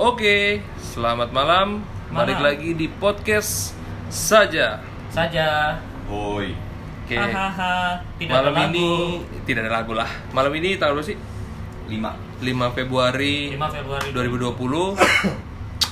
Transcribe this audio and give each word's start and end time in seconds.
Oke, 0.00 0.64
selamat 0.80 1.28
malam. 1.28 1.84
Balik 2.08 2.40
Malam. 2.40 2.46
lagi 2.56 2.72
di 2.72 2.88
podcast 2.88 3.76
saja. 4.08 4.80
saja. 5.12 5.76
Woi. 6.08 6.56
Oke. 7.04 7.20
Hahaha. 7.20 8.00
Tidak 8.16 8.32
Malam 8.32 8.52
ada 8.56 8.64
lagu. 8.64 8.72
ini 8.72 8.88
tidak 9.44 9.68
ada 9.68 9.72
lagu 9.76 9.92
lah. 9.92 10.08
Malam 10.32 10.56
ini 10.56 10.80
tanggal 10.80 10.96
berapa 10.96 11.04
sih? 11.04 11.18
5. 11.92 12.00
5 12.40 12.72
Februari 12.72 13.52
5 13.52 13.76
Februari 13.76 14.08
2020. 14.16 14.96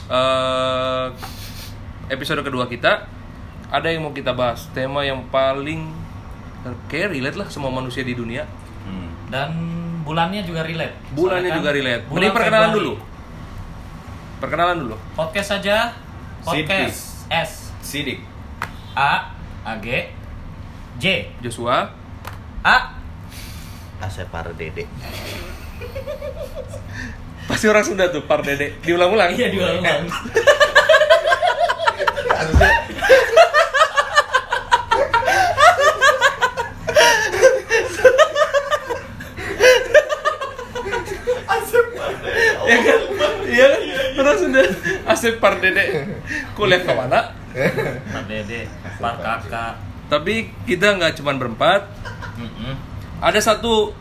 Eh, 0.09 1.07
episode 2.09 2.41
kedua 2.41 2.65
kita 2.65 3.05
ada 3.69 3.93
yang 3.93 4.09
mau 4.09 4.17
kita 4.17 4.33
bahas. 4.33 4.65
Tema 4.73 5.05
yang 5.05 5.29
paling 5.29 5.85
kayak 6.89 7.13
relate 7.13 7.37
lah 7.37 7.45
semua 7.53 7.69
manusia 7.69 8.01
di 8.01 8.17
dunia. 8.17 8.49
Hmm. 8.89 9.13
dan 9.29 9.53
bulannya 10.09 10.41
juga 10.49 10.65
relate. 10.65 10.97
Bulannya 11.13 11.45
Soalnya 11.45 11.51
kan 11.53 11.59
juga 11.61 11.71
relate. 11.77 12.03
bulan 12.09 12.17
Mending 12.17 12.33
perkenalan 12.33 12.69
Februari. 12.73 12.81
dulu. 12.81 13.18
Perkenalan 14.39 14.87
dulu. 14.87 14.97
Podcast 15.19 15.59
saja. 15.59 15.91
Podcast 16.47 17.27
S 17.27 17.75
Sidik. 17.83 18.23
A 18.95 19.35
A 19.67 19.73
G 19.83 20.15
J 20.99 21.31
Joshua, 21.43 21.91
A 22.63 22.77
Asep 23.99 24.31
Dede. 24.55 24.87
pasti 27.51 27.67
orang 27.67 27.83
Sunda 27.83 28.07
tuh, 28.15 28.23
Par 28.31 28.47
Dede. 28.47 28.79
Diulang-ulang. 28.83 29.35
Iya 29.35 29.51
diulang-ulang. 29.51 30.07
Iya 42.69 42.79
kan? 42.85 43.01
Iya 43.49 43.67
kan? 44.21 44.38
Sunda. 44.49 44.65
Asep 45.05 45.37
Par 45.37 45.61
Dede. 45.61 46.09
Kuliah 46.57 46.81
ke 46.81 46.93
mana? 46.97 47.37
Pak 48.09 48.25
Dede, 48.25 48.65
Pak 48.97 49.15
Kakak. 49.21 49.73
Tapi 50.09 50.49
kita 50.65 50.97
nggak 50.97 51.21
cuman 51.21 51.37
berempat. 51.37 51.85
Mm-mm. 52.41 52.73
Ada 53.21 53.53
satu 53.53 53.93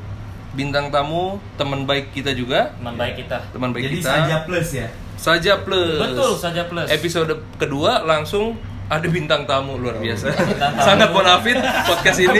bintang 0.55 0.87
tamu, 0.87 1.35
teman 1.59 1.83
baik 1.83 2.15
kita 2.15 2.31
juga. 2.31 2.71
Teman 2.79 2.95
baik 2.95 3.27
kita. 3.27 3.37
Teman 3.51 3.69
baik 3.75 3.83
Jadi 3.91 3.97
kita. 3.99 4.09
saja 4.15 4.35
plus 4.47 4.69
ya. 4.71 4.87
Saja 5.19 5.53
plus. 5.67 5.99
Betul 5.99 6.31
saja 6.39 6.61
plus. 6.71 6.87
Episode 6.87 7.33
kedua 7.59 8.07
langsung 8.07 8.55
ada 8.87 9.03
bintang 9.11 9.43
tamu 9.43 9.75
luar 9.75 9.99
biasa. 9.99 10.31
Bintang 10.31 10.79
tamu. 10.79 10.87
Sangat 10.87 11.09
bonafit 11.11 11.57
podcast 11.59 12.19
ini. 12.23 12.39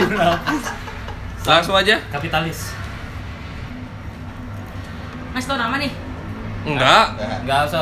langsung 1.44 1.76
aja. 1.76 2.00
Kapitalis. 2.08 2.72
Mas 5.36 5.44
tau 5.44 5.60
nama 5.60 5.76
nih? 5.76 6.07
Enggak. 6.68 7.04
Enggak 7.42 7.60
usah. 7.64 7.80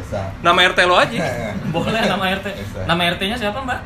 Usah. 0.00 0.24
nama 0.40 0.58
RT 0.64 0.78
lo 0.84 0.96
aja. 0.96 1.18
Boleh 1.74 2.02
nama 2.02 2.24
RT. 2.32 2.46
Nama 2.84 3.02
RT-nya 3.14 3.36
siapa, 3.36 3.58
Mbak? 3.60 3.80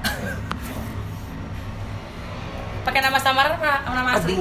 Pakai 2.83 2.99
nama 2.99 3.15
samaran 3.15 3.55
apa 3.55 3.95
nama 3.95 4.11
asli? 4.19 4.35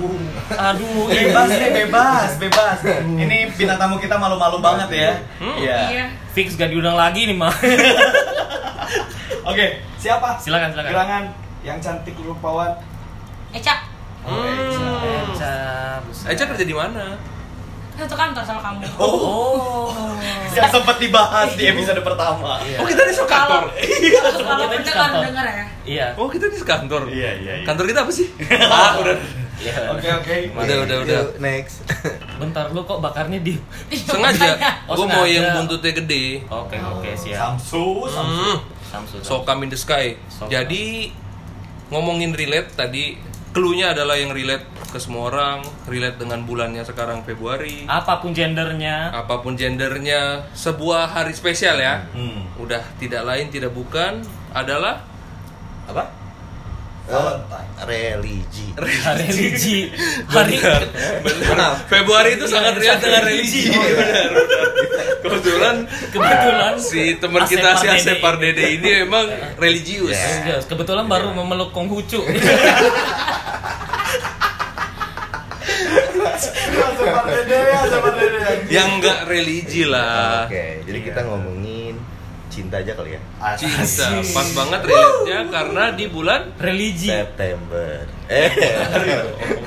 Aduh, 0.50 1.06
Bebas 1.14 1.46
nih, 1.48 1.70
bebas, 1.78 2.30
bebas. 2.42 2.78
Ini 3.06 3.54
bintang 3.54 3.78
tamu 3.78 4.02
kita 4.02 4.18
malu-malu 4.18 4.58
banget 4.58 4.90
ya. 4.90 5.12
Hmm. 5.38 5.56
Iya. 5.56 5.80
Iya. 5.90 6.06
Fix 6.34 6.58
gak 6.58 6.74
diundang 6.74 6.98
lagi 6.98 7.30
nih, 7.30 7.38
Mbak. 7.38 7.54
Oke, 9.50 9.66
siapa? 9.98 10.42
Silakan, 10.42 10.74
silakan. 10.74 10.90
Gerangan 10.90 11.24
yang 11.62 11.78
cantik 11.78 12.18
rupawan. 12.18 12.74
Eca, 13.52 13.86
Oh, 14.22 14.42
Eca. 14.46 14.90
Eca, 15.28 15.54
buset. 16.02 16.28
Eca 16.30 16.44
kerja 16.48 16.66
di 16.66 16.74
mana? 16.74 17.18
Satu 18.02 18.16
kantor 18.18 18.44
sama 18.44 18.62
kamu. 18.66 18.82
Oh. 18.98 19.94
Yang 20.52 20.70
sempat 20.74 20.98
dibahas 20.98 21.50
di 21.54 21.64
episode 21.70 22.02
pertama. 22.02 22.58
Oh, 22.82 22.86
kita 22.90 23.02
di 23.06 23.14
kantor. 23.14 23.64
Kalau 23.70 24.42
kalau 24.42 24.66
Kita 24.66 24.76
di 24.76 24.82
pendengar 24.82 24.98
kantor. 24.98 25.22
dengar 25.30 25.46
ya. 25.46 25.66
Iya. 25.86 26.08
Oh, 26.18 26.28
kita 26.28 26.46
di 26.50 26.58
kantor. 26.60 27.02
Iya, 27.14 27.32
iya, 27.38 27.54
iya. 27.62 27.66
Kantor 27.66 27.86
kita 27.86 28.00
apa 28.04 28.12
sih? 28.12 28.28
ah, 28.74 28.92
udah. 28.98 29.16
Iya. 29.62 29.76
Oke, 29.94 30.08
oke. 30.10 30.36
Udah, 30.58 30.78
udah, 30.84 30.98
udah. 31.06 31.22
Next. 31.38 31.86
Bentar 32.42 32.74
lu 32.74 32.82
kok 32.82 32.98
bakarnya 33.00 33.38
di 33.38 33.62
Sengaja. 33.94 34.58
Oh, 34.90 34.98
Gue 34.98 35.06
mau 35.06 35.26
yang 35.30 35.62
buntutnya 35.62 35.94
gede. 35.94 36.42
Oke, 36.50 36.82
oke, 36.82 37.10
siap. 37.14 37.62
Samsu, 37.62 38.10
Samsu. 38.10 38.42
Hmm. 38.42 38.58
Samsu. 38.90 39.18
So 39.22 39.46
come 39.46 39.64
in 39.64 39.70
the 39.70 39.78
sky. 39.78 40.18
So 40.28 40.50
Jadi 40.50 41.14
ngomongin 41.94 42.34
relate 42.34 42.74
tadi 42.74 43.16
clue-nya 43.52 43.94
adalah 43.94 44.18
yang 44.18 44.34
relate 44.34 44.64
ke 44.92 45.00
semua 45.00 45.32
orang, 45.32 45.64
relate 45.88 46.20
dengan 46.20 46.44
bulannya 46.44 46.84
sekarang 46.84 47.24
Februari. 47.24 47.88
Apa 47.88 48.20
pun 48.20 48.36
gendernya. 48.36 49.16
Apa 49.16 49.40
pun 49.40 49.56
gendernya, 49.56 50.52
sebuah 50.52 51.16
hari 51.16 51.32
spesial 51.32 51.80
ya. 51.80 52.04
Hmm. 52.12 52.52
Udah 52.60 52.84
tidak 53.00 53.24
lain 53.24 53.48
tidak 53.48 53.72
bukan 53.72 54.20
adalah 54.52 55.08
Apa? 55.88 56.04
Valentine. 57.12 57.72
religi. 57.90 58.68
Hari 58.78 59.26
religi. 59.28 59.80
Hari 60.30 60.56
benar. 61.50 61.74
Februari 61.90 62.38
itu 62.38 62.46
sangat 62.48 62.78
relate 62.78 63.02
dengan 63.02 63.22
religi. 63.26 63.68
Benar, 63.74 64.30
benar. 64.36 64.68
Kebetulan 65.22 65.76
kebetulan 66.14 66.74
si 66.82 67.02
teman 67.18 67.44
kita 67.46 67.78
si. 67.78 67.88
Asep 67.90 68.18
Pardede 68.22 68.78
ini 68.78 69.06
memang 69.06 69.28
religius. 69.58 70.18
Kebetulan 70.70 71.06
baru 71.10 71.34
memeluk 71.36 71.74
Konghucu. 71.74 72.22
Dede 77.02 77.60
ya, 77.60 77.82
Dede. 77.90 78.42
Yang 78.70 78.88
enggak 79.00 79.20
religi 79.28 79.84
lah. 79.86 80.46
Oke, 80.48 80.86
jadi 80.86 81.00
kita 81.02 81.20
ngomongin 81.28 81.96
cinta 82.52 82.84
aja 82.84 82.92
kali 82.94 83.16
ya. 83.16 83.22
Cinta, 83.56 84.20
pas 84.36 84.48
banget 84.52 84.82
relate-nya 84.84 85.40
karena 85.48 85.84
di 85.96 86.06
bulan 86.12 86.52
religi. 86.60 87.08
September. 87.08 88.04
Eh. 88.28 88.52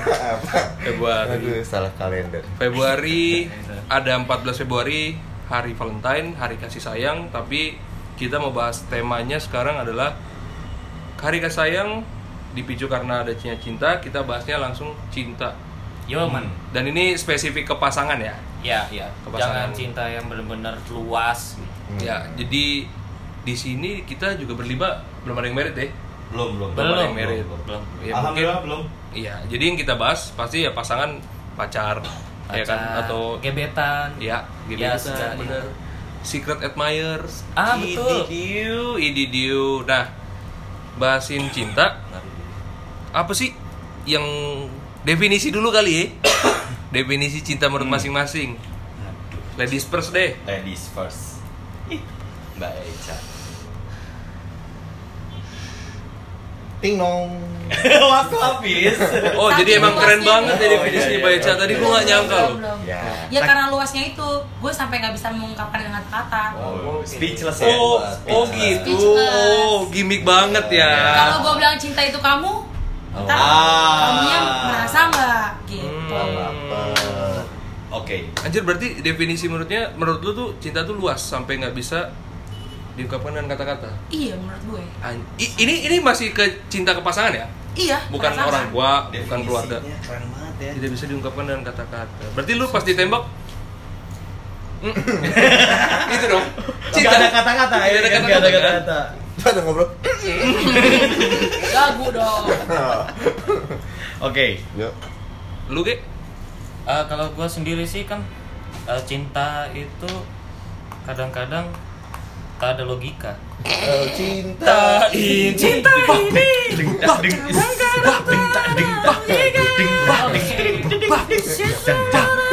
Apa? 0.04 0.58
Februari. 0.84 1.30
Aduh, 1.40 1.64
salah 1.64 1.92
kalender. 1.96 2.44
Februari 2.60 3.48
ada 3.88 4.12
14 4.20 4.62
Februari 4.62 5.16
hari 5.48 5.72
Valentine, 5.72 6.36
hari 6.36 6.60
kasih 6.60 6.84
sayang, 6.84 7.32
tapi 7.32 7.80
kita 8.20 8.36
mau 8.38 8.52
bahas 8.52 8.84
temanya 8.86 9.40
sekarang 9.40 9.80
adalah 9.80 10.14
hari 11.18 11.40
kasih 11.40 11.58
sayang 11.64 11.90
dipicu 12.54 12.86
karena 12.86 13.26
ada 13.26 13.32
cinta 13.34 13.58
cinta, 13.58 13.90
kita 13.98 14.22
bahasnya 14.22 14.60
langsung 14.60 14.92
cinta. 15.10 15.56
Yo, 16.04 16.26
man. 16.26 16.44
Dan 16.70 16.84
ini 16.86 17.14
spesifik 17.14 17.64
ke 17.66 17.74
pasangan 17.74 18.16
ya. 18.16 18.34
Ya, 18.60 18.84
ya. 18.90 19.08
Kepasangan. 19.22 19.40
Jangan 19.40 19.68
cinta 19.72 20.04
yang 20.04 20.24
benar-benar 20.24 20.76
luas. 20.88 21.56
Hmm. 21.86 21.96
Ya, 21.98 22.24
jadi 22.34 22.84
di 23.40 23.54
sini 23.54 24.02
kita 24.02 24.36
juga 24.36 24.54
berlima 24.54 24.88
belum 25.22 25.36
ada 25.36 25.46
yang 25.46 25.56
merit 25.56 25.74
deh. 25.74 25.90
Belum, 26.30 26.48
belum. 26.54 26.70
Belum 26.72 26.88
ada 26.90 27.02
yang 27.02 27.12
Belum, 27.12 27.28
merit. 27.28 27.44
belum, 27.44 27.60
belum. 27.62 27.82
Ya, 28.00 28.12
Alhamdulillah 28.14 28.58
mungkin- 28.58 28.64
belum. 28.66 28.82
Iya, 29.14 29.34
jadi 29.46 29.62
yang 29.64 29.78
kita 29.78 29.94
bahas 29.94 30.32
pasti 30.32 30.58
ya 30.60 30.72
pasangan 30.72 31.22
pacar, 31.54 32.02
ya 32.50 32.64
kan 32.66 32.74
Pacar, 32.74 33.00
atau 33.00 33.38
gebetan. 33.38 34.08
ya 34.18 34.26
Ya, 34.26 34.38
gebetan 34.66 34.98
setidaknya. 34.98 35.38
bener. 35.38 35.64
Secret 36.20 36.60
admirers. 36.62 37.44
Ah, 37.54 37.76
betul. 37.76 38.26
Ididiu, 38.26 38.96
ididiu. 38.98 39.64
Nah, 39.84 40.08
bahasin 40.96 41.46
cinta. 41.48 42.00
Apa 43.12 43.30
sih 43.30 43.52
yang 44.02 44.24
definisi 45.04 45.48
dulu 45.48 45.68
kali 45.68 45.92
ya? 45.94 46.04
definisi 46.90 47.40
cinta 47.40 47.66
menurut 47.66 47.86
Hmm. 47.86 47.94
masing-masing. 47.94 48.56
Ladies 49.54 49.84
first 49.84 50.10
deh. 50.10 50.34
Ladies 50.42 50.90
first. 50.90 51.38
Ih, 51.86 52.02
Mbak 52.56 52.72
Eca. 52.82 53.16
Ting 56.80 56.98
nong. 56.98 57.30
Waktu 57.88 58.36
habis. 58.44 58.92
Oh, 59.34 59.48
Saking 59.48 59.58
jadi 59.58 59.70
emang 59.78 59.94
keren 59.96 60.20
banget 60.20 60.56
ya 60.58 60.68
definisinya 60.70 61.06
Oh, 61.06 61.10
iya, 61.10 61.18
Mbak 61.18 61.32
iya. 61.32 61.40
Eca. 61.40 61.52
Tadi 61.56 61.72
gua 61.74 61.88
nggak 61.88 62.04
nyangka 62.04 62.36
loh. 62.36 62.54
Ya. 62.84 63.00
Ya 63.30 63.40
karena 63.40 63.64
luasnya 63.72 64.02
itu, 64.04 64.28
gue 64.60 64.72
sampai 64.74 64.96
nggak 65.00 65.14
bisa 65.16 65.28
mengungkapkan 65.30 65.80
dengan 65.80 66.04
kata. 66.06 66.44
Oh, 66.58 67.00
speechless 67.02 67.58
ya. 67.58 67.72
Oh, 67.72 68.02
oh 68.28 68.44
gitu. 68.50 68.92
Speechless. 68.92 69.64
Oh, 69.64 69.88
gimmick 69.88 70.22
banget 70.22 70.66
ya. 70.70 70.92
Kalau 71.16 71.38
gue 71.40 71.54
bilang 71.56 71.76
cinta 71.80 72.04
itu 72.04 72.20
kamu, 72.20 72.63
ntar 73.16 73.30
Ah. 73.30 73.94
kamunya 74.00 74.38
merasa 74.64 74.98
nggak 75.06 75.46
gitu. 75.66 76.12
Hmm. 76.12 77.40
Oke. 77.94 78.26
Anjir 78.40 78.60
berarti 78.60 78.98
definisi 79.00 79.46
menurutnya 79.46 79.94
menurut 79.94 80.18
lu 80.20 80.30
tuh 80.32 80.48
cinta 80.58 80.82
tuh 80.82 80.94
luas 80.94 81.16
sampai 81.16 81.56
nggak 81.56 81.72
bisa 81.72 82.10
diungkapkan 82.94 83.30
dengan 83.32 83.48
kata-kata. 83.48 83.90
Iya 84.08 84.34
menurut 84.34 84.62
gue. 84.68 84.82
An- 85.00 85.26
i- 85.36 85.54
ini 85.56 85.84
ini 85.84 85.96
masih 85.98 86.30
ke 86.30 86.42
cinta 86.68 86.90
ke 86.90 87.00
pasangan 87.00 87.30
ya? 87.32 87.46
Iya. 87.74 87.98
Bukan 88.08 88.30
pasangan. 88.30 88.50
orang 88.50 88.64
tua, 88.68 88.90
bukan 89.08 89.40
keluarga. 89.42 89.78
Keren 90.00 90.26
banget 90.28 90.54
ya. 90.60 90.70
Tidak 90.74 90.90
bisa 90.90 91.04
diungkapkan 91.06 91.44
dengan 91.44 91.62
kata-kata. 91.64 92.24
Berarti 92.32 92.52
lu 92.54 92.66
pas 92.66 92.82
ditembak 92.82 93.22
Hmm. 94.84 94.92
itu 96.14 96.26
dong. 96.28 96.44
Cinta 96.92 97.16
ada 97.16 97.28
kata-kata 97.32 97.74
ya. 97.78 97.86
Tidak 97.88 98.00
ada 98.00 98.10
kan? 98.10 98.22
kata-kata, 98.28 98.98
Ada 99.44 99.60
kan? 99.60 99.60
Kita 99.60 99.60
udah 99.60 99.62
ngobrol. 99.68 99.88
Gagu 101.68 102.06
dong. 102.16 102.44
Oke. 104.24 104.46
Yuk. 104.80 104.92
Lu 105.68 105.80
ge? 105.84 106.00
Eh, 106.84 107.04
kalau 107.08 107.32
gue 107.32 107.48
sendiri 107.48 107.84
sih 107.84 108.04
kan 108.04 108.20
eh, 108.84 109.00
cinta 109.08 109.68
itu 109.72 110.12
kadang-kadang 111.08 111.68
tak 112.60 112.76
ada 112.76 112.84
logika 112.84 113.32
Oh, 113.64 114.04
cinta 114.12 115.08
ini 115.08 115.56
cinta 115.56 115.88
ini 115.96 116.48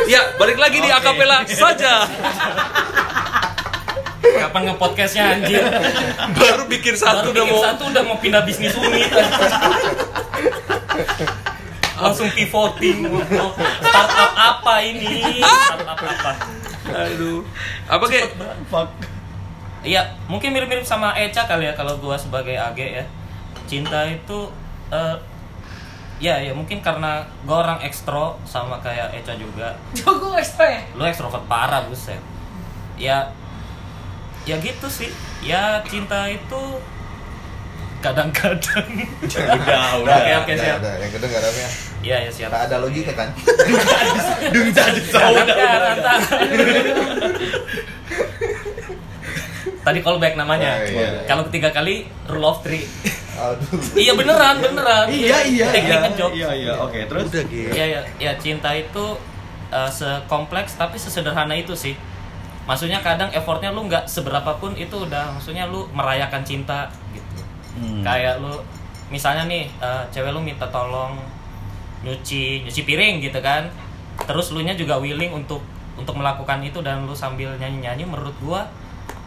Ya, 0.08 0.22
balik 0.40 0.60
lagi 0.60 0.80
di 0.80 0.92
akapela 0.92 1.44
saja. 1.48 2.08
Kapan 4.40 4.62
nge-podcastnya 4.72 5.24
anjir 5.40 5.64
Baru 6.38 6.64
bikin 6.72 6.96
satu 6.96 7.32
baru 7.32 7.36
udah 7.36 7.44
bikin 7.44 7.56
mau 7.56 7.64
satu 7.66 7.84
udah 7.92 8.04
mau 8.06 8.18
pindah 8.20 8.42
bisnis 8.48 8.74
unit 8.78 9.12
langsung 12.02 12.34
pivoting 12.34 13.06
startup 13.86 14.34
apa 14.34 14.74
ini 14.82 15.38
startup 15.46 15.94
apa 15.94 16.32
Aduh. 16.92 17.46
Apa 17.88 18.06
kek? 18.10 18.26
Iya, 19.82 20.14
mungkin 20.30 20.54
mirip-mirip 20.54 20.86
sama 20.86 21.14
Eca 21.18 21.50
kali 21.50 21.66
ya 21.66 21.74
kalau 21.74 21.98
gua 21.98 22.14
sebagai 22.14 22.54
AG 22.54 22.78
ya. 22.78 23.06
Cinta 23.66 24.06
itu 24.06 24.50
eh 24.92 25.16
ya 26.22 26.38
ya 26.38 26.54
mungkin 26.54 26.86
karena 26.86 27.26
gua 27.50 27.66
orang 27.66 27.80
ekstro 27.82 28.38
sama 28.46 28.78
kayak 28.84 29.10
Eca 29.18 29.34
juga. 29.38 29.74
Jago 29.98 30.38
ekstra 30.38 30.70
ya? 30.70 30.82
Lu 30.94 31.06
ekstrovert 31.06 31.46
parah 31.50 31.86
buset. 31.90 32.22
Ya 33.00 33.34
ya 34.44 34.56
gitu 34.58 34.88
sih. 34.88 35.10
Ya 35.42 35.82
cinta 35.86 36.26
itu 36.28 36.62
kadang-kadang. 38.02 38.88
Udah, 39.26 40.02
Udah, 40.02 40.18
Oke, 40.18 40.32
oke, 40.42 40.52
udah, 40.52 40.58
siap. 40.58 40.78
udah. 40.82 40.94
Yang 40.98 41.12
kedengarannya 41.18 41.68
Iya 42.02 42.18
ya 42.26 42.32
siap. 42.34 42.50
tak 42.50 42.62
ada 42.66 42.76
logika 42.82 43.14
kan? 43.14 43.30
Dung 44.50 44.70
jadi 44.74 45.02
Kadang-kadang. 45.06 46.22
Tadi 49.82 50.00
callback 50.02 50.34
namanya. 50.38 50.78
Oh, 50.78 50.86
iya. 50.86 51.26
Kalau 51.26 51.46
ketiga 51.50 51.70
kali 51.70 52.06
rule 52.26 52.46
of 52.46 52.62
three. 52.62 52.86
Aduh. 53.38 53.78
iya 54.04 54.14
beneran 54.14 54.62
beneran. 54.62 55.06
Iya 55.10 55.38
iya 55.46 55.68
Teknik 55.74 55.90
iya. 55.90 55.98
ngejok. 56.06 56.32
Iya 56.38 56.50
iya. 56.54 56.74
Oke, 56.82 57.00
terus 57.10 57.26
Udah 57.30 57.44
gitu. 57.50 57.70
Iya 57.74 57.86
ya, 57.86 58.02
ya 58.18 58.32
cinta 58.38 58.70
itu 58.74 59.06
uh, 59.74 59.90
sekompleks 59.90 60.78
tapi 60.78 61.02
sesederhana 61.02 61.58
itu 61.58 61.74
sih. 61.74 61.94
Maksudnya 62.72 63.04
kadang 63.04 63.28
effortnya 63.36 63.76
lu 63.76 63.84
nggak 63.92 64.08
seberapa 64.08 64.56
pun 64.56 64.72
itu 64.80 64.96
udah 64.96 65.36
maksudnya 65.36 65.68
lu 65.68 65.84
merayakan 65.92 66.40
cinta 66.48 66.88
gitu. 67.12 67.44
Hmm. 67.76 68.00
Kayak 68.00 68.40
lu 68.40 68.56
misalnya 69.12 69.44
nih 69.52 69.68
uh, 69.84 70.08
cewek 70.08 70.32
lu 70.32 70.40
minta 70.40 70.64
tolong 70.72 71.20
nyuci 72.08 72.64
nyuci 72.64 72.82
piring 72.88 73.20
gitu 73.20 73.44
kan. 73.44 73.68
Terus 74.24 74.56
lu 74.56 74.64
nya 74.64 74.72
juga 74.72 74.96
willing 75.04 75.36
untuk 75.36 75.60
untuk 76.00 76.16
melakukan 76.16 76.64
itu 76.64 76.80
dan 76.80 77.04
lu 77.04 77.12
sambil 77.12 77.52
nyanyi-nyanyi 77.60 78.08
menurut 78.08 78.34
gua 78.40 78.64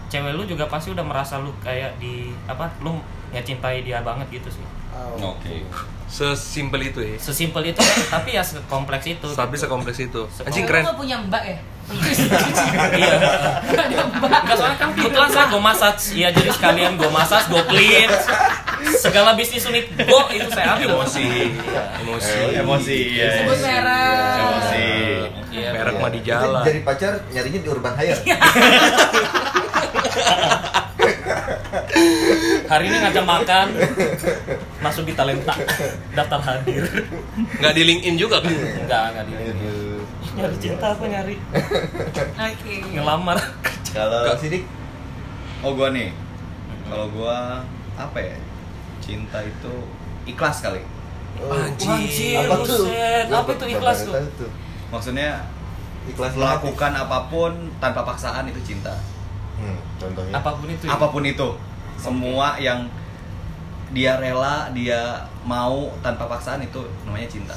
cewek 0.09 0.33
lu 0.33 0.49
juga 0.49 0.65
pasti 0.65 0.97
udah 0.97 1.05
merasa 1.05 1.37
lu 1.37 1.53
kayak 1.61 2.01
di 2.01 2.33
apa 2.49 2.73
lu 2.81 2.97
ngecintai 3.37 3.85
dia 3.85 4.01
banget 4.01 4.41
gitu 4.41 4.49
sih. 4.49 4.65
Oke. 5.21 5.67
Sesimpel 6.07 6.95
itu 6.95 7.01
ya. 7.03 7.17
Sesimpel 7.19 7.75
itu 7.75 7.81
kan, 7.83 7.99
tapi 8.21 8.39
ya 8.39 8.43
sekompleks 8.47 9.11
itu. 9.11 9.29
Tapi 9.35 9.59
gitu. 9.59 9.67
sekompleks 9.67 9.99
itu. 9.99 10.23
Anjing 10.47 10.65
Lu 10.65 10.71
keren. 10.71 10.83
nggak 10.87 10.99
punya 10.99 11.17
mbak 11.27 11.43
ya? 11.43 11.59
Iya. 11.85 13.15
Gak 13.69 13.85
ada 13.93 13.97
mbak. 14.09 14.31
Enggak 14.45 14.57
soalnya 14.57 14.79
kan 14.81 14.91
kebetulan 14.97 15.31
saya 15.31 15.47
go 15.53 15.59
massage. 15.61 16.05
Iya 16.17 16.29
jadi 16.33 16.51
sekalian 16.53 16.97
go 16.97 17.09
massage, 17.13 17.47
go 17.53 17.61
clean. 17.69 18.09
Segala 18.85 19.37
bisnis 19.37 19.65
unit 19.69 19.89
go 20.09 20.29
itu 20.33 20.49
saya 20.53 20.77
ambil. 20.77 20.97
Emosi. 20.97 21.29
Emosi. 22.01 22.33
Eh, 22.33 22.61
Emosi 22.61 22.99
ya. 23.17 23.31
Sebut 23.45 23.59
merah. 23.61 24.37
Emosi. 24.41 24.89
Iya. 25.55 25.71
Merek 25.71 25.95
mah 26.01 26.11
di 26.11 26.21
jalan. 26.25 26.65
Jadi 26.65 26.81
pacar 26.83 27.13
nyarinya 27.31 27.61
di 27.61 27.69
Urban 27.69 27.95
Hire. 28.01 28.21
Hari 32.65 32.85
ini 32.91 32.97
ngajak 32.97 33.25
makan 33.25 33.67
masuk 34.83 35.05
di 35.07 35.15
talenta 35.15 35.55
daftar 36.13 36.41
hadir. 36.43 36.85
Nggak 37.61 37.73
di 37.77 37.83
LinkedIn 37.87 38.17
juga 38.19 38.43
kan? 38.43 38.51
Enggak, 38.51 39.05
enggak 39.15 39.25
di 39.29 39.35
Aduh. 39.35 39.94
Nyari 40.35 40.57
cinta 40.59 40.87
apa 40.91 41.05
nyari 41.05 41.37
Oke. 42.51 42.75
ngelamar. 42.91 43.39
Kalau 43.95 44.21
Nggak. 44.27 44.39
sidik 44.39 44.63
Oh 45.63 45.73
gua 45.73 45.95
nih. 45.95 46.11
Kalau 46.85 47.07
gua 47.09 47.63
apa 47.95 48.19
ya? 48.19 48.37
Cinta 49.01 49.41
itu 49.41 49.75
ikhlas 50.27 50.61
kali. 50.61 50.83
Oh, 51.41 51.51
Anjing. 51.51 52.37
apa 52.37 52.57
tuh? 52.63 52.85
Apa 53.27 53.51
itu 53.55 53.65
baru 53.65 53.73
ikhlas 53.73 53.99
tuh? 54.05 54.15
Maksudnya 54.93 55.41
Ikhlas 56.05 56.37
melakukan 56.37 56.93
apa 56.93 57.33
pun 57.33 57.53
tanpa 57.81 58.05
paksaan 58.05 58.45
itu 58.45 58.61
cinta. 58.61 58.93
Hmm, 59.57 59.81
contohnya. 59.97 60.37
Apa 60.37 60.53
pun 60.53 60.69
itu. 60.69 60.85
ya? 60.85 60.93
Apa 60.93 61.07
pun 61.09 61.25
itu. 61.25 61.49
Semua 61.97 62.61
yang 62.61 62.85
dia 63.97 64.21
rela, 64.21 64.69
dia 64.77 65.25
mau 65.49 65.89
tanpa 66.05 66.29
paksaan 66.29 66.61
itu 66.61 66.85
namanya 67.09 67.25
cinta. 67.25 67.57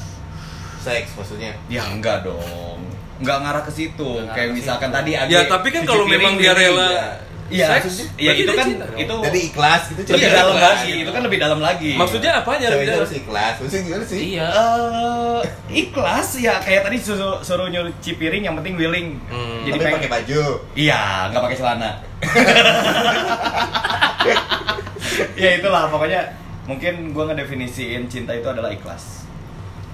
Seks 0.78 1.10
maksudnya. 1.18 1.52
Ya 1.66 1.82
enggak 1.88 2.22
dong. 2.22 2.78
Enggak 3.18 3.38
ngarah 3.42 3.62
ke 3.66 3.72
situ. 3.74 4.10
Kayak 4.30 4.54
misalkan 4.54 4.90
situ. 4.90 4.98
tadi 4.98 5.10
Age 5.18 5.30
Ya 5.30 5.40
tapi 5.50 5.68
kan 5.74 5.82
kalau 5.82 6.06
memang 6.06 6.38
dia 6.38 6.54
rela 6.54 6.88
ya. 6.90 7.08
Iya, 7.48 7.80
berarti 7.80 8.44
itu 8.44 8.52
kan 8.52 8.68
itu 8.92 9.14
Jadi 9.24 9.38
ikhlas 9.48 9.82
gitu 9.88 10.00
lebih 10.04 10.20
Iya, 10.20 10.36
dalam 10.36 10.52
ikhlas. 10.52 10.68
lagi. 10.68 10.92
Itu 11.00 11.10
kan 11.16 11.22
lebih 11.24 11.38
dalam 11.40 11.60
lagi. 11.64 11.92
Maksudnya 11.96 12.30
apanya? 12.44 12.66
lebih 12.68 12.76
Ceweknya 12.76 12.92
dalam? 12.92 13.04
harus 13.08 13.14
ikhlas. 13.16 13.54
Maksudnya 13.56 13.82
gimana 13.88 14.04
sih? 14.04 14.20
Iya. 14.36 14.46
Eh, 14.52 15.40
ikhlas 15.80 16.28
ya 16.36 16.54
kayak 16.60 16.80
tadi 16.84 16.96
suruh, 17.00 17.40
suruh 17.40 17.72
nyuci 17.72 18.20
piring 18.20 18.44
yang 18.44 18.52
penting 18.60 18.76
willing. 18.76 19.16
Hmm. 19.32 19.64
Jadi 19.64 19.72
Tapi 19.72 19.80
pengen 19.80 19.96
pakai 19.96 20.10
baju. 20.12 20.42
Iya, 20.76 21.00
nggak 21.32 21.42
pakai 21.48 21.56
celana. 21.56 21.90
ya 25.40 25.50
itulah 25.56 25.88
pokoknya 25.88 26.20
mungkin 26.68 27.16
gua 27.16 27.32
ngedefinisiin 27.32 28.12
cinta 28.12 28.36
itu 28.36 28.44
adalah 28.44 28.68
ikhlas. 28.68 29.24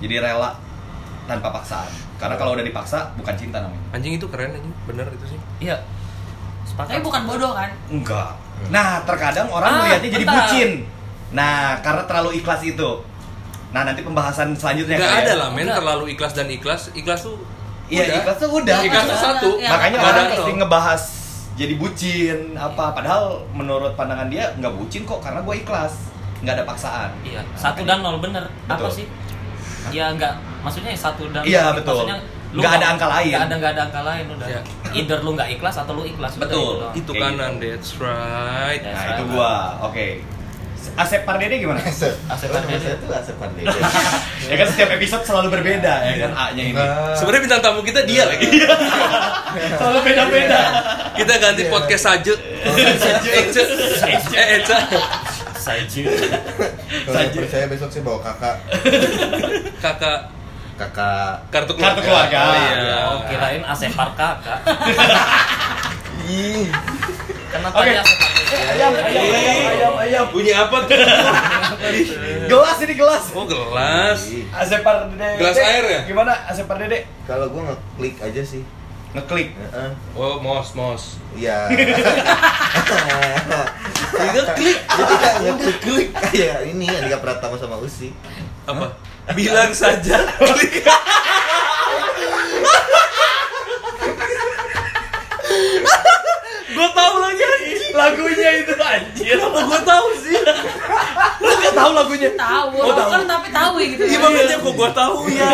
Jadi 0.03 0.19
rela 0.19 0.59
tanpa 1.25 1.49
paksaan. 1.51 1.89
Karena 2.15 2.35
kalau 2.35 2.53
udah 2.53 2.63
dipaksa 2.63 3.13
bukan 3.15 3.35
cinta 3.35 3.59
namanya. 3.59 3.81
Anjing 3.91 4.15
itu 4.15 4.27
keren 4.27 4.53
anjing. 4.53 4.75
Bener 4.85 5.07
itu 5.09 5.25
sih. 5.27 5.39
Iya. 5.61 5.77
Sepakat. 6.65 6.91
Tapi 6.91 7.03
bukan 7.03 7.23
bodoh 7.25 7.53
kan? 7.53 7.71
Enggak. 7.87 8.31
Nah, 8.67 9.03
terkadang 9.03 9.49
orang 9.49 9.69
Ah, 9.69 9.79
melihatnya 9.83 10.11
jadi 10.11 10.25
bentar. 10.25 10.37
bucin. 10.47 10.71
Nah, 11.31 11.57
karena 11.81 12.03
terlalu 12.05 12.31
ikhlas 12.39 12.63
itu. 12.63 12.91
Nah, 13.71 13.83
nanti 13.83 14.01
pembahasan 14.01 14.55
selanjutnya 14.55 14.97
Nggak 14.97 15.11
ya. 15.11 15.21
ada 15.21 15.33
lah 15.37 15.49
men 15.51 15.65
Nggak. 15.65 15.77
terlalu 15.77 16.05
ikhlas 16.13 16.33
dan 16.33 16.47
ikhlas. 16.47 16.83
Ikhlas 16.93 17.21
tuh 17.23 17.37
Iya, 17.85 18.01
udah. 18.03 18.17
ikhlas 18.17 18.37
tuh 18.39 18.51
udah. 18.51 18.79
Ikhlas 18.81 19.05
tuh 19.05 19.19
satu. 19.19 19.51
Ya, 19.59 19.69
Makanya 19.69 19.97
nggak 19.99 20.09
orang 20.09 20.25
ada 20.25 20.35
pasti 20.35 20.53
ngebahas 20.55 21.03
jadi 21.55 21.75
bucin 21.77 22.39
apa 22.57 22.91
padahal 22.91 23.47
menurut 23.51 23.95
pandangan 23.95 24.27
dia 24.27 24.51
nggak 24.55 24.75
bucin 24.75 25.03
kok 25.05 25.23
karena 25.23 25.39
gue 25.39 25.55
ikhlas 25.57 26.11
nggak 26.43 26.51
ada 26.51 26.65
paksaan 26.65 27.11
Iya, 27.23 27.47
satu 27.55 27.83
dan 27.83 28.01
nol 28.01 28.19
bener. 28.19 28.43
Apa 28.65 28.75
Betul. 28.85 28.91
sih? 28.91 29.07
Ya 29.93 30.11
enggak, 30.11 30.35
maksudnya 30.65 30.91
satu 30.97 31.29
dan 31.29 31.45
Iya, 31.45 31.77
betul. 31.77 32.01
Maksudnya 32.01 32.19
lu 32.55 32.61
Nggak 32.63 32.75
ada 32.79 32.87
angka 32.95 33.07
lain. 33.11 33.35
Nggak 33.35 33.45
ada 33.45 33.55
nggak 33.59 33.73
ada 33.75 33.83
angka 33.91 34.01
lain 34.07 34.25
udah. 34.31 34.47
Iya. 34.49 34.61
Either 34.95 35.19
lu 35.27 35.31
nggak 35.35 35.49
ikhlas 35.59 35.77
atau 35.77 35.93
lu 35.99 36.03
ikhlas. 36.07 36.33
Udah 36.39 36.47
Betul. 36.47 36.73
doang. 36.81 36.95
Itu 36.95 37.11
Kayak 37.13 37.25
kanan, 37.35 37.53
gitu. 37.59 37.67
that's 37.67 37.91
right. 37.99 38.81
Ya. 38.81 38.93
nah 38.95 39.05
itu 39.19 39.25
gua 39.35 39.53
oke 39.83 40.07
Asep 40.95 41.27
Pardede 41.27 41.59
gimana? 41.59 41.81
Asep. 41.91 42.15
Asep 42.31 42.49
Pardede. 42.55 42.79
saya 42.79 42.97
tuh 43.03 43.11
Asep 43.11 43.37
Pardede. 43.43 43.67
ya 44.51 44.55
kan 44.55 44.67
setiap 44.71 44.91
episode 44.95 45.25
selalu 45.27 45.49
berbeda 45.59 45.95
ya 46.07 46.15
kan 46.29 46.31
A-nya 46.37 46.63
ini. 46.71 46.79
Nah, 46.79 47.17
Sebenarnya 47.19 47.43
bintang 47.51 47.63
tamu 47.65 47.81
kita 47.83 48.01
dia 48.07 48.23
lagi. 48.29 48.47
selalu 49.81 49.99
beda-beda. 50.07 50.61
Kita 51.19 51.33
ganti 51.43 51.63
podcast 51.67 52.05
saja. 52.07 52.33
Ece. 53.35 53.63
Eh. 54.39 54.61
Saja. 55.59 56.03
kalau 57.09 57.17
nggak 57.25 57.41
percaya 57.49 57.67
besok 57.67 57.89
saya 57.89 58.03
bawa 58.05 58.21
kakak. 58.21 58.57
Kakak 59.81 60.44
Kakak. 60.75 61.47
kartu 61.55 61.73
Kartu 61.79 62.01
keluarga. 62.03 62.39
Oh, 62.43 62.55
iya. 62.55 62.97
Oh, 63.15 63.21
kirain 63.31 63.63
Asepar 63.63 64.11
kakak. 64.19 64.59
Ih. 66.27 66.67
Kenapa 67.53 67.79
dia 67.87 68.03
Asepar? 68.03 68.35
Ayam, 68.55 68.93
ayam, 68.95 69.25
ayam, 69.35 69.67
ayam, 69.67 69.95
ayam. 69.99 70.25
Bunyi 70.31 70.53
apa 70.55 70.87
tuh? 70.87 70.95
Gelas 72.51 72.79
ini 72.87 72.95
gelas. 72.95 73.25
Oh, 73.35 73.47
gelas. 73.47 74.21
Asep 74.55 74.81
Pardede. 74.87 75.31
Gelas 75.41 75.59
air 75.59 75.85
ya? 75.85 76.01
Gimana 76.07 76.33
Asep 76.47 76.67
Pardede? 76.71 77.07
Kalau 77.27 77.51
gua 77.51 77.75
ngeklik 77.75 78.21
aja 78.23 78.43
sih. 78.47 78.63
Ngeklik. 79.15 79.55
Heeh. 79.55 79.91
Oh, 80.15 80.39
mos, 80.39 80.75
mos. 80.75 81.19
Iya. 81.35 81.67
Ngeklik. 84.15 84.79
Jadi 84.87 85.15
kayak 85.19 85.37
ngeklik 85.43 86.09
kayak 86.15 86.59
ini 86.71 86.87
Andika 86.91 87.19
Pratama 87.23 87.59
sama 87.59 87.79
Usi. 87.83 88.15
Apa? 88.67 88.95
Bilang 89.31 89.73
saja. 89.73 90.21
Gue 96.67 96.89
tahu 96.91 97.15
lagi. 97.17 97.43
Lagunya 97.95 98.51
itu 98.59 98.73
anjir. 98.75 99.37
Kenapa 99.39 99.61
gue 99.63 99.81
tahu 99.87 100.07
sih? 100.19 100.35
Lu 101.39 101.53
nggak 101.53 101.75
tahu 101.75 101.91
lagunya? 101.95 102.31
Tahu, 102.35 102.69
Oh, 102.75 102.91
tahu. 102.93 103.11
kan 103.13 103.23
tapi 103.25 103.49
tahu 103.49 103.75
ya 103.79 103.87
gitu. 103.95 104.03
Iya 104.05 104.19
makanya 104.19 104.57
kok 104.59 104.73
gue 104.75 104.91
tahu 104.93 105.17
ya. 105.31 105.49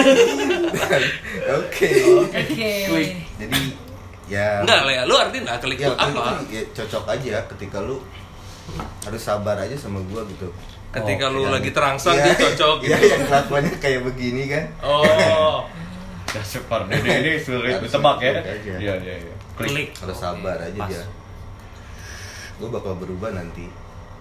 Oke. 1.61 1.89
Oke. 2.25 2.73
Klik. 2.89 3.11
Jadi 3.37 3.61
ya 4.31 4.62
Enggak 4.62 4.81
lah 4.87 4.93
ya, 4.95 5.03
lu 5.05 5.15
artiin 5.15 5.43
nggak 5.43 5.59
klik 5.59 5.75
ya, 5.77 5.91
klik 5.91 6.15
apa? 6.15 6.39
ya, 6.47 6.62
cocok 6.71 7.05
aja 7.11 7.37
ketika 7.50 7.83
lu 7.83 7.99
harus 9.03 9.19
sabar 9.19 9.59
aja 9.59 9.75
sama 9.75 9.99
gua 10.07 10.23
gitu 10.31 10.47
Ketika 10.90 11.25
Oh, 11.26 11.32
lu 11.32 11.47
lagi 11.47 11.70
terangsang 11.70 12.14
Iya, 12.14 12.25
dia 12.25 12.35
cocok 12.37 12.76
iya, 12.82 12.97
gitu. 12.99 13.06
yang 13.09 13.23
kelakuannya 13.25 13.75
kayak 13.78 14.00
begini 14.04 14.42
kan 14.47 14.64
Oh. 14.82 15.62
Gaspar 16.30 16.87
Dede 16.87 17.11
ini 17.16 17.30
sulit 17.38 17.78
ditebak 17.78 18.18
ya. 18.20 18.32
Iya 18.78 18.94
iya 18.97 19.14
iya. 19.18 19.35
Klik. 19.54 19.92
harus 19.94 20.14
sabar 20.16 20.56
aja 20.56 20.73
Pas. 20.75 20.88
dia 20.88 21.02
gua 22.56 22.68
bakal 22.70 22.92
berubah 22.97 23.30
nanti 23.30 23.66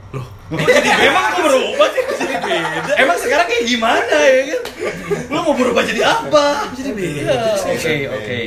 Loh, 0.10 0.26
Kok 0.50 0.58
jadi 0.58 0.90
emang 1.06 1.30
kok 1.30 1.42
berubah 1.44 1.88
sih? 1.88 2.02
Jadi 2.02 2.36
beda. 2.36 2.92
Emang 2.98 3.14
sekarang 3.16 3.46
kayak 3.46 3.62
gimana 3.64 4.18
ya 4.18 4.42
kan? 4.48 4.62
Lu 5.30 5.40
mau 5.40 5.54
berubah 5.54 5.86
jadi 5.86 6.02
apa? 6.02 6.66
Jadi 6.74 6.90
beda. 6.92 7.38
Oke 7.68 7.94
oke. 8.10 8.40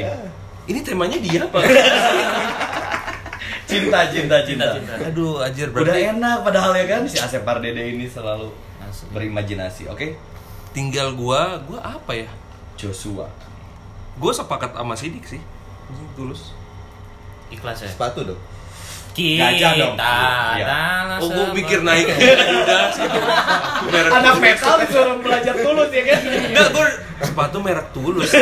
ini 0.64 0.78
temanya 0.82 1.18
dia 1.18 1.40
apa? 1.40 1.58
Cinta 3.72 4.00
cinta 4.06 4.36
cinta. 4.42 4.66
Aduh, 5.02 5.40
anjir 5.40 5.66
Udah 5.66 5.82
berarti 5.82 6.00
enak 6.10 6.36
padahal 6.42 6.72
ya 6.74 6.84
kan 6.86 7.00
si 7.04 7.16
Asep 7.16 7.40
Pardede 7.42 7.82
ini 7.86 8.04
selalu 8.04 8.52
Asli. 8.80 9.08
berimajinasi. 9.10 9.88
Oke. 9.88 10.14
tinggal 10.72 11.12
gua, 11.12 11.60
gua 11.62 11.80
apa 11.82 12.12
ya? 12.14 12.28
Joshua. 12.74 13.28
Gua 14.14 14.32
sepakat 14.32 14.72
sama 14.72 14.92
Sidik 14.92 15.24
sih. 15.26 15.40
Tulus. 16.12 16.52
Ikhlas 17.48 17.76
ya. 17.78 17.88
sepatu 17.88 18.24
dong 18.24 18.40
Kita 19.12 19.44
Gajah 19.52 19.72
dong. 19.76 19.94
Adalah 19.94 21.20
Oh, 21.20 21.28
gua 21.28 21.44
sebuah- 21.44 21.52
mikir 21.52 21.80
naik 21.82 22.08
gitu. 22.08 22.24
Merek 23.84 24.08
Anak 24.10 24.36
metal 24.38 24.74
disuruh 24.80 25.16
belajar 25.20 25.54
tulus 25.54 25.90
ya 25.90 26.02
kan? 26.02 26.20
Enggak, 26.24 26.66
gue 26.70 26.86
sepatu 27.22 27.56
merek 27.60 27.88
tulus. 27.92 28.32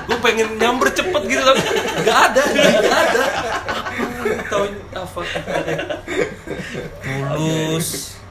gue 0.00 0.18
pengen 0.18 0.56
nyamber 0.56 0.88
cepet 0.90 1.22
gitu 1.22 1.42
tapi 1.44 1.60
nggak 2.00 2.18
ada, 2.26 2.42
nggak 2.42 3.00
ada. 3.04 3.24
Tahu 4.48 4.64
apa? 4.94 5.20
Tulus. 7.36 7.88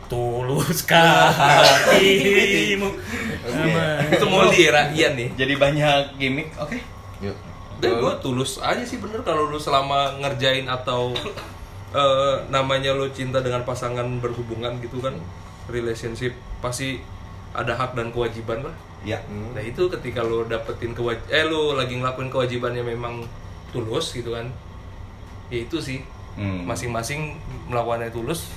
Tuluskah 0.10 1.30
hatimu 1.30 2.90
Itu 4.10 4.26
mau 4.26 4.50
di 4.50 4.66
nih. 4.66 5.30
Jadi 5.38 5.54
banyak 5.54 6.18
gimmick. 6.18 6.50
Oke. 6.58 6.82
yuk 7.22 7.38
Dan 7.78 8.02
gue 8.02 8.14
tulus 8.20 8.58
aja 8.58 8.82
sih 8.82 8.98
bener 8.98 9.22
kalau 9.22 9.54
lu 9.54 9.62
selama 9.62 10.18
ngerjain 10.18 10.66
atau 10.66 11.14
eh, 11.94 12.36
namanya 12.50 12.98
lu 12.98 13.06
cinta 13.14 13.40
dengan 13.46 13.62
pasangan 13.62 14.06
berhubungan 14.18 14.82
gitu 14.82 14.98
kan 14.98 15.14
relationship 15.70 16.34
pasti 16.60 17.00
ada 17.54 17.78
hak 17.78 17.94
dan 17.94 18.10
kewajiban 18.10 18.66
lah. 18.66 18.76
Ya. 19.06 19.22
Nah 19.30 19.64
itu 19.64 19.88
ketika 19.94 20.26
lo 20.26 20.44
dapetin 20.44 20.98
kewaj 20.98 21.22
eh 21.30 21.46
lo 21.46 21.78
lagi 21.78 21.96
ngelakuin 21.96 22.28
kewajibannya 22.34 22.84
memang 22.84 23.24
tulus 23.72 24.12
gitu 24.12 24.36
kan, 24.36 24.50
ya 25.50 25.60
itu 25.60 25.78
sih 25.78 26.00
Hmm. 26.40 26.64
masing-masing 26.64 27.36
melakukannya 27.68 28.08
tulus, 28.10 28.56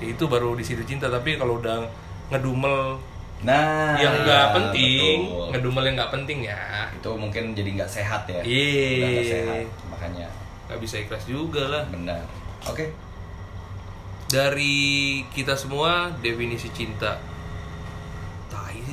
ya 0.00 0.08
itu 0.08 0.24
baru 0.24 0.56
di 0.56 0.64
situ 0.64 0.80
cinta. 0.82 1.06
Tapi 1.06 1.36
kalau 1.36 1.60
udah 1.60 1.84
ngedumel 2.32 2.96
Nah, 3.42 3.98
yang 3.98 4.22
nggak 4.22 4.54
penting, 4.54 5.26
betul. 5.26 5.50
ngedumel 5.50 5.82
yang 5.82 5.96
nggak 5.98 6.12
penting 6.14 6.46
ya 6.46 6.86
itu 6.88 7.10
mungkin 7.12 7.52
jadi 7.52 7.74
nggak 7.74 7.90
sehat 7.90 8.22
ya. 8.30 8.40
Iya. 8.40 9.02
Nggak 9.02 9.26
sehat, 9.28 9.64
makanya 9.90 10.26
nggak 10.70 10.78
bisa 10.78 10.94
ikhlas 11.02 11.26
juga 11.26 11.62
lah. 11.68 11.82
benar. 11.90 12.22
Oke. 12.64 12.94
Dari 14.30 14.74
kita 15.28 15.52
semua 15.52 16.08
definisi 16.22 16.72
cinta. 16.72 17.18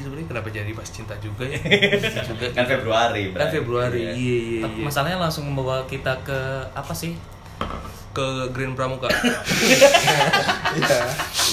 Sebenarnya 0.09 0.25
kenapa 0.25 0.49
jadi 0.49 0.71
pas 0.73 0.89
cinta 0.89 1.13
juga 1.21 1.45
ya? 1.45 1.61
juga 2.33 2.45
Kan 2.49 2.65
Februari. 2.65 3.29
Kan. 3.29 3.53
Februari, 3.53 4.01
Iya. 4.01 4.13
iya 4.17 4.37
iya. 4.41 4.61
Tapi 4.65 4.77
iya. 4.81 4.85
masalahnya 4.89 5.17
langsung 5.21 5.45
membawa 5.45 5.85
kita 5.85 6.17
ke 6.25 6.39
apa 6.73 6.89
sih? 6.97 7.13
ke 8.09 8.25
Green 8.49 8.73
Pramuka. 8.73 9.05
ya 10.81 10.97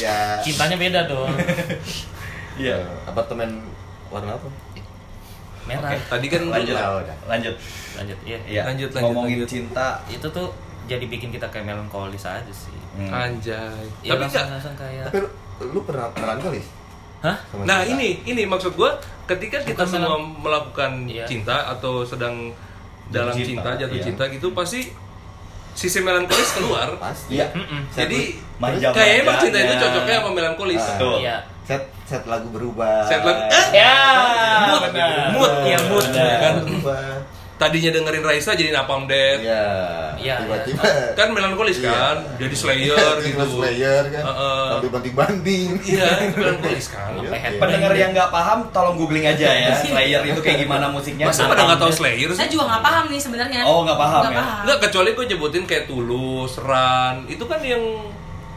ya 0.01 0.17
Cintanya 0.41 0.81
beda 0.81 1.05
dong. 1.05 1.29
Iya. 2.57 2.81
Apartemen 3.05 3.61
warna 4.09 4.33
apa 4.33 4.49
Merah. 5.69 5.93
Oke. 5.93 6.01
Tadi 6.09 6.27
kan 6.33 6.43
Lanjut. 6.49 6.73
Oh. 6.81 7.05
Lanjut. 7.29 7.55
Lanjut, 8.01 8.19
iya. 8.25 8.41
Iya. 8.49 8.63
Lanjut, 8.73 8.89
lanjut, 8.97 9.05
Ngomongin 9.13 9.45
lanjut. 9.45 9.49
cinta. 9.53 10.01
Itu 10.09 10.25
tuh 10.33 10.49
jadi 10.89 11.05
bikin 11.05 11.29
kita 11.29 11.53
kayak 11.53 11.69
melankolis 11.69 12.25
aja 12.25 12.49
sih. 12.49 12.73
Hmm. 12.97 13.13
anjay. 13.13 13.85
Ya 14.01 14.17
Tapi 14.17 14.25
langsung, 14.25 14.41
enggak. 14.41 14.55
langsung 14.57 14.75
kayak 14.81 15.05
tapi 15.13 15.19
lu, 15.21 15.29
lu 15.69 15.81
pernah 15.85 16.09
kenalan 16.17 16.41
kali 16.41 16.61
Hah? 17.27 17.37
Nah, 17.61 17.79
cinta? 17.81 17.93
ini 17.93 18.09
ini 18.25 18.43
maksud 18.45 18.73
gua 18.73 18.95
ketika 19.25 19.59
kita 19.61 19.75
Bukan 19.77 19.87
semua 19.89 20.15
melang- 20.15 20.35
melakukan 20.39 20.91
Iya. 21.05 21.27
cinta 21.27 21.67
atau 21.69 22.01
sedang 22.01 22.55
dalam 23.09 23.31
cinta, 23.33 23.67
cinta, 23.67 23.71
jatuh 23.77 23.99
iya. 23.99 24.05
cinta 24.05 24.25
gitu 24.29 24.51
pasti 24.53 24.81
sisi 25.73 25.99
melankolis 26.01 26.51
keluar. 26.53 26.89
pasti 26.97 27.37
Iya. 27.37 27.51
Mm-mm. 27.51 27.83
Jadi 27.91 28.21
Manja- 28.57 28.91
kayaknya 28.91 29.19
emang 29.21 29.37
cinta 29.39 29.59
itu 29.61 29.75
cocoknya 29.77 30.17
sama 30.17 30.31
melankolis. 30.33 30.81
Ah. 30.81 30.91
Betul. 30.95 31.17
Iya. 31.21 31.37
set 31.63 31.83
set 32.05 32.23
lagu 32.25 32.47
berubah 32.49 33.03
Set 33.03 33.21
lagu 33.21 33.43
eh, 33.43 33.67
Ya, 33.75 33.95
mood, 34.65 34.83
benar. 34.87 35.35
mood, 35.35 35.53
ya 35.67 35.79
mood, 35.85 36.07
Benar. 36.07 36.39
kan. 36.39 36.55
berubah 36.63 37.03
Tadinya 37.57 37.89
dengerin 37.91 38.21
Raisa 38.21 38.53
jadi 38.53 38.69
Napalm 38.69 39.05
Death. 39.05 39.41
ya 39.41 39.65
Iya, 40.15 40.37
tiba-tiba 40.39 40.85
Kan 41.13 41.33
melankolis 41.33 41.77
Iya. 41.79 41.89
kan, 41.89 42.17
jadi 42.37 42.53
Slayer 42.53 42.97
gitu. 43.17 43.33
Tiba 43.33 43.45
Slayer 43.47 44.05
kan 44.11 44.23
Heeh. 44.23 44.65
sampai 44.71 44.91
banting-banting 44.91 45.69
Iya, 45.83 46.09
melankolis 46.37 46.87
kan. 46.87 47.11
Sampai 47.15 47.39
headbang. 47.39 47.61
Pendengar 47.63 47.93
yang 47.93 48.11
nggak 48.13 48.29
paham, 48.29 48.59
tolong 48.71 48.97
googling 48.97 49.25
aja 49.25 49.49
ya. 49.49 49.73
Slayer 49.83 50.21
itu 50.23 50.41
kayak 50.41 50.59
gimana 50.63 50.87
musiknya. 50.87 51.25
Masa 51.27 51.49
pada 51.49 51.65
nggak 51.65 51.81
tahu 51.81 51.93
Slayer 51.95 52.29
sih? 52.29 52.37
Saya 52.37 52.49
juga 52.51 52.65
nggak 52.67 52.83
paham 52.83 53.05
nih 53.09 53.21
sebenarnya. 53.21 53.61
Oh, 53.65 53.81
nggak 53.83 53.99
paham 53.99 54.21
Nggak 54.21 54.33
ya? 54.33 54.39
paham. 54.39 54.61
Enggak, 54.61 54.79
kecuali 54.83 55.11
gue 55.11 55.25
nyebutin 55.27 55.65
kayak 55.65 55.85
Tulus, 55.87 56.53
Ran, 56.59 57.17
itu 57.27 57.45
kan 57.45 57.61
yang 57.63 57.83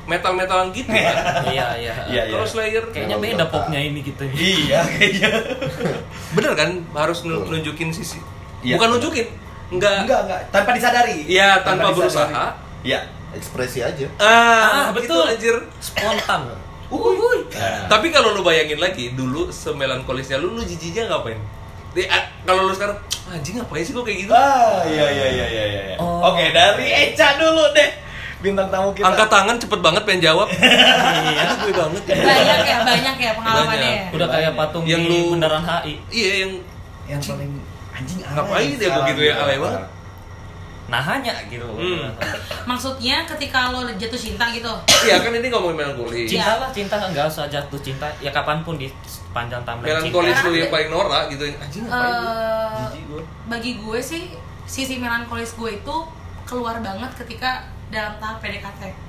metal-metalan 0.06 0.68
gitu 0.72 0.89
kan. 0.89 1.15
Iya, 1.53 1.68
iya. 1.77 1.94
Iya, 2.03 2.22
iya. 2.27 2.34
Kalau 2.34 2.44
Slayer 2.46 2.84
Kayaknya 2.89 3.15
beda 3.15 3.46
popnya 3.48 3.79
ini 3.79 4.00
gitu. 4.01 4.27
Iya, 4.27 4.84
kayaknya. 4.89 5.29
bener 6.32 6.51
kan 6.53 6.70
harus 6.94 7.24
nunjukin 7.24 7.91
sisi. 7.91 8.20
Iya. 8.59 8.75
Bukan 8.75 8.87
nunjukin, 8.91 9.27
enggak. 9.69 10.03
Enggak, 10.03 10.19
enggak. 10.25 10.39
Tanpa 10.49 10.69
disadari. 10.73 11.17
Iya, 11.23 11.49
tanpa 11.61 11.87
disadari. 11.87 11.97
berusaha. 11.97 12.45
Iya. 12.81 12.99
ekspresi 13.29 13.79
aja 13.79 14.09
Ah, 14.17 14.25
Ah, 14.25 14.87
betul 14.89 15.21
betul. 15.21 15.23
anjir. 15.29 15.55
Spontan. 15.77 16.49
Uhuy. 16.89 17.45
Nah. 17.51 17.85
Tapi 17.87 18.09
kalau 18.09 18.33
lu 18.33 18.41
bayangin 18.41 18.77
lagi, 18.77 19.13
dulu 19.13 19.47
semelankolisnya 19.47 20.35
lu, 20.35 20.51
lu 20.51 20.63
jijiknya 20.63 21.05
ngapain? 21.07 21.37
Di, 21.89 22.03
a- 22.03 22.25
kalau 22.41 22.65
lu 22.65 22.73
sekarang, 22.73 22.97
anjing 23.27 23.61
ngapain 23.61 23.81
sih 23.81 23.93
kok 23.93 24.01
kayak 24.01 24.19
gitu? 24.19 24.33
Ah, 24.33 24.81
iya 24.83 25.05
iya 25.07 25.27
iya 25.29 25.45
iya 25.47 25.63
iya. 25.85 25.95
Oh. 25.95 26.25
Oke, 26.25 26.49
dari 26.49 26.89
Eca 26.89 27.37
dulu 27.37 27.69
deh. 27.71 27.89
Bintang 28.39 28.67
tamu 28.67 28.89
kita. 28.91 29.05
Angkat 29.05 29.29
tangan 29.29 29.55
cepet 29.57 29.79
banget 29.79 30.01
pengen 30.03 30.21
jawab. 30.25 30.47
Iya, 31.29 31.43
gue 31.59 31.69
banget. 31.71 32.03
ya. 32.07 32.15
Banyak 32.17 32.59
ya, 32.63 32.77
banyak 32.81 33.15
ya 33.19 33.31
pengalamannya. 33.35 33.69
Banyak. 33.69 33.93
ya. 33.93 34.15
Udah 34.17 34.27
kayak 34.27 34.51
patung 34.55 34.83
Yang 34.83 35.01
di 35.03 35.09
lu- 35.13 35.29
bundaran 35.29 35.61
HI. 35.61 35.93
Iya, 36.09 36.31
yang 36.41 36.51
yang 37.05 37.21
paling 37.21 37.51
anjing 38.00 38.20
Ngapain 38.24 38.72
dia 38.79 38.89
begitu 38.96 39.22
ya, 39.27 39.34
alay 39.44 39.60
banget? 39.60 39.84
Nah 40.89 41.01
hanya 41.06 41.34
gitu. 41.46 41.70
Hmm. 41.70 42.10
Maksudnya 42.65 43.22
ketika 43.29 43.70
lo 43.70 43.86
jatuh 43.86 44.18
cinta 44.18 44.50
gitu. 44.50 44.74
Iya 45.06 45.22
kan 45.22 45.32
ini 45.38 45.48
ngomongin 45.53 45.77
melankolis. 45.77 46.25
Cinta 46.25 46.58
lah, 46.58 46.70
cinta 46.74 46.98
nggak 46.98 47.29
usah 47.29 47.46
jatuh 47.46 47.77
cinta. 47.77 48.10
Ya 48.18 48.34
kapan 48.34 48.65
pun 48.65 48.82
di 48.82 48.89
sepanjang 49.06 49.62
timeline 49.62 50.01
Melankolis 50.01 50.38
lu 50.50 50.51
yang 50.58 50.74
paling 50.74 50.89
norak 50.89 51.29
gitu. 51.29 51.46
Anjing 51.46 51.86
ngapain? 51.86 52.98
Eh, 52.98 53.06
gua. 53.06 53.22
bagi 53.46 53.77
gue 53.77 54.00
sih 54.01 54.34
sisi 54.65 54.98
melankolis 54.98 55.53
gue 55.58 55.82
itu 55.82 55.96
keluar 56.46 56.82
banget 56.82 57.10
ketika 57.22 57.70
dalam 57.94 58.18
tahap 58.18 58.41
PDKT. 58.41 59.08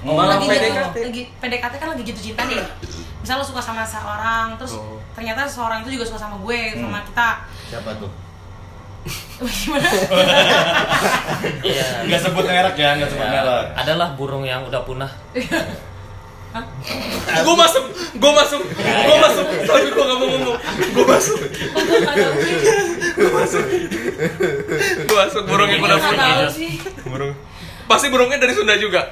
Oh, 0.00 0.14
Malah 0.14 0.38
lagi 0.38 0.46
PDKT. 0.46 0.70
jatuh, 0.70 1.02
lagi 1.04 1.22
PDKT 1.34 1.74
kan 1.74 1.88
lagi 1.90 2.02
jatuh 2.04 2.22
cinta 2.24 2.42
nih. 2.44 2.62
Misal 3.18 3.34
lo 3.34 3.44
suka 3.44 3.58
sama 3.58 3.82
seorang, 3.82 4.54
terus 4.54 4.72
Oh. 4.72 5.02
ternyata 5.10 5.42
seorang 5.44 5.82
itu 5.82 5.98
juga 5.98 6.06
suka 6.06 6.20
sama 6.20 6.38
gue, 6.38 6.60
sama 6.72 7.02
kita. 7.02 7.30
siapa 7.66 7.90
tuh 7.96 8.10
Gimana? 9.40 9.88
Iya. 11.62 11.86
Enggak 12.04 12.20
sebut 12.20 12.44
merek 12.44 12.76
ya, 12.76 12.94
enggak 12.94 13.08
sebut 13.08 13.24
Ya, 13.24 13.32
merek. 13.36 13.66
adalah 13.74 14.08
burung 14.14 14.42
yang 14.42 14.62
udah 14.64 14.82
punah. 14.82 15.10
gue 17.28 17.54
masuk, 17.56 17.84
gue 18.14 18.32
masuk, 18.32 18.62
gue 18.72 19.16
masuk, 19.20 19.46
tapi 19.62 19.86
gue 19.86 20.00
gak 20.00 20.16
mau 20.16 20.28
ngomong, 20.28 20.56
gue 20.88 21.04
masuk, 21.06 21.38
gue 23.14 23.30
masuk, 23.30 23.64
gue 24.98 25.16
masuk 25.18 25.42
burung 25.44 25.68
yang 25.68 25.80
udah 25.80 25.96
Nggak 25.96 26.08
punah. 26.08 26.28
tahu 26.38 26.50
sih. 26.50 26.72
Burung, 27.04 27.32
pasti 27.84 28.06
burungnya 28.08 28.38
dari 28.38 28.52
Sunda 28.52 28.74
juga. 28.74 29.02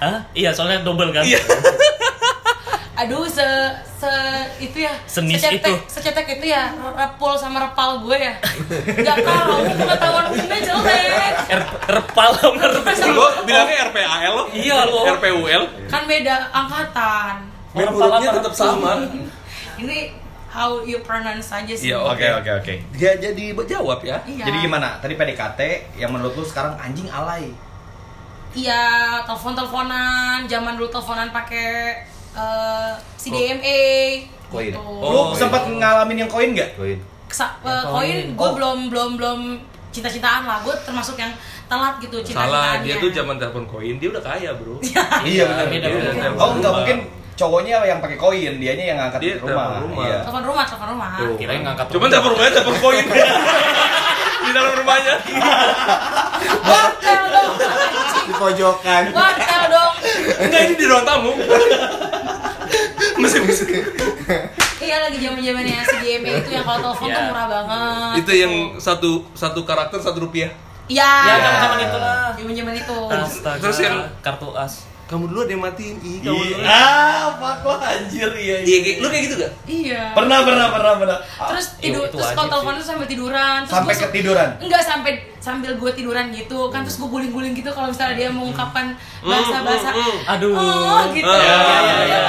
Hah? 0.00 0.18
Iya, 0.32 0.50
soalnya 0.50 0.80
double 0.80 1.12
kan. 1.12 1.22
Iya. 1.22 1.38
Aduh, 3.00 3.24
se 3.24 3.44
se 3.96 4.12
itu 4.60 4.84
ya. 4.84 4.92
Senis 5.08 5.40
secetek, 5.40 5.60
itu. 5.60 5.72
Secetek 5.88 6.26
itu 6.36 6.52
ya, 6.52 6.68
repul 6.92 7.32
sama 7.32 7.60
repal 7.62 8.04
gue 8.04 8.16
ya. 8.16 8.36
Gak 9.00 9.18
tahu, 9.24 9.56
pengetahuan 9.72 10.24
gue 10.28 10.58
jelek. 10.60 11.32
Er, 11.48 11.60
repal 11.88 12.28
sama 12.34 12.60
repal. 12.60 12.92
Lo 13.08 13.26
bilangnya 13.44 13.88
RPAL 13.88 14.32
lo? 14.36 14.44
Iya, 14.52 14.84
lo. 14.84 15.00
RPUL? 15.16 15.62
Kan 15.88 16.04
beda 16.04 16.52
angkatan. 16.52 17.34
Hurufnya 17.72 18.20
pala- 18.20 18.36
tetap 18.36 18.52
sama. 18.52 18.92
Ini 19.80 20.12
how 20.50 20.82
you 20.82 21.00
pronounce 21.00 21.48
aja 21.54 21.72
sih. 21.72 21.88
Iya, 21.88 22.04
Oke 22.04 22.26
oke 22.36 22.50
oke. 22.60 22.74
Dia 22.92 23.16
jadi 23.16 23.56
jawab 23.64 24.04
ya. 24.04 24.20
Iya. 24.28 24.44
Jadi 24.44 24.56
gimana? 24.60 25.00
Tadi 25.00 25.16
PDKT 25.16 25.60
yang 25.96 26.12
menurut 26.12 26.36
lu 26.36 26.44
sekarang 26.44 26.76
anjing 26.76 27.08
alay. 27.08 27.48
Iya, 28.50 28.82
telepon-teleponan, 29.22 30.42
zaman 30.44 30.74
dulu 30.74 30.88
teleponan 30.88 31.30
pakai 31.30 32.02
eh, 32.30 32.90
CDMA. 33.14 33.80
Koin. 34.46 34.66
gitu. 34.68 34.82
Oh, 34.82 35.30
lu 35.30 35.36
sempat 35.36 35.62
iya. 35.64 35.78
ngalamin 35.78 36.16
yang 36.18 36.28
koin 36.28 36.50
nggak? 36.50 36.74
Koin. 36.74 36.98
Kesa- 37.24 37.54
Yang 37.56 37.70
eh, 37.72 37.84
koin. 37.84 37.94
koin 37.94 38.18
gue 38.34 38.42
Oh. 38.42 38.52
belum 38.52 38.78
belum 38.86 39.10
belum 39.14 39.38
cinta-cintaan 39.90 40.42
lah. 40.42 40.58
Gue 40.60 40.74
termasuk 40.80 41.14
yang 41.14 41.30
telat 41.64 41.98
gitu 41.98 42.18
Salah, 42.20 42.26
cinta-cintaannya. 42.26 42.82
dia 42.82 42.94
tuh 42.98 43.10
zaman 43.12 43.36
telepon 43.36 43.64
koin, 43.64 43.94
dia 43.96 44.08
udah 44.08 44.18
kaya, 44.20 44.50
Bro. 44.52 44.82
Iya 45.24 45.46
benar. 45.46 45.66
beda, 45.68 45.86
beda. 45.86 46.10
telepon 46.12 46.34
Oh 46.36 46.50
enggak 46.52 46.66
rumah. 46.66 46.74
mungkin 46.76 46.98
cowoknya 47.32 47.76
yang 47.84 47.98
pakai 47.98 48.18
koin, 48.18 48.52
dianya 48.58 48.84
yang 48.84 48.98
ngangkat 48.98 49.20
Dia 49.20 49.30
di 49.30 49.40
rumah. 49.40 49.54
telepon 49.64 49.82
rumah. 49.86 50.04
Iya. 50.04 50.18
Telepon 50.20 50.44
rumah, 50.44 50.64
telepon 50.66 50.88
rumah. 50.90 51.10
Tuh. 51.16 51.34
Kirain 51.36 51.62
ngangkat 51.62 51.86
Cuman 51.86 51.94
rumah. 51.96 52.10
telepon 52.10 52.30
rumahnya 52.32 52.52
telepon 52.52 52.76
koin. 52.80 53.04
Di 54.40 54.50
dalam 54.50 54.72
rumahnya. 54.74 55.14
Dong. 57.40 57.56
Di 58.28 58.32
pojokan. 58.32 59.02
Wartel 59.10 59.62
dong. 59.68 59.92
Enggak, 60.38 60.60
ini 60.62 60.74
di 60.74 60.84
ruang 60.84 61.02
tamu. 61.02 61.32
Masih 63.16 63.40
masih. 63.42 63.66
Iya 64.80 64.96
lagi 65.02 65.18
zaman 65.18 65.40
zamannya 65.40 65.76
CDMA 65.82 66.30
itu 66.38 66.50
yang 66.50 66.64
kalau 66.64 66.80
telepon 66.82 67.06
tuh 67.06 67.12
Iya. 67.12 67.28
murah 67.28 67.46
banget. 67.46 68.12
Itu 68.18 68.32
yang 68.34 68.52
satu 68.76 69.10
satu 69.32 69.60
karakter 69.62 69.98
satu 69.98 70.18
rupiah. 70.20 70.50
Iya. 70.86 71.06
Ya, 71.22 71.34
zaman-zaman 71.38 71.78
itulah. 71.80 72.18
Zaman-zaman 72.32 72.74
itu. 72.74 72.96
Astaga. 73.08 73.60
Terus 73.60 73.78
yang- 73.80 74.08
kartu 74.20 74.48
as. 74.54 74.89
Kamu 75.10 75.26
dulu 75.26 75.42
ada 75.42 75.50
yang 75.50 75.58
matiin. 75.60 75.96
Ih, 76.00 76.22
kamu 76.22 76.38
dulu. 76.38 76.54
Iya. 76.54 76.70
Ah, 76.70 77.34
fuck 77.34 77.66
lo 77.66 77.74
anjir 77.76 78.30
iya. 78.32 78.56
Iya, 78.62 78.78
kayak- 78.78 78.98
lu 79.02 79.06
kayak 79.10 79.22
gitu 79.26 79.34
gak? 79.36 79.52
Iya. 79.66 80.02
Pernah 80.14 80.38
pernah 80.40 80.66
pernah 80.70 80.92
pernah. 80.96 81.18
Terus 81.50 81.66
Iya, 81.66 81.82
tidur, 81.82 82.04
terus 82.08 82.30
kalau 82.30 82.48
telepon 82.48 82.72
tuh 82.78 82.86
sambil 82.86 83.06
tiduran. 83.10 83.58
Terus 83.60 83.74
sampai 83.74 83.90
gua 83.92 84.02
ketiduran. 84.06 84.48
Enggak 84.62 84.82
sampai 84.86 85.12
sambil 85.40 85.72
gue 85.74 85.90
tiduran 85.90 86.28
gitu 86.30 86.68
kan 86.68 86.84
terus 86.84 87.00
gue 87.00 87.08
guling-guling 87.08 87.56
gitu 87.56 87.72
kalau 87.72 87.88
misalnya 87.88 88.12
dia 88.14 88.28
mengungkapkan 88.28 88.92
bahasa-bahasa 89.24 89.88
mm, 89.88 89.96
mm. 89.98 90.18
Aduh. 90.30 90.52
oh 90.52 91.00
gitu 91.10 91.24
Ah, 91.24 91.40
iya, 91.40 91.56
iya, 91.56 91.78
iya, 91.80 91.98
iya. 92.04 92.20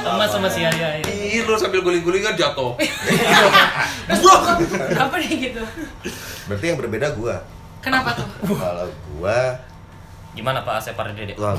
Sama 0.00 0.24
sama 0.24 0.46
si 0.46 0.62
Arya. 0.62 0.88
ya. 0.96 1.04
Ih, 1.04 1.42
lu 1.42 1.58
sambil 1.58 1.82
guling-guling 1.82 2.22
kan 2.22 2.32
jatuh. 2.32 2.78
Terus 4.08 4.22
apa 4.94 5.14
nih 5.18 5.50
gitu 5.50 5.62
Berarti 6.46 6.64
yang 6.64 6.78
berbeda 6.78 7.12
gua. 7.12 7.42
kenapa 7.82 8.14
tuh 8.14 8.26
Kalau 8.48 8.86
gua 9.12 9.58
Gimana 10.32 10.64
Pak 10.64 10.80
Asep 10.80 10.96
Dede? 11.12 11.36
wah, 11.36 11.52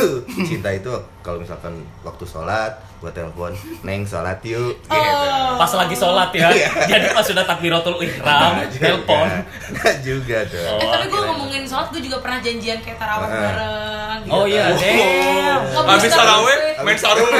cinta 0.48 0.72
itu 0.72 0.88
kalau 1.20 1.36
misalkan 1.36 1.76
waktu 2.00 2.24
sholat 2.24 2.72
gua 2.96 3.12
telepon 3.12 3.52
neng 3.84 4.00
sholat 4.02 4.40
yuk 4.40 4.80
gitu. 4.80 4.96
Oh. 4.96 5.60
Pas 5.60 5.68
lagi 5.70 5.92
sholat 5.92 6.32
ya. 6.32 6.48
Jadi 6.88 7.12
pas 7.12 7.20
sudah 7.20 7.44
takbiratul 7.44 8.00
ihram, 8.00 8.64
telepon. 8.72 9.28
Nggak 9.70 9.96
juga 10.00 10.38
dong. 10.48 10.72
Oh. 10.72 10.80
eh, 10.80 10.88
tapi 10.88 11.04
gue 11.04 11.12
kirain. 11.12 11.28
ngomongin 11.28 11.62
sholat 11.68 11.92
gue 11.92 12.00
juga 12.00 12.16
pernah 12.18 12.40
janjian 12.40 12.80
kayak 12.80 12.96
tarawih 12.96 13.28
Ah. 13.28 13.36
bareng 13.36 14.18
gitu. 14.24 14.32
Oh 14.32 14.44
iya. 14.48 14.64
Nggak 14.72 15.84
Habis 15.84 16.08
bisa. 16.08 16.24
main 16.80 16.96
sarung. 16.96 17.28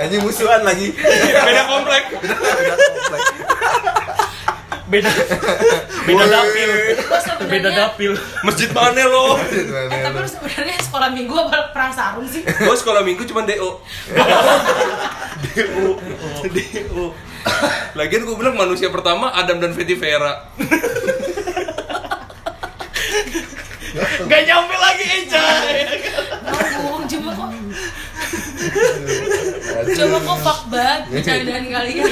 Anjing 0.00 0.22
musuhan 0.24 0.64
lagi. 0.64 0.96
Beda 0.96 1.62
komplek. 1.68 2.04
Udah 2.14 2.36
komplek. 2.40 3.20
Beda 4.92 5.08
beda 6.08 6.24
dapil. 6.28 6.70
Gua 7.08 7.20
Beda 7.48 7.70
dapil. 7.72 8.12
Masjid 8.44 8.68
mana 8.70 9.08
lo? 9.08 9.40
eh 9.40 10.00
tapi 10.04 10.16
lu 10.20 10.28
sebenarnya 10.28 10.76
sekolah 10.84 11.08
minggu 11.08 11.32
apa 11.32 11.72
perang 11.72 11.92
sarung 11.96 12.28
sih 12.28 12.44
Gue 12.44 12.76
sekolah 12.76 13.00
minggu 13.00 13.24
cuma 13.24 13.48
DO. 13.48 13.80
DO. 15.48 15.96
DO. 16.44 17.04
Lagian 17.96 18.22
gue 18.22 18.36
bilang 18.36 18.54
manusia 18.54 18.92
pertama 18.92 19.32
Adam 19.32 19.58
dan 19.58 19.72
Fetty 19.72 19.96
Vera. 19.96 20.52
Gak 24.22 24.40
nyampe 24.44 24.76
lagi 24.76 25.04
Eca. 25.24 25.44
Ngomong 26.76 27.04
cuma 27.08 27.30
kok 27.32 27.48
Coba 29.82 30.18
kok 30.22 30.38
fuck 30.38 30.60
banget 30.70 31.02
bercandaan 31.10 31.64
kalian 31.66 32.06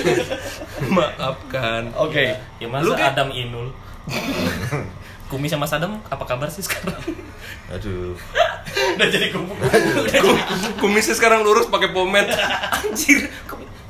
Maafkan. 0.91 1.83
Oke. 1.97 2.25
Ya 2.59 2.67
masa 2.67 2.85
Lu 2.85 2.93
kayak- 2.93 3.15
Adam 3.15 3.29
Inul. 3.31 3.69
Kumi 5.31 5.47
sama 5.47 5.63
Mas 5.63 5.71
Adam 5.73 6.03
apa 6.05 6.25
kabar 6.25 6.51
sih 6.51 6.59
sekarang? 6.61 6.99
Aduh. 7.71 8.19
Udah 8.99 9.07
jadi 9.07 9.31
kumpul. 9.31 9.55
Kumisnya 10.77 11.15
sekarang 11.15 11.41
lurus 11.41 11.71
pakai 11.71 11.91
pomade. 11.91 12.35
Anjir. 12.77 13.31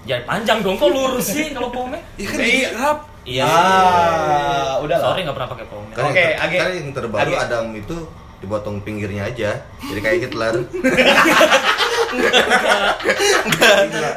Jadi 0.02 0.24
panjang 0.24 0.60
dong 0.60 0.76
kok 0.76 0.88
lurus 0.88 1.32
sih 1.32 1.48
kalau 1.50 1.72
pomade? 1.72 2.04
Iya 2.14 2.28
kan 2.28 2.38
Iya. 2.40 2.68
rap. 2.74 2.98
Iya. 3.20 3.44
Ah, 3.44 4.72
udah 4.80 4.96
lah. 4.96 5.08
Sorry 5.10 5.20
nggak 5.22 5.32
pernah 5.34 5.50
pakai 5.50 5.66
pomade. 5.66 5.94
Kan 5.94 6.04
Oke, 6.06 6.20
yang, 6.20 6.36
ter- 6.36 6.60
kan 6.60 6.70
yang 6.74 6.90
terbaru. 6.92 7.32
Adam 7.34 7.64
itu 7.72 7.96
dipotong 8.40 8.76
pinggirnya 8.80 9.24
aja. 9.26 9.50
Jadi 9.82 10.00
kayak 10.00 10.18
Hitler. 10.22 10.54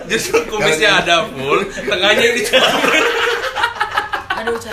Justru 0.06 0.38
kumisnya 0.46 1.00
ada 1.00 1.26
full, 1.26 1.60
tengahnya 1.68 2.24
yang 2.24 2.36
dicuci. 2.36 3.00
Aduh 4.34 4.56
deh 4.58 4.72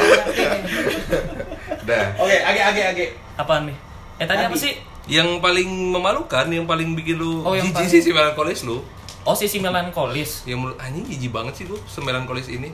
Udah. 1.80 2.04
Oke, 2.18 2.36
age 2.36 2.60
age 2.60 2.82
age. 2.86 3.06
Apaan 3.36 3.70
nih? 3.70 3.76
Eh 4.18 4.26
tadi 4.26 4.42
apa 4.44 4.56
sih? 4.56 4.76
Yang 5.06 5.40
paling 5.40 5.68
memalukan, 5.90 6.46
yang 6.46 6.64
paling 6.64 6.94
bikin 6.94 7.16
lu 7.16 7.42
Oh, 7.42 7.52
yang 7.52 7.66
jijik 7.66 7.76
paling- 7.76 7.90
sih 7.90 8.00
si 8.00 8.10
melankolis 8.10 8.62
lu. 8.62 8.78
Oh 9.20 9.36
sisi 9.36 9.60
melankolis. 9.60 10.44
Yang 10.44 10.58
menurut 10.60 10.78
anjing 10.78 11.04
jijik 11.04 11.30
banget 11.30 11.54
sih 11.54 11.64
lu 11.66 11.76
semelankolis 11.84 12.48
ini. 12.48 12.72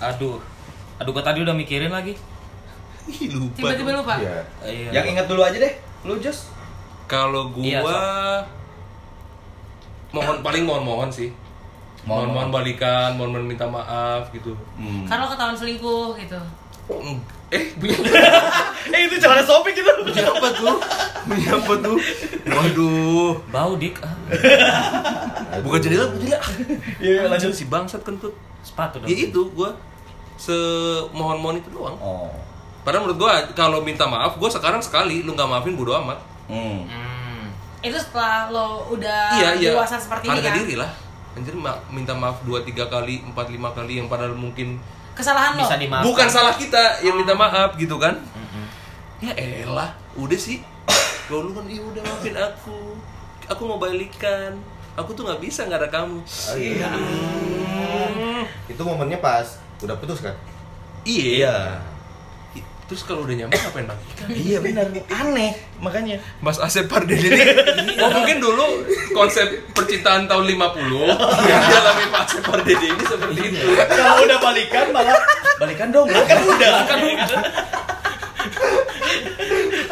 Aduh. 0.00 0.42
Aduh 0.98 1.10
gua 1.10 1.22
tadi 1.22 1.40
udah 1.40 1.52
mikirin 1.52 1.90
lagi. 1.90 2.14
Ih, 3.04 3.30
lupa. 3.30 3.58
Tiba-tiba 3.58 3.90
lupa 3.94 4.14
Iya. 4.16 4.42
Iya. 4.62 4.88
Yang 4.94 5.06
ingat 5.12 5.26
dulu 5.26 5.42
aja 5.42 5.58
deh. 5.58 5.74
Lu 6.02 6.18
Jos. 6.18 6.46
Kalau 7.06 7.50
gua 7.50 7.62
Iya, 7.62 7.80
mohon 10.12 10.36
paling 10.40 10.62
mohon-mohon 10.62 11.08
sih. 11.08 11.32
Mohon-mohon 12.02 12.50
Mohon-mohon. 12.50 12.50
balikan, 12.50 13.10
mohon-mohon 13.14 13.46
minta 13.46 13.64
maaf 13.64 14.28
gitu. 14.30 14.52
Hmm. 14.74 15.06
Karena 15.06 15.26
ketahuan 15.26 15.54
selingkuh 15.54 16.18
gitu 16.18 16.40
Eh, 17.52 17.68
Eh 18.96 19.00
itu 19.06 19.14
celana 19.16 19.44
sobek 19.44 19.72
gitu. 19.72 19.86
apa 20.18 20.48
tuh? 20.50 20.76
Apa 21.28 21.72
tuh? 21.78 21.96
Waduh. 22.42 23.32
Bau 23.48 23.72
dik. 23.76 24.02
Ah. 24.02 24.12
Bukan 25.62 25.78
jendela, 25.78 26.10
jendela. 26.10 26.40
Iya, 26.98 27.28
lanjut. 27.28 27.52
Si 27.52 27.68
bangsat 27.68 28.02
kentut. 28.02 28.32
sepatu 28.62 29.02
dong. 29.02 29.10
Ya 29.10 29.26
itu 29.26 29.40
gua 29.52 29.74
semohon-mohon 30.38 31.58
itu 31.58 31.68
doang. 31.70 31.94
Oh. 31.98 32.30
Padahal 32.82 33.06
menurut 33.06 33.18
gua 33.20 33.32
kalau 33.54 33.78
minta 33.78 34.06
maaf, 34.06 34.38
gua 34.38 34.50
sekarang 34.50 34.78
sekali 34.78 35.22
lu 35.22 35.34
nggak 35.34 35.46
maafin 35.46 35.74
bodo 35.74 35.94
amat. 35.98 36.18
Hmm. 36.46 36.82
Hmm. 37.82 37.88
Itu 37.90 37.98
setelah 37.98 38.46
lo 38.48 38.86
udah 38.88 39.34
iya 39.34 39.50
iya. 39.58 39.74
dewasa 39.74 39.98
seperti 39.98 40.24
ini 40.24 40.38
Harga 40.38 40.48
kan 40.48 40.54
diri 40.56 40.74
lah. 40.78 40.90
Anjir 41.32 41.54
ma- 41.54 41.82
minta 41.88 42.14
maaf 42.14 42.38
2 42.42 42.62
3 42.62 42.86
kali, 42.86 43.24
4 43.24 43.34
5 43.34 43.42
kali 43.72 43.92
yang 43.98 44.06
padahal 44.06 44.32
mungkin 44.32 44.78
Kesalahan 45.12 45.58
lo 45.58 45.66
Bisa 45.66 45.76
dimaafkan. 45.76 46.06
bukan 46.06 46.28
salah 46.30 46.54
kita 46.54 47.02
yang 47.02 47.18
minta 47.18 47.34
maaf 47.34 47.74
gitu 47.74 47.98
kan. 47.98 48.16
Mm-mm. 48.16 48.64
Ya 49.20 49.32
elah, 49.34 49.92
udah 50.14 50.38
sih. 50.38 50.62
Kalau 51.26 51.44
lu 51.44 51.52
kan 51.52 51.66
iya 51.66 51.82
udah 51.82 52.00
maafin 52.00 52.32
aku. 52.32 52.96
Aku 53.46 53.62
mau 53.66 53.76
balikan. 53.76 54.56
Aku 54.94 55.12
tuh 55.12 55.24
nggak 55.24 55.40
bisa 55.40 55.64
nggak 55.64 55.80
ada 55.80 55.90
kamu. 55.90 56.20
Oh, 56.20 56.56
iya. 56.56 56.88
Itu 58.64 58.80
momennya 58.80 59.18
pas 59.18 59.58
udah 59.80 59.96
putus 59.96 60.20
kan? 60.20 60.32
Iya. 61.02 61.80
Terus 62.92 63.08
kalau 63.08 63.24
udah 63.24 63.32
nyambung 63.32 63.56
ngapain 63.56 63.88
bang? 63.88 64.00
Iya 64.36 64.58
benar. 64.60 64.84
Aneh 65.08 65.56
makanya. 65.80 66.20
Mas 66.44 66.60
Asep 66.60 66.92
Pardede 66.92 67.24
ini 67.24 67.96
Oh 67.96 68.12
mungkin 68.12 68.36
dulu 68.36 68.84
konsep 69.16 69.48
percintaan 69.72 70.28
tahun 70.28 70.44
50 70.44 70.92
Yang 71.48 71.62
dialami 71.72 72.04
Pak 72.12 72.20
Asep 72.28 72.42
Pardede 72.44 72.86
ini 72.92 73.04
seperti 73.08 73.40
itu 73.48 73.64
Kalau 73.88 74.28
udah 74.28 74.38
balikan 74.44 74.92
malah 74.92 75.16
balikan 75.56 75.88
dong. 75.88 76.04
Kan 76.12 76.40
udah. 76.44 76.72
Kan 76.84 77.00
udah. 77.00 77.40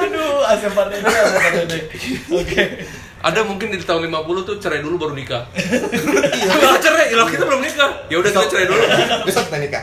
Aduh, 0.04 0.44
Asep 0.44 0.72
Pardede, 0.76 1.00
Asep 1.08 1.40
Pardede. 1.40 1.78
Oke. 2.36 2.62
Ada 3.24 3.40
mungkin 3.48 3.72
di 3.72 3.80
tahun 3.80 4.12
50 4.12 4.44
tuh 4.44 4.56
cerai 4.60 4.84
dulu 4.84 5.08
baru 5.08 5.16
nikah 5.16 5.48
Iya 5.56 6.76
cerai, 6.84 7.16
ilah 7.16 7.28
kita 7.32 7.48
belum 7.48 7.64
nikah 7.64 8.08
ya 8.12 8.20
udah 8.20 8.28
kita 8.28 8.48
cerai 8.48 8.64
dulu 8.68 8.80
Besok 9.24 9.48
kita 9.48 9.56
nikah. 9.56 9.82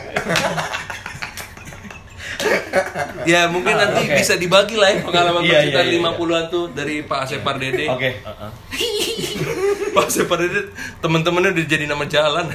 Ya 3.24 3.46
mungkin 3.46 3.74
nanti 3.74 4.04
oke. 4.04 4.14
bisa 4.14 4.34
dibagi 4.34 4.74
lah 4.74 4.88
ya 4.88 5.02
pengalaman 5.02 5.42
Iya, 5.42 5.58
percintaan 5.58 5.86
iya, 5.86 5.98
iya. 5.98 6.10
50-an 6.14 6.44
tuh 6.48 6.64
dari 6.70 7.02
Pak 7.02 7.18
Asep 7.20 7.40
Pardede 7.40 7.84
Oke. 7.88 8.10
Uh-uh. 8.20 8.50
Pak 9.94 10.04
Asep 10.06 10.24
Pardede 10.24 10.70
temen-temennya 10.98 11.50
udah 11.50 11.66
jadi 11.66 11.84
nama 11.84 12.04
jalan 12.04 12.46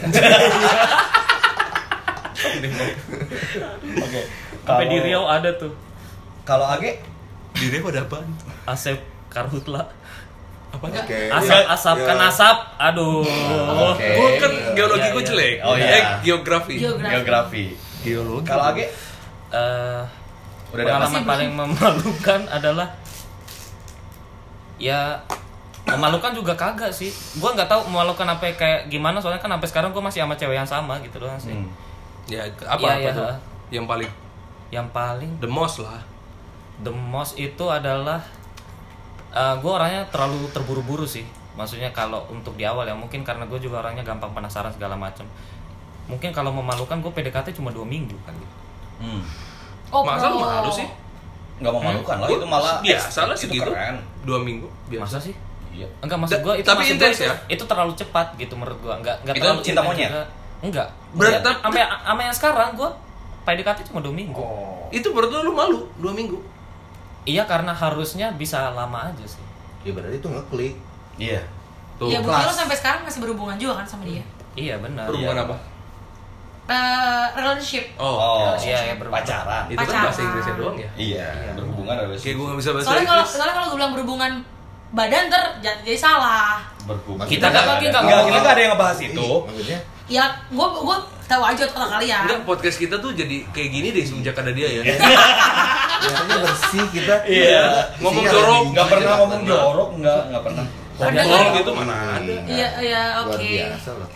Oke. 3.95 4.21
Sampai 4.63 4.85
di 4.85 4.95
Kalau- 4.95 5.05
Riau 5.05 5.23
ada 5.25 5.49
tuh. 5.53 5.73
Kalau 6.43 6.67
Age 6.69 6.99
Diri 7.53 7.79
pada 7.79 8.01
apaan? 8.01 8.27
Asep 8.65 8.99
Karhutla. 9.29 9.87
Apa? 10.71 10.85
Oke. 10.89 11.19
Asap, 11.29 11.53
Ya, 11.53 11.69
asap, 11.69 11.97
ya. 11.97 12.05
kan 12.05 12.17
asap. 12.25 12.57
Aduh. 12.81 13.21
Oke. 13.93 14.09
Gue 14.09 14.29
kan 14.37 14.51
geologi 14.73 14.99
Iya, 15.01 15.11
gue 15.11 15.21
iya. 15.21 15.29
jelek. 15.29 15.55
Oh, 15.61 15.75
iya. 15.75 15.85
Eh, 15.87 16.03
geografi. 16.23 16.75
Geografi. 16.75 17.13
Geografi. 17.13 17.65
Geologi. 18.01 18.45
Kalau 18.45 18.63
Age 18.65 18.85
Eh, 19.53 20.01
udah 20.73 20.81
pengalaman 20.83 21.21
paling 21.23 21.49
memalukan 21.53 22.41
adalah 22.49 22.89
ya 24.81 25.21
memalukan 25.85 26.33
juga 26.33 26.57
kagak 26.57 26.89
sih 26.89 27.11
gue 27.37 27.45
nggak 27.45 27.69
tahu 27.69 27.85
memalukan 27.85 28.25
apa 28.25 28.49
kayak 28.51 28.89
gimana 28.89 29.21
soalnya 29.21 29.37
kan 29.37 29.53
sampai 29.53 29.69
sekarang 29.69 29.89
gue 29.93 30.01
masih 30.01 30.25
sama 30.25 30.33
cewek 30.33 30.57
yang 30.57 30.65
sama 30.65 30.97
gitu 31.01 31.21
doang 31.21 31.37
sih 31.37 31.53
Hmm. 31.53 31.69
Ya, 32.23 32.39
apa 32.63 32.79
Iya, 32.79 32.91
apa 32.95 32.99
iya. 33.03 33.11
tuh? 33.11 33.25
Yang 33.69 33.85
paling 33.85 34.11
yang 34.71 34.87
paling 34.89 35.31
the 35.37 35.45
most 35.45 35.77
lah. 35.79 36.01
the 36.81 36.89
most 36.89 37.37
itu 37.37 37.65
adalah 37.69 38.17
gue 39.33 39.69
orangnya 39.69 40.01
terlalu 40.09 40.49
terburu-buru 40.49 41.05
sih 41.05 41.21
maksudnya 41.53 41.93
kalau 41.93 42.25
untuk 42.27 42.57
di 42.57 42.65
awal 42.65 42.81
ya 42.81 42.97
mungkin 42.97 43.21
karena 43.21 43.45
gue 43.45 43.59
juga 43.59 43.77
orangnya 43.79 44.01
gampang 44.01 44.33
penasaran 44.33 44.73
segala 44.73 44.97
macam 44.97 45.21
mungkin 46.05 46.33
kalau 46.33 46.49
memalukan 46.49 46.97
gue 46.97 47.11
PDKT 47.11 47.53
cuma 47.53 47.69
dua 47.69 47.85
minggu 47.85 48.17
kan 48.25 48.33
gitu. 48.33 48.55
Hmm. 49.03 49.21
Oh, 49.89 50.01
Masa 50.01 50.25
lu 50.25 50.39
malu 50.39 50.71
sih? 50.71 50.87
Nggak 51.53 51.69
memalukan 51.71 52.15
lah 52.17 52.25
Gua 52.25 52.37
itu 52.37 52.47
malah 52.47 52.75
biasa 52.79 53.19
lah 53.23 53.35
itu 53.35 53.43
segitu. 53.45 53.67
keren. 53.67 53.95
Dua 54.23 54.39
minggu 54.39 54.67
biasa. 54.87 55.03
masa 55.03 55.17
sih 55.19 55.35
Iya. 55.69 55.89
Enggak 55.99 56.17
maksud 56.17 56.39
gua 56.39 56.53
itu 56.53 56.63
tapi 56.63 56.85
intens 56.87 57.17
ya? 57.19 57.33
itu 57.47 57.63
terlalu 57.63 57.93
cepat 57.93 58.27
gitu 58.35 58.53
menurut 58.53 58.77
gua. 58.79 58.93
Enggak 58.95 59.17
enggak 59.19 59.35
Itu 59.35 59.41
terlalu 59.43 59.61
cinta 59.61 59.81
monyet? 59.83 60.07
juga. 60.07 60.23
Enggak. 60.61 60.87
Berat- 61.11 61.33
Iya. 61.35 61.53
Sampai 61.59 61.81
sama 61.83 62.21
yang 62.23 62.35
sekarang 62.35 62.69
gua 62.73 62.89
PDKT 63.43 63.79
cuma 63.85 63.99
dua 63.99 64.13
minggu. 64.13 64.37
Oh. 64.37 64.87
Itu 64.89 65.11
menurut 65.11 65.29
lu, 65.29 65.39
lu 65.43 65.53
malu 65.53 65.79
dua 65.97 66.09
minggu. 66.11 66.37
Iya 67.23 67.43
karena 67.43 67.71
harusnya 67.71 68.31
bisa 68.31 68.71
lama 68.71 69.07
aja 69.07 69.25
sih. 69.25 69.43
Ya 69.81 69.91
berarti 69.91 70.15
itu 70.15 70.27
ngeklik. 70.27 70.73
Iya. 71.17 71.41
Tuh. 71.95 72.07
Ya 72.07 72.17
bukti 72.19 72.33
lo 72.33 72.45
kelas. 72.45 72.55
sampai 72.55 72.75
sekarang 72.75 73.01
masih 73.03 73.19
berhubungan 73.19 73.55
juga 73.55 73.73
kan 73.75 73.85
sama 73.85 74.03
dia. 74.03 74.23
Iya 74.53 74.77
benar. 74.77 75.05
Berhubungan 75.05 75.35
Iya. 75.35 75.45
apa? 75.45 75.55
Eh, 76.65 77.25
relationship. 77.33 77.85
Oh, 77.95 78.55
Iya, 78.55 78.79
iya, 78.79 78.93
berhubungan. 78.95 79.19
pacaran. 79.19 79.63
Itu 79.65 79.75
kan 79.75 79.83
Pacaran. 79.83 80.03
bahasa 80.05 80.21
Inggrisnya 80.21 80.55
doang 80.55 80.77
ya. 80.77 80.89
Iya, 80.95 81.27
berhubungan 81.53 81.91
Kayak 81.91 82.05
relationship. 82.07 82.33
gue 82.33 82.45
gak 82.45 82.57
bisa 82.57 82.69
bahasa 82.71 82.85
Soalnya 82.85 83.03
kalau 83.03 83.19
Inggris. 83.19 83.35
soalnya 83.35 83.53
kalau 83.53 83.67
gue 83.67 83.77
bilang 83.77 83.93
berhubungan 83.93 84.31
badan 84.93 85.23
ter 85.27 85.43
jadi, 85.59 85.79
jadi 85.83 85.99
salah. 85.99 86.55
berhubungan. 86.83 87.25
Kita 87.25 87.47
kan 87.47 87.63
lagi 87.65 87.85
nggak 87.85 87.95
Enggak, 87.97 88.03
ngomong. 88.13 88.27
kita 88.29 88.39
nggak 88.39 88.53
ada 88.53 88.61
yang 88.61 88.71
ngebahas 88.73 88.99
itu. 89.01 89.27
Ih, 89.27 89.41
Maksudnya 89.45 89.79
Ya, 90.05 90.23
gue 90.45 90.67
gue 90.77 90.97
tahu 91.25 91.41
aja 91.41 91.63
kata 91.65 91.87
kalian. 91.89 92.21
Enggak, 92.21 92.39
podcast 92.43 92.77
kita 92.77 92.95
tuh 92.97 93.11
jadi 93.11 93.35
kayak 93.49 93.69
gini 93.69 93.87
deh 93.89 94.03
semenjak 94.03 94.35
ada 94.37 94.51
dia 94.51 94.67
ya. 94.69 94.81
biasanya 96.01 96.37
bersih 96.39 96.85
kita. 96.89 97.15
Iya. 97.25 97.63
Ngomong 97.97 98.19
Isinya 98.21 98.35
jorok. 98.35 98.63
Nggak 98.69 98.85
pernah 98.85 99.03
nggak 99.05 99.17
ngomong 99.17 99.41
pernah. 99.41 99.55
jorok, 99.57 99.89
nggak 99.97 100.21
nggak 100.29 100.43
pernah. 100.43 100.65
Kan? 101.05 101.55
gitu 101.55 101.71
mana 101.71 101.93
ada. 102.15 102.33
Iya, 102.45 102.67
iya, 102.79 103.01
Luar 103.17 103.33
oke. 103.33 103.43
biasa 103.43 103.89
loh. 103.91 104.07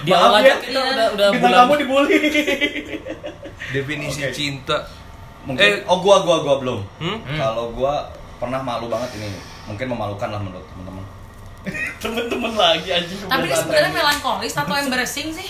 Di 0.00 0.10
Maaf 0.12 0.22
awal 0.24 0.34
aja 0.36 0.46
ya, 0.46 0.54
kita 0.58 0.70
iya. 0.72 0.82
udah 0.90 1.06
udah 1.10 1.26
Bintang 1.28 1.42
bulan 1.44 1.58
kamu 1.60 1.74
dibully. 1.78 2.16
Definisi 3.70 4.20
Oke. 4.20 4.32
cinta. 4.32 4.76
Mungkin, 5.44 5.60
Eh. 5.62 5.84
oh 5.84 5.98
gua 5.98 6.16
gua 6.20 6.36
gua 6.40 6.54
belum. 6.58 6.80
Hmm? 6.98 7.18
Hmm. 7.20 7.36
Kalau 7.36 7.64
gua 7.70 8.08
pernah 8.36 8.60
malu 8.60 8.86
banget 8.86 9.10
ini, 9.14 9.28
mungkin 9.64 9.86
memalukan 9.86 10.28
lah 10.28 10.40
menurut 10.40 10.64
teman-teman. 10.66 11.04
temen-temen 12.02 12.52
lagi 12.54 12.88
anjing 12.90 13.18
Tapi 13.22 13.46
ini 13.46 13.56
sebenarnya 13.56 13.90
melankolis 13.90 14.52
atau 14.52 14.74
embarrassing 14.74 15.32
sih? 15.32 15.48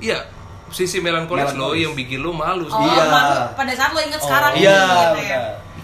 Iya, 0.00 0.26
sisi 0.68 0.98
melankolis 0.98 1.50
lo 1.50 1.70
Melankolis. 1.70 1.80
yang 1.80 1.92
bikin 1.94 2.18
lo 2.18 2.32
malu 2.32 2.66
sih. 2.66 2.74
Oh, 2.74 2.82
Iya. 2.82 3.04
malu 3.06 3.34
pada 3.54 3.72
saat 3.72 3.90
lo 3.90 4.00
inget 4.00 4.18
sekarang 4.18 4.52
Iya, 4.54 4.78
gitu 5.14 5.20
ya. 5.24 5.40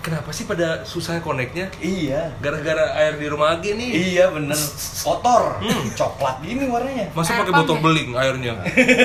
Kenapa 0.07 0.31
sih 0.31 0.47
pada 0.47 0.87
susah 0.87 1.19
koneknya? 1.19 1.67
Iya. 1.83 2.31
Gara-gara 2.39 2.95
air 2.95 3.19
di 3.19 3.27
rumah 3.27 3.59
Agi 3.59 3.75
nih. 3.75 4.15
Iya 4.15 4.31
bener 4.31 4.55
Kotor 5.03 5.59
Coklat 5.99 6.47
gini 6.47 6.71
warnanya 6.71 7.11
Masa 7.11 7.35
Air 7.35 7.43
pakai 7.43 7.55
botol 7.59 7.75
ya? 7.75 7.83
beling 7.83 8.11
airnya? 8.15 8.53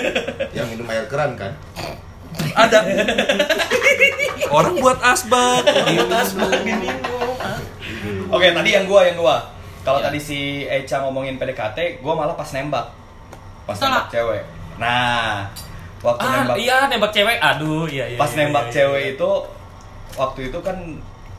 Yang 0.62 0.68
minum 0.78 0.86
air 0.94 1.10
keran 1.10 1.34
kan? 1.34 1.58
Ada. 2.54 2.86
Orang 4.54 4.78
buat 4.78 5.02
asbak. 5.02 5.66
Oke 8.30 8.48
tadi 8.54 8.70
yang 8.70 8.86
gua 8.86 9.02
yang 9.10 9.18
gua 9.18 9.42
Kalau 9.82 9.98
Iya. 9.98 10.14
tadi 10.14 10.20
si 10.22 10.40
Echa 10.70 11.02
ngomongin 11.02 11.42
PDKT 11.42 12.00
Gua 12.06 12.14
malah 12.14 12.38
pas 12.38 12.48
nembak 12.54 12.94
Pas 13.66 13.74
Betul 13.74 13.90
nembak 13.90 14.08
cewek 14.14 14.44
Nah 14.78 15.50
Waktu 16.02 16.22
Ah, 16.26 16.34
nembak 16.46 16.58
iya 16.58 16.78
nembak 16.90 17.12
cewek. 17.14 17.38
Aduh, 17.38 17.86
iya 17.86 18.06
iya. 18.10 18.18
Pas 18.18 18.34
iya, 18.34 18.38
nembak 18.42 18.66
iya, 18.70 18.74
cewek 18.74 19.02
iya. 19.06 19.14
itu 19.14 19.30
Waktu 20.14 20.50
itu 20.50 20.60
kan 20.60 20.78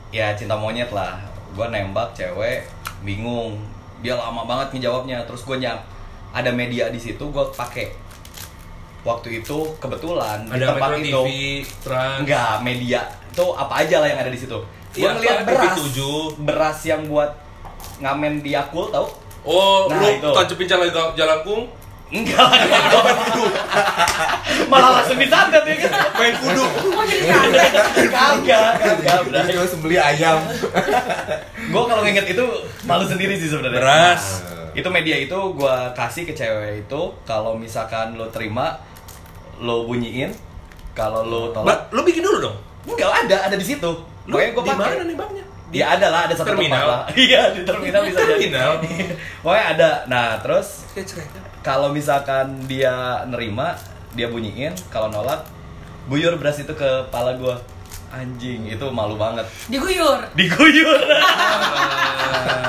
Ya 0.09 0.33
cinta 0.33 0.53
monyet 0.53 0.89
lah 0.89 1.17
Gua 1.53 1.67
nembak 1.67 2.13
cewek 2.13 2.65
Bingung 3.01 3.57
Dia 3.99 4.13
lama 4.13 4.43
banget 4.43 4.73
ngejawabnya 4.73 5.25
Terus 5.25 5.43
gua 5.43 5.57
nyap 5.57 5.79
Ada 6.31 6.49
media 6.49 6.89
di 6.89 6.97
situ 6.97 7.23
gua 7.27 7.45
pakai 7.49 7.93
Waktu 9.03 9.43
itu 9.43 9.57
kebetulan 9.77 10.47
di 10.47 10.55
Ada 10.55 10.65
tempat 10.71 10.89
Metro 10.95 11.03
itu 11.03 11.21
TV, 11.27 11.31
Trans. 11.83 12.17
Enggak, 12.23 12.55
media 12.63 13.01
itu 13.27 13.45
apa 13.51 13.83
aja 13.83 13.99
lah 13.99 14.07
yang 14.07 14.19
ada 14.21 14.31
di 14.31 14.39
situ. 14.39 14.55
Gua 14.55 14.95
Iya, 14.95 15.09
ngeliat 15.11 15.37
beras, 15.43 15.75
TV7. 15.75 15.99
beras 16.39 16.79
yang 16.85 17.01
buat 17.09 17.31
ngamen 17.99 18.39
di 18.39 18.55
Yakul 18.55 18.93
tau? 18.95 19.11
Oh, 19.43 19.91
Nah, 19.91 19.99
lu 19.99 20.31
tancepin 20.31 20.63
jalan 20.63 20.87
jalangkung, 21.19 21.67
Enggak 22.13 22.45
lah, 22.45 22.61
enggak. 22.61 23.03
Malah 24.69 24.89
langsung 25.01 25.17
disantet 25.17 25.65
ya 25.65 25.75
kan? 25.81 25.91
main 26.13 26.33
kudu. 26.37 26.63
Oh 26.93 27.03
jadi 27.09 27.25
kaget. 27.25 27.71
Kagak, 28.13 28.71
kagak, 28.77 29.19
Terus 29.33 29.47
gue 29.49 29.67
sembeli 29.73 29.97
ayam. 29.97 30.37
Gue 31.73 31.83
kalau 31.89 32.01
nginget 32.05 32.37
itu 32.37 32.45
malu 32.85 33.05
sendiri 33.09 33.33
sih 33.41 33.49
sebenarnya. 33.49 33.81
Beras. 33.81 34.45
Itu 34.73 34.89
media 34.89 35.17
itu 35.17 35.37
gua 35.53 35.93
kasih 35.93 36.25
ke 36.25 36.33
cewek 36.33 36.85
itu 36.89 37.01
kalau 37.29 37.53
misalkan 37.53 38.17
lo 38.17 38.29
terima 38.33 38.81
lo 39.61 39.85
bunyiin 39.85 40.33
kalau 40.97 41.21
lo 41.21 41.53
tolak 41.53 41.93
lu 41.93 42.01
bikin 42.01 42.25
dulu 42.25 42.49
dong. 42.49 42.57
enggak 42.89 43.05
ada 43.25 43.47
ada 43.47 43.55
di 43.55 43.63
situ 43.63 43.85
pokoknya 44.25 44.49
gua 44.57 44.63
di 44.65 44.69
pakai 44.73 44.97
mana 44.97 45.03
nih 45.05 45.17
bangnya? 45.17 45.45
Ya 45.73 45.85
ada 45.97 46.07
lah, 46.13 46.21
ada 46.29 46.33
satu 46.37 46.53
Terminal. 46.53 47.05
Iya 47.29 47.49
di 47.53 47.61
terminal 47.65 48.01
bisa 48.05 48.21
jadi. 48.21 48.49
Terminal. 48.49 48.71
Pokoknya 49.41 49.65
ada. 49.77 49.89
Nah 50.05 50.37
terus 50.41 50.89
Kayak 50.93 51.07
cerita. 51.09 51.41
Kalau 51.63 51.95
misalkan 51.95 52.67
dia 52.67 53.23
nerima, 53.25 53.79
dia 54.11 54.27
bunyiin. 54.27 54.75
Kalau 54.91 55.07
nolak, 55.07 55.47
guyur 56.11 56.35
beras 56.35 56.59
itu 56.59 56.75
ke 56.75 57.07
kepala 57.09 57.39
gua. 57.39 57.57
Anjing, 58.13 58.69
itu 58.69 58.85
malu 58.93 59.17
banget. 59.17 59.47
Diguyur. 59.71 60.21
Diguyur. 60.37 61.01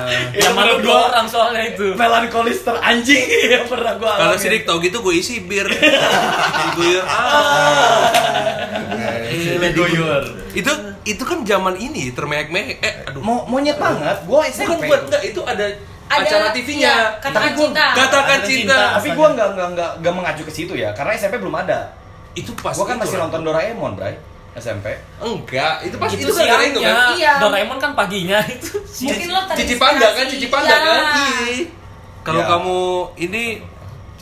Yang 0.40 0.54
malu 0.56 0.74
dua 0.80 1.12
orang 1.12 1.26
soalnya 1.28 1.62
itu. 1.74 1.92
Melankolis 1.92 2.64
teranjing 2.64 3.28
yang 3.54 3.66
pernah 3.68 3.92
gua 4.00 4.12
Kalau 4.16 4.36
sidik 4.40 4.64
tau 4.64 4.80
gitu 4.80 5.00
gue 5.04 5.14
isi 5.20 5.44
bir. 5.44 5.68
Diguyur. 5.68 7.04
Ah. 7.04 8.08
diguyur. 9.60 10.22
Itu 10.54 10.72
itu 11.04 11.22
kan 11.26 11.44
zaman 11.44 11.76
ini 11.76 12.08
termehek-mehek. 12.16 12.80
Eh, 12.80 12.94
aduh. 13.12 13.20
Mo 13.20 13.44
monyet 13.44 13.76
banget, 13.76 14.24
gua 14.24 14.48
Bukan 14.48 14.54
SMP. 14.54 14.88
buat 14.88 15.02
enggak 15.10 15.22
itu 15.28 15.40
ada, 15.44 15.64
Ada 16.06 16.20
acara 16.22 16.46
TV-nya. 16.50 16.84
iya, 16.84 16.96
katakan 17.16 17.32
Tapi 17.34 17.48
gua- 17.50 17.62
cinta. 17.66 17.86
Katakan 17.92 18.38
Ada 18.38 18.46
cinta. 18.46 18.78
Tapi 18.94 19.08
gua 19.12 19.28
nggak 19.30 19.48
nggak 19.50 19.68
nggak 19.72 19.90
nggak 19.98 20.14
mengacu 20.14 20.42
ke 20.42 20.52
situ 20.52 20.72
ya, 20.74 20.92
karena 20.92 21.10
SMP 21.12 21.34
belum 21.36 21.56
ada. 21.56 21.78
Itu 22.32 22.50
pas 22.54 22.72
Gua 22.72 22.84
kan 22.84 22.96
masih 22.96 23.16
nonton 23.16 23.40
Doraemon, 23.42 23.94
Bray. 23.94 24.14
SMP. 24.54 24.86
Enggak, 25.18 25.82
itu 25.82 25.96
pas 25.96 26.06
itu 26.08 26.20
itu 26.20 26.30
itu 26.30 26.34
siangnya. 26.36 26.78
kan. 26.78 27.10
Iya. 27.12 27.32
Doraemon 27.38 27.78
kan 27.78 27.90
paginya 27.92 28.38
itu. 28.46 28.78
Mungkin 29.02 29.28
lo 29.28 29.40
terinspirasi. 29.44 29.60
Cici 29.60 29.74
panda 29.76 30.08
kan, 30.08 30.24
cici 30.28 30.46
panda 30.48 30.70
Iya. 30.70 30.78
kan. 30.78 31.02
Iya. 31.02 31.34
Kalau 32.22 32.38
Iya. 32.38 32.48
kamu 32.48 32.78
ini 33.18 33.42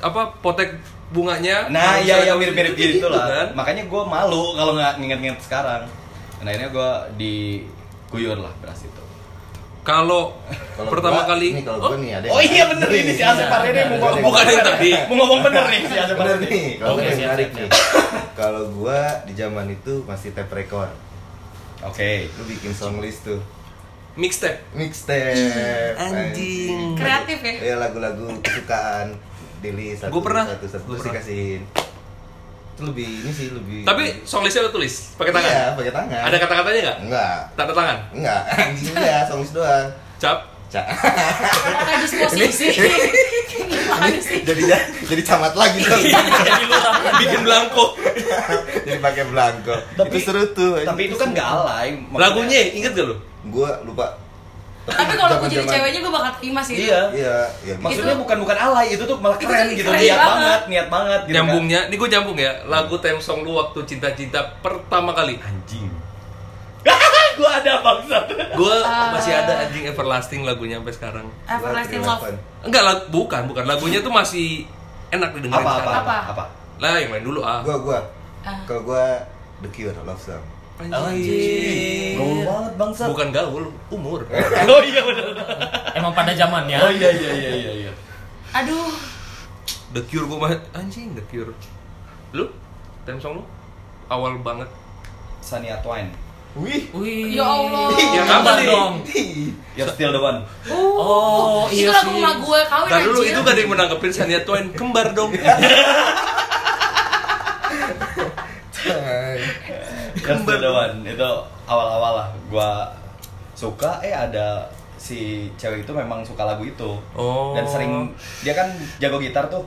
apa 0.00 0.22
potek 0.38 0.72
bunganya? 1.10 1.68
Nah, 1.68 1.98
iya 1.98 2.22
iya 2.22 2.32
mirip-mirip 2.32 2.72
gitu 2.72 2.96
gitu 2.96 3.08
lah. 3.08 3.28
kan. 3.28 3.46
Makanya 3.54 3.84
gue 3.84 4.02
malu 4.02 4.54
kalau 4.54 4.72
nggak 4.72 4.96
nginget-nginget 4.96 5.40
sekarang. 5.42 5.84
Dan 6.38 6.44
akhirnya 6.48 6.70
gue 6.70 6.90
diguyur 7.18 8.38
lah 8.38 8.52
beras 8.58 8.80
itu. 8.80 9.01
Kalau 9.82 10.38
pertama 10.84 11.20
gua- 11.20 11.28
kali 11.28 11.48
Nih 11.52 11.64
kalau 11.64 11.78
Oh, 11.80 11.88
gua 11.88 11.98
nih 11.98 12.10
ada. 12.14 12.26
Oh 12.28 12.38
iya 12.38 12.64
bener 12.64 12.86
ini 12.88 13.12
si 13.12 13.22
Asep 13.22 13.46
Parede 13.46 13.80
mau 13.84 13.98
ngomong 14.00 14.22
Bukan 14.22 14.44
yang 14.46 14.62
tadi. 14.64 14.90
Mau 15.04 15.14
ngomong 15.18 15.40
bener 15.42 15.64
nih 15.68 15.80
si 15.82 15.96
Asep 15.96 16.14
Bener 16.14 16.36
Parede. 16.36 16.46
nih, 16.48 16.66
kalau 16.76 16.94
yang 16.96 17.10
siap, 17.12 17.26
menarik 17.28 17.48
nih. 17.52 17.68
Kalau 18.32 18.62
gua 18.70 18.98
di 19.22 19.32
zaman 19.34 19.66
itu 19.68 19.92
masih 20.02 20.30
tape 20.30 20.52
record. 20.52 20.90
Oke. 21.82 22.30
Lu 22.32 22.44
bikin 22.46 22.70
song 22.72 22.98
list 22.98 23.24
tuh. 23.24 23.42
mixtape. 24.12 24.60
Mixtape. 24.72 25.96
Anjing. 25.96 26.94
Kreatif 26.94 27.38
ya? 27.40 27.54
Iya 27.64 27.74
lagu-lagu 27.78 28.28
kesukaan 28.38 29.16
Dili 29.58 29.94
satu 29.94 30.10
Gua 30.10 30.22
pernah. 30.22 30.44
satu 30.46 30.66
satu 30.68 30.90
dikasihin. 31.00 31.64
Lebih 32.82 33.08
ini 33.22 33.30
sih 33.30 33.46
lebih 33.54 33.86
Tapi 33.86 34.26
song 34.26 34.42
listnya 34.42 34.66
lo 34.66 34.74
tulis 34.74 35.14
pakai 35.14 35.30
tangan. 35.30 35.50
Iya, 35.50 35.64
pakai 35.78 35.92
tangan. 35.94 36.22
Ada 36.26 36.36
kata-katanya 36.42 36.80
nggak? 36.82 36.98
Enggak. 37.06 37.36
Tanda 37.54 37.72
tangan. 37.72 37.98
Enggak, 38.10 38.40
anjing 38.58 38.94
ya, 38.98 39.18
song 39.24 39.38
list 39.40 39.54
doang. 39.54 39.86
Cap. 40.18 40.38
Cak. 40.72 40.88
Apakah 41.68 42.00
disposisi? 42.00 42.72
Jadi 44.40 44.62
jadi 45.04 45.22
camat 45.22 45.52
lagi 45.52 45.84
dong. 45.84 46.00
Jadi 46.00 46.64
lurah. 46.64 46.96
Bikin 47.20 47.40
belangko. 47.44 47.84
jadi 48.88 48.98
pakai 48.98 49.24
belangko. 49.28 49.74
Tapi- 50.00 50.16
itu 50.16 50.24
seru 50.24 50.48
tuh. 50.56 50.80
Tapi 50.80 51.12
itu 51.12 51.16
kan 51.20 51.28
nggak 51.36 51.44
alay. 51.44 52.00
Lagunya 52.16 52.72
inget 52.72 52.96
gak 52.96 53.04
lo? 53.04 53.16
gua 53.52 53.84
lupa. 53.84 54.16
Tapi 54.82 55.14
kalau 55.14 55.38
gue 55.38 55.48
jadi 55.48 55.66
ceweknya 55.68 56.00
gue 56.02 56.10
bakal 56.10 56.32
terima 56.36 56.60
sih. 56.60 56.74
Iya. 56.82 57.00
Iya, 57.12 57.36
ya 57.62 57.74
Maksudnya 57.78 58.12
Itu- 58.12 58.22
bukan 58.26 58.36
bukan 58.42 58.56
alay, 58.56 58.86
itu 58.90 59.02
tuh 59.02 59.14
malah 59.16 59.38
keren 59.38 59.70
gitu, 59.70 59.86
keren 59.86 59.94
niat 59.96 60.10
banget. 60.10 60.26
banget, 60.26 60.60
niat 60.66 60.88
banget 60.88 61.20
gitu 61.20 61.28
kan. 61.28 61.36
Nyambungnya, 61.38 61.80
ini 61.86 61.94
gue 61.94 62.08
nyambung 62.10 62.38
ya. 62.40 62.52
Lagu 62.66 62.94
theme 62.98 63.18
song 63.18 63.38
lu 63.42 63.54
waktu 63.54 63.78
cinta-cinta 63.84 64.42
pertama 64.58 65.10
kali. 65.12 65.38
Anjing. 65.38 65.86
gua 67.38 67.50
ada 67.56 67.78
bangsat. 67.78 68.26
Gue 68.52 68.74
Ah. 68.82 69.14
masih 69.14 69.32
ada 69.32 69.54
anjing 69.62 69.86
everlasting 69.86 70.42
lagunya 70.42 70.82
sampai 70.82 70.94
sekarang. 70.94 71.26
Everlasting 71.46 72.02
love. 72.02 72.26
Enggak 72.60 72.82
lah, 72.82 72.96
bukan, 73.06 73.46
bukan. 73.46 73.62
Lagunya 73.64 74.02
tuh 74.02 74.10
masih 74.10 74.66
enak 75.08 75.30
didengerin 75.32 75.62
Apa 75.62 75.72
apa 75.72 75.80
apa? 75.80 75.92
Apa? 75.94 76.16
apa? 76.28 76.44
Lah, 76.76 76.98
yang 76.98 77.14
main 77.14 77.22
dulu 77.22 77.40
ah. 77.40 77.62
Gua 77.62 77.78
gua. 77.78 77.98
Ah. 78.42 78.58
Kalau 78.66 78.82
gua 78.82 79.22
The 79.62 79.70
Cure 79.70 79.94
Love 80.02 80.18
Song. 80.18 80.42
Anjing. 80.90 82.16
Gaul 82.18 82.38
banget 82.42 82.72
bangsat. 82.74 83.06
Bukan 83.12 83.28
gaul, 83.30 83.64
umur. 83.92 84.20
Oh 84.72 84.82
iya 84.82 85.00
benar. 85.06 85.26
Emang 85.94 86.12
pada 86.16 86.32
zamannya. 86.34 86.78
Oh 86.80 86.90
iya 86.90 87.10
iya 87.14 87.30
iya 87.36 87.52
iya 87.54 87.72
iya. 87.86 87.92
Aduh. 88.56 88.90
The 89.92 90.00
Cure 90.08 90.24
gue 90.24 90.38
mah 90.40 90.50
anjing 90.72 91.12
The 91.12 91.22
Cure. 91.28 91.52
Lu? 92.32 92.48
Theme 93.04 93.20
song 93.20 93.38
lu? 93.38 93.44
Awal 94.08 94.40
banget. 94.40 94.68
Sania 95.44 95.76
Twain. 95.84 96.08
Wih. 96.52 96.84
Wih. 96.92 97.32
Ya 97.36 97.44
Allah. 97.48 97.88
Ya, 97.96 98.22
nih? 98.60 98.66
dong. 98.68 98.94
You're 99.76 99.88
still 99.88 100.12
the 100.12 100.20
one. 100.20 100.44
Oh, 100.68 101.64
itu 101.72 101.88
iya 101.88 101.96
lagu 101.96 102.12
sih. 102.12 102.20
emak 102.20 102.36
gue 102.44 102.60
kawin 102.68 102.88
Ntar 102.92 103.00
dulu 103.08 103.20
anjir. 103.24 103.32
itu 103.32 103.40
gak 103.40 103.52
ada 103.56 103.60
yang 103.64 103.70
menanggepin 103.72 104.12
Shania 104.12 104.40
Twain 104.44 104.66
kembar 104.76 105.16
dong. 105.16 105.32
Still 110.22 110.58
the 110.58 110.70
one. 110.70 110.96
Itu 111.02 111.28
awal-awal 111.64 112.12
lah. 112.16 112.28
Gua 112.46 112.70
suka 113.52 114.00
eh 114.00 114.10
ada 114.10 114.64
si 114.94 115.18
cewek 115.54 115.82
itu 115.82 115.92
memang 115.92 116.22
suka 116.22 116.42
lagu 116.44 116.62
itu. 116.62 116.90
Oh. 117.12 117.52
Dan 117.52 117.64
sering 117.64 117.92
dia 118.40 118.52
kan 118.52 118.70
jago 118.96 119.18
gitar 119.18 119.46
tuh. 119.46 119.66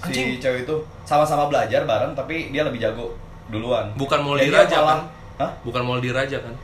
Si 0.00 0.14
Anjing. 0.14 0.38
cewek 0.38 0.62
itu 0.62 0.74
sama-sama 1.02 1.46
belajar 1.46 1.82
bareng 1.82 2.14
tapi 2.14 2.48
dia 2.48 2.62
lebih 2.62 2.78
jago 2.78 3.18
duluan. 3.46 3.90
Bukan 3.94 4.20
mau 4.20 4.34
Dan 4.34 4.40
di 4.40 4.48
dia 4.48 4.58
Raja 4.60 4.76
malah- 4.78 4.86
kan? 4.88 5.00
Hah? 5.38 5.50
Bukan 5.62 5.82
mau 5.82 5.96
di 5.96 6.10
Raja 6.10 6.38
kan? 6.38 6.54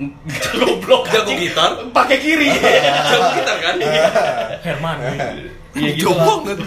Goblok 0.56 1.04
Jago 1.06 1.28
anjing. 1.28 1.38
gitar? 1.44 1.70
pakai 1.92 2.18
kiri. 2.18 2.48
Jago 3.10 3.28
gitar 3.36 3.56
kan? 3.60 3.76
Herman. 4.66 4.96
Iya 5.70 5.90
gitu 5.92 6.10
banget. 6.10 6.58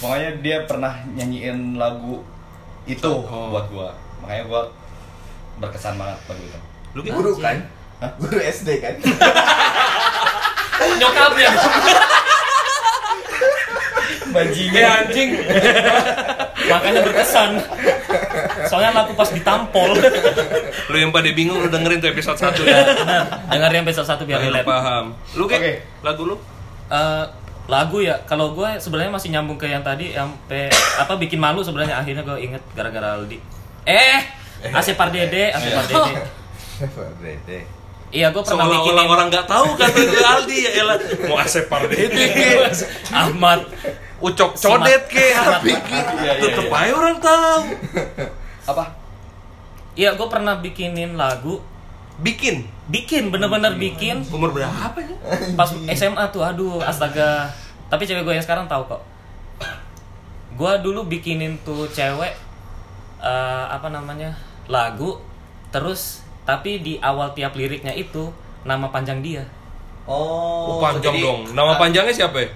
Makanya 0.00 0.30
dia 0.40 0.56
pernah 0.64 0.92
nyanyiin 1.10 1.76
lagu 1.76 2.24
itu 2.84 3.12
Oh. 3.22 3.52
buat 3.52 3.68
gua. 3.68 3.92
Makanya 4.20 4.44
gua 4.46 4.62
berkesan 5.60 5.94
banget 6.00 6.18
lagu 6.24 6.42
itu. 6.42 6.58
Lu 6.96 7.00
gitu? 7.04 7.14
Guru 7.20 7.32
kan? 7.38 7.56
Guru 8.16 8.38
SD 8.40 8.68
kan? 8.80 8.94
Nyokapnya. 11.00 11.50
Bajingan. 14.30 14.78
Eh 14.78 14.86
anjing. 14.86 15.30
Makanya 16.70 17.00
berkesan. 17.02 17.50
Soalnya 18.70 18.90
lagu 18.94 19.12
pas 19.18 19.28
ditampol. 19.28 19.98
Lu 20.90 20.96
yang 20.96 21.10
pada 21.10 21.28
bingung 21.34 21.58
lu 21.60 21.68
dengerin 21.68 21.98
tuh 21.98 22.10
episode 22.14 22.38
1 22.38 22.62
ya. 22.62 22.78
Benar. 22.96 23.24
Dengerin 23.50 23.82
episode 23.84 24.08
1 24.08 24.28
biar 24.28 24.40
relate. 24.40 24.66
paham. 24.66 25.12
Lu 25.34 25.44
kayak 25.50 25.60
Oke. 25.60 25.74
lagu 26.06 26.22
lu? 26.24 26.36
Eh, 26.90 27.24
lagu 27.70 28.02
ya 28.02 28.18
kalau 28.26 28.50
gue 28.58 28.82
sebenarnya 28.82 29.12
masih 29.14 29.28
nyambung 29.30 29.54
ke 29.54 29.70
yang 29.70 29.82
tadi 29.86 30.10
yang 30.10 30.26
pe, 30.50 30.66
apa 30.98 31.14
bikin 31.14 31.38
malu 31.38 31.62
sebenarnya 31.62 32.02
akhirnya 32.02 32.26
gue 32.26 32.38
inget 32.42 32.58
gara-gara 32.74 33.14
Aldi 33.14 33.38
eh 33.86 34.26
Asep 34.62 34.94
Pardede 34.94 35.50
Asep 35.50 35.72
Pardede 35.72 36.12
Dede. 37.22 37.58
iya 38.10 38.28
gue 38.28 38.40
pernah 38.40 38.64
Seolah-olah 38.64 38.82
bikinin 38.82 39.06
orang 39.06 39.26
nggak 39.28 39.46
tahu 39.46 39.68
kan 39.76 39.88
itu 39.88 40.18
Aldi 40.18 40.56
ya 40.58 40.70
elah. 40.80 40.96
Mau 41.24 41.36
Asep 41.36 41.64
Pardede 41.66 42.24
Ahmad 43.10 43.60
Ucok 44.18 44.52
Codet 44.52 45.08
ke, 45.08 45.32
Abi 45.32 45.72
ke. 45.72 45.96
Iya, 45.96 46.04
iya, 46.20 46.32
Tetep 46.38 46.66
iya. 46.66 46.76
aja 46.76 46.92
orang 46.92 47.16
tahu. 47.16 47.60
Apa? 48.66 48.84
iya 49.92 50.12
gue 50.12 50.28
pernah 50.28 50.56
bikinin 50.56 51.14
lagu 51.14 51.60
Bikin. 52.16 52.68
bikin 52.86 53.28
bener-bener 53.28 53.72
bikin 53.74 54.20
Umur 54.28 54.52
berapa 54.52 54.92
ya? 54.96 55.16
pas 55.56 55.72
SMA 55.90 56.24
tuh 56.28 56.40
aduh 56.40 56.78
astaga 56.78 57.48
tapi 57.86 58.04
cewek 58.04 58.22
gue 58.22 58.34
yang 58.34 58.44
sekarang 58.44 58.64
tahu 58.64 58.84
kok 58.86 59.00
gue 60.52 60.72
dulu 60.80 61.06
bikinin 61.06 61.56
tuh 61.60 61.88
cewek 61.88 62.36
eh, 63.18 63.64
apa 63.66 63.88
namanya 63.88 64.36
lagu 64.70 65.18
terus 65.68 66.22
tapi 66.42 66.78
di 66.78 66.96
awal 66.98 67.30
tiap 67.30 67.52
liriknya 67.52 67.92
itu 67.92 68.30
nama 68.62 68.86
panjang 68.88 69.20
dia 69.20 69.42
Oh, 70.02 70.74
Oh, 70.74 70.76
panjang 70.80 71.12
jadi- 71.12 71.22
dong. 71.22 71.40
Nama 71.52 71.76
panjangnya 71.76 72.10
siapa 72.10 72.34
ya? 72.36 72.50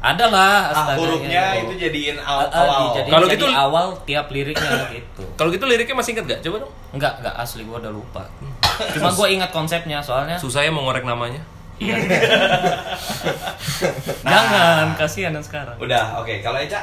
ada 0.00 0.26
lah 0.26 0.68
Ah, 0.68 0.92
hurufnya 0.92 1.28
ya. 1.52 1.60
itu 1.60 1.76
jadiin 1.78 2.16
Eh, 2.16 2.20
awal. 2.22 2.40
eh, 2.42 2.56
awal. 2.58 2.80
dijadiin 2.86 3.08
Kalau 3.10 3.26
jadi 3.26 3.36
gitu- 3.38 3.52
awal 3.54 3.86
tiap 4.02 4.26
liriknya 4.28 4.68
gitu 4.90 5.24
Kalau 5.34 5.48
gitu 5.50 5.64
liriknya 5.64 5.92
masih 5.94 6.10
inget 6.12 6.24
gak? 6.26 6.40
Coba 6.42 6.56
dong. 6.58 6.72
enggak 6.90 7.12
enggak 7.16 7.34
asli 7.36 7.62
gue 7.62 7.76
udah 7.78 7.88
lupa 7.90 8.24
cuma 8.90 9.08
gue 9.10 9.26
ingat 9.30 9.50
konsepnya 9.50 10.00
soalnya 10.00 10.36
Susah 10.36 10.60
ya 10.60 10.68
mau 10.68 10.82
ngorek 10.82 11.04
namanya. 11.04 11.40
iya 11.78 11.96
jangan 14.22 14.92
kasihan 14.94 15.32
yang 15.32 15.42
sekarang 15.42 15.76
Udah, 15.76 16.16
oke. 16.16 16.34
Kalau 16.40 16.58
Eca? 16.58 16.80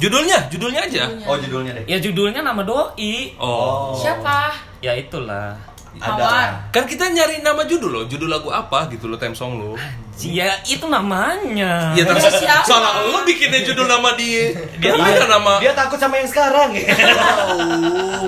Judulnya, 0.00 0.48
judulnya 0.48 0.80
aja. 0.82 1.04
Oh, 1.22 1.36
judulnya 1.36 1.76
deh. 1.76 1.84
ya 1.86 1.98
judulnya 1.98 2.40
nama 2.40 2.60
doi 2.60 3.36
Oh. 3.36 3.92
Siapa? 3.94 4.48
ya 4.80 4.96
itulah 4.96 5.52
Ada. 5.92 6.70
Kan 6.70 6.86
kita 6.86 7.04
nyari 7.06 7.42
nama 7.42 7.60
judul 7.62 7.90
loh, 7.90 8.04
judul 8.06 8.30
lagu 8.30 8.48
apa 8.48 8.88
gitu 8.88 9.04
loh, 9.04 9.18
theme 9.18 9.34
song 9.34 9.58
lo. 9.58 9.74
Ya 10.16 10.48
itu 10.62 10.86
namanya. 10.86 11.92
Iya 11.92 12.06
terus 12.06 12.24
Siapa? 12.30 12.62
salah 12.62 13.04
lo 13.04 13.20
bikinnya 13.22 13.60
judul 13.60 13.84
nama 13.84 14.14
dia. 14.14 14.54
Dia 14.78 14.94
Dia, 14.94 15.02
ada 15.18 15.26
nama. 15.28 15.58
dia 15.58 15.74
takut 15.74 15.98
sama 15.98 16.16
yang 16.16 16.24
sekarang. 16.24 16.72
tahu, 16.72 17.60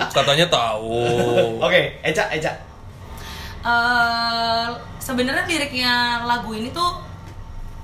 katanya 0.16 0.46
tahu. 0.46 1.00
Oke, 1.58 1.96
Eca, 2.02 2.28
Eca. 2.28 2.52
eh 3.62 4.66
sebenarnya 4.98 5.46
liriknya 5.46 5.94
lagu 6.24 6.50
ini 6.50 6.68
tuh 6.68 6.98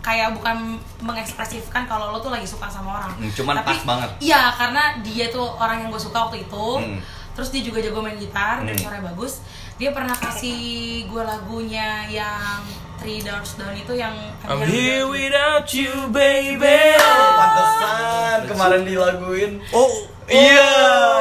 kayak 0.01 0.33
bukan 0.33 0.75
mengekspresifkan 1.01 1.85
kalau 1.85 2.11
lo 2.11 2.19
tuh 2.19 2.29
lagi 2.29 2.45
suka 2.45 2.67
sama 2.67 2.97
orang. 2.97 3.13
Hmm, 3.15 3.31
cuman 3.31 3.61
pas 3.61 3.81
banget. 3.83 4.11
Iya, 4.21 4.53
karena 4.53 4.83
dia 5.01 5.27
tuh 5.29 5.45
orang 5.53 5.83
yang 5.83 5.89
gue 5.89 6.01
suka 6.01 6.19
waktu 6.25 6.43
itu. 6.43 6.67
Hmm. 6.77 6.99
Terus 7.33 7.49
dia 7.51 7.63
juga 7.63 7.79
jago 7.79 8.01
main 8.01 8.17
gitar 8.17 8.61
dan 8.61 8.69
Hmm. 8.69 8.81
suaranya 8.81 9.05
bagus. 9.09 9.43
Dia 9.75 9.91
pernah 9.91 10.11
kasih 10.13 10.59
gue 11.05 11.23
lagunya 11.23 12.03
yang 12.05 12.63
Three 12.99 13.23
Doors 13.23 13.55
Down 13.55 13.71
itu 13.73 13.95
yang 13.95 14.11
I'm 14.43 14.59
yang- 14.59 14.67
here 14.67 15.07
without 15.07 15.71
you, 15.71 16.11
baby. 16.11 16.99
Oh, 16.99 17.31
pantesan 17.33 18.39
kemarin 18.45 18.83
dilaguin. 18.83 19.63
Oh, 19.71 19.87
Iya, 20.29 20.69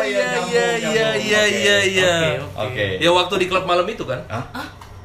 iya, 0.03 0.27
iya, 0.43 0.67
iya, 0.75 0.75
iya, 0.75 1.07
iya, 1.15 1.39
Oke. 1.39 1.55
iya, 1.55 1.77
iya. 1.87 2.13
Oke. 2.51 2.87
Ya 2.99 3.07
waktu 3.09 3.39
di 3.39 3.47
klub 3.47 3.63
malam 3.63 3.87
itu 3.87 4.03
kan? 4.03 4.19
Hah? 4.27 4.43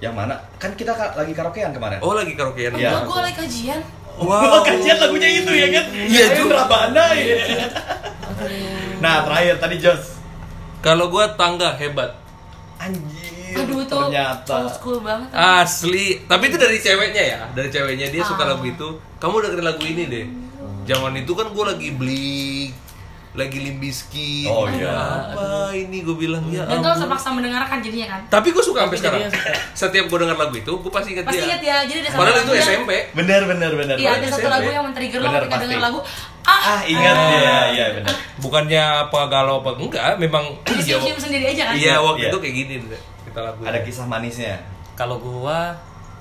Yang 0.03 0.15
mana? 0.15 0.35
Kan 0.59 0.75
kita 0.75 0.91
ka- 0.91 1.15
lagi 1.15 1.31
karaokean 1.31 1.71
kemarin. 1.71 2.03
Oh 2.03 2.13
lagi 2.13 2.35
karaokean. 2.35 2.75
Iya. 2.75 2.91
Enggak, 2.91 3.03
gue 3.07 3.21
lagi 3.23 3.37
kajian. 3.39 3.81
Wow. 4.13 4.61
kajian 4.61 4.99
lagunya 4.99 5.29
itu 5.33 5.53
ya 5.53 5.67
kan? 5.73 5.85
Iya, 5.89 6.27
juga. 6.37 6.53
Rabana 6.61 7.05
ya. 7.15 7.37
Nah, 8.99 9.23
terakhir 9.23 9.59
tadi 9.59 9.77
Jos. 9.79 10.19
Kalau 10.81 11.07
gua 11.09 11.31
tangga 11.33 11.75
hebat. 11.75 12.19
Anjir. 12.77 13.55
Aduh 13.55 13.79
itu 13.79 13.91
ternyata. 13.93 14.53
old 14.57 14.71
school 14.73 14.99
banget. 15.01 15.29
Asli. 15.31 16.23
Tapi 16.25 16.45
itu 16.45 16.57
dari 16.57 16.79
ceweknya 16.79 17.23
ya, 17.25 17.39
dari 17.51 17.69
ceweknya 17.69 18.07
dia 18.09 18.23
suka 18.25 18.43
Ah. 18.43 18.49
lagu 18.53 18.65
itu. 18.65 18.89
Kamu 19.17 19.39
dengerin 19.39 19.63
lagu 19.65 19.83
ini 19.85 20.03
deh. 20.05 20.27
Zaman 20.85 21.15
itu 21.17 21.33
kan 21.33 21.51
gua 21.51 21.71
lagi 21.71 21.91
beli 21.91 22.75
lagi 23.33 23.59
limbiski. 23.59 24.45
Oh, 24.45 24.69
iya. 24.69 24.93
Apa 25.33 25.73
ini 25.73 26.05
gue 26.05 26.13
bilang 26.13 26.45
ya. 26.47 26.69
Dan 26.69 26.79
tuh 26.79 26.93
ampun. 26.93 27.01
terpaksa 27.01 27.29
mendengarkan 27.33 27.81
jadinya 27.81 28.13
kan. 28.13 28.21
Tapi 28.31 28.53
gue 28.53 28.61
suka 28.61 28.85
sampai 28.85 28.99
sekarang. 28.99 29.21
Setiap 29.73 30.05
gue 30.07 30.19
denger 30.21 30.37
lagu 30.37 30.55
itu, 30.55 30.69
gue 30.71 30.93
pasti 30.93 31.17
inget 31.17 31.25
Pasti 31.25 31.41
dia. 31.41 31.49
inget 31.49 31.61
ya, 31.63 31.77
jadi 31.83 31.99
ada 31.99 32.09
satu 32.09 32.21
Padahal 32.21 32.39
itu 32.39 32.53
SMP. 32.61 32.91
Bener 33.13 33.41
bener 33.47 33.71
bener. 33.73 33.97
Iya, 33.97 34.11
ada 34.15 34.27
satu 34.29 34.47
lagu 34.47 34.69
yang 34.69 34.85
men-trigger 34.85 35.19
lo 35.19 35.29
ketika 35.31 35.49
pasti. 35.51 35.65
denger 35.65 35.81
lagu. 35.81 35.99
Ah, 36.43 36.61
Ah, 36.75 36.81
ingat 36.85 37.17
ah. 37.17 37.31
ya, 37.33 37.59
iya 37.71 37.85
bener. 37.95 38.13
Bukannya 38.37 38.83
apa 39.07 39.19
galau 39.27 39.63
apa 39.63 39.71
enggak, 39.75 40.19
memang 40.19 40.45
iya, 40.77 40.99
sendiri 41.15 41.45
aja 41.49 41.63
kan. 41.71 41.75
iya 41.75 41.95
waktu 41.99 42.27
Iya. 42.27 42.31
itu 42.31 42.39
kayak 42.39 42.55
gini 42.55 42.75
kita 43.25 43.41
lagu. 43.41 43.61
Ada 43.65 43.79
kisah 43.81 44.05
manisnya. 44.05 44.61
Kalau 44.93 45.17
gua, 45.17 45.73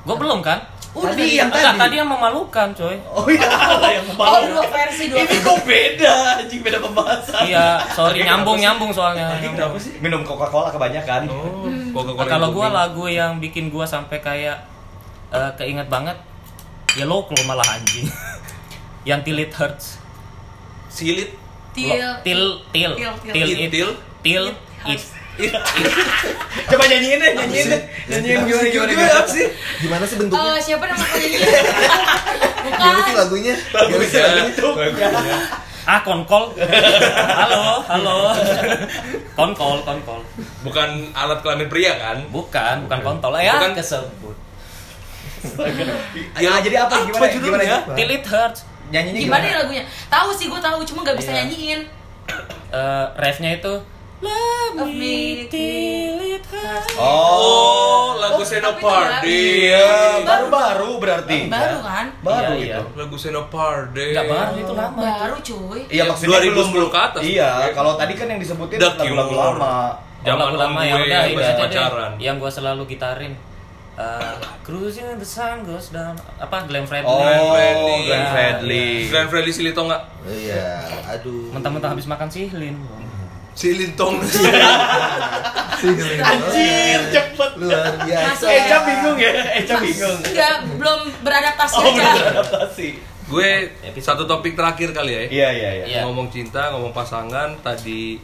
gua 0.07 0.15
belum 0.15 0.39
kan? 0.39 0.63
Udah 0.91 1.07
Tadi 1.07 1.23
tadi. 1.23 1.39
yang 1.39 1.47
tadi. 1.47 1.79
tadi 1.79 1.95
yang 1.95 2.09
memalukan, 2.09 2.67
coy. 2.71 2.99
Oh 3.07 3.23
iya, 3.25 3.47
yang 3.47 4.03
Oh, 4.03 4.11
kemarin. 4.11 4.43
dua 4.51 4.65
versi, 4.67 5.03
dua 5.07 5.23
Ini 5.23 5.35
kok 5.39 5.59
beda, 5.63 6.13
anjing 6.35 6.61
beda 6.61 6.77
pembahasan. 6.79 7.41
Iya, 7.45 7.67
sorry 7.89 8.19
Oke, 8.19 8.27
nyambung 8.27 8.27
kenapa 8.27 8.51
sih? 8.51 8.63
nyambung 8.67 8.91
soalnya. 8.91 9.27
Oke, 9.31 9.47
kenapa 9.49 9.77
sih? 9.79 9.93
Minum 9.97 10.21
Coca-Cola 10.21 10.67
kebanyakan. 10.69 11.21
Oh, 11.25 11.63
Hmm. 11.63 11.91
Coca-Cola 11.95 12.19
Nah, 12.19 12.27
kalau 12.29 12.47
gua 12.51 12.67
lagu 12.69 13.03
yang 13.05 13.39
bikin 13.39 13.67
gua 13.67 13.87
sampai 13.87 14.19
kayak 14.19 14.67
eh, 15.31 15.51
keinget 15.55 15.87
banget 15.87 16.19
ya 16.91 17.07
lo 17.07 17.23
malah 17.41 17.63
anjing. 17.71 18.11
yang 19.07 19.23
till 19.23 19.37
it 19.37 19.51
hurts. 19.51 19.95
silit 20.91 21.31
Til, 21.71 21.87
till 22.19 22.43
Till, 22.75 22.91
till. 23.71 23.89
till 24.19 24.45
It, 24.83 24.99
it 25.37 25.53
Coba 26.67 26.83
nyanyiin 26.85 27.19
deh, 27.19 27.31
nyanyiin 27.33 27.67
deh. 27.67 27.81
Nyanyiin 28.07 28.39
gimana 28.43 28.67
gimana 28.67 28.91
gimana 28.91 29.23
sih? 29.25 29.47
Gimana 29.79 30.03
sih 30.03 30.15
bentuknya? 30.17 30.51
Eh, 30.51 30.61
siapa 30.61 30.83
nama 30.85 31.03
penyanyi? 31.05 31.37
Gimana 32.61 32.99
sih 32.99 33.11
Bukan. 33.11 33.15
lagunya? 33.17 33.53
Gimana 33.57 34.05
sih 34.05 34.19
lagunya? 34.21 35.37
Ah, 35.81 35.99
konkol. 36.01 36.53
Halo, 37.33 37.81
halo. 37.81 38.17
Konkol, 39.33 39.81
konkol. 39.81 40.21
Bukan 40.61 40.89
alat 41.11 41.41
kelamin 41.41 41.67
pria 41.67 41.97
kan? 41.97 42.17
Bukan, 42.29 42.85
bukan 42.85 42.99
kontol. 43.01 43.33
Ya, 43.35 43.57
Bukan. 43.57 43.73
kesebut. 43.73 44.35
Ya, 46.37 46.61
jadi 46.61 46.75
apa 46.79 46.95
gimana? 47.01 47.25
judulnya? 47.27 47.65
Gimana? 47.81 47.95
Till 47.97 48.11
it 48.11 48.25
hurts. 48.25 48.61
Nyanyinya 48.91 49.19
Gimana 49.23 49.43
ya 49.43 49.55
lagunya? 49.57 49.83
Tahu 50.05 50.29
sih 50.31 50.45
gue 50.45 50.59
tahu, 50.59 50.83
cuma 50.85 51.01
nggak 51.01 51.17
bisa 51.17 51.31
Iya. 51.31 51.37
nyanyiin. 51.43 51.81
Eh, 52.69 53.05
refnya 53.17 53.57
itu 53.57 53.73
Love 54.21 54.85
me 54.87 55.49
till 55.49 56.17
it 56.21 56.45
hurts. 56.45 56.93
Oh, 56.95 58.13
lagu 58.15 58.37
Oh, 58.37 58.45
Senopardis. 58.45 59.17
tapi 59.17 59.37
Iya, 59.65 60.21
baru-baru 60.21 60.91
berarti. 60.97 61.39
Baru 61.49 61.77
kan? 61.81 62.05
Baru 62.21 62.51
Iya, 62.53 62.61
iya. 62.61 62.77
itu. 62.77 62.83
Lagu 62.95 63.15
Senopardis. 63.17 64.13
Enggak 64.13 64.27
baru 64.27 64.53
itu 64.55 64.73
lama. 64.73 64.99
Baru 65.01 65.35
cuy. 65.41 65.79
Iya, 65.85 65.97
Ya, 65.97 66.03
maksudnya 66.05 66.37
2010 66.39 66.69
belum 66.71 66.89
ke 66.89 66.99
atas. 66.99 67.21
Iya, 67.21 67.49
kalau 67.73 67.91
tadi 67.97 68.13
kan 68.13 68.27
yang 68.27 68.39
disebutin 68.39 68.77
The 68.77 68.89
lagu-lagu 68.93 69.33
lama. 69.33 69.75
Zaman 70.21 70.37
lagu 70.39 70.57
lama 70.59 70.79
ya 70.81 70.95
udah 70.95 71.21
yang 71.25 71.41
aja 71.41 71.53
pacaran. 71.57 72.11
Yang 72.21 72.35
gua 72.37 72.51
selalu 72.53 72.81
gitarin. 72.87 73.33
Eh, 73.91 74.33
Cruising 74.63 75.03
in 75.03 75.17
the 75.17 75.27
sun 75.27 75.61
goes 75.61 75.89
down. 75.89 76.15
Apa 76.39 76.63
Glenn 76.63 76.87
Fredly? 76.87 77.05
Oh, 77.05 77.21
Fredly. 77.51 77.97
Glenn 78.07 78.23
Iya, 78.23 78.31
Fredly. 78.31 78.85
Glenn 79.09 79.27
Fredly 79.27 79.51
Silito 79.51 79.81
nggak? 79.83 80.01
Iya, 80.23 80.79
aduh. 81.11 81.51
Mentang-mentang 81.51 81.91
habis 81.91 82.05
makan 82.05 82.29
sihlin. 82.29 82.77
Silintong. 83.53 84.15
Anjir, 85.81 86.99
cepet. 87.09 87.51
Luar 87.57 87.95
biasa. 88.05 88.45
Eca 88.47 88.77
bingung 88.85 89.17
ya, 89.17 89.31
Eca 89.57 89.75
bingung. 89.81 90.19
Enggak, 90.21 90.55
belum 90.77 91.01
beradaptasi 91.25 91.75
Oh, 91.75 91.83
aja. 91.83 91.91
belum 91.91 92.15
beradaptasi. 92.17 92.89
gue 93.31 93.49
satu 93.97 94.27
topik 94.27 94.53
terakhir 94.53 94.91
kali 94.91 95.11
ya. 95.11 95.23
Iya, 95.25 95.49
iya, 95.51 95.69
iya. 95.73 95.85
Iya. 95.87 96.01
Ngomong 96.03 96.27
cinta, 96.27 96.69
ngomong 96.69 96.91
pasangan, 96.91 97.55
tadi 97.59 98.19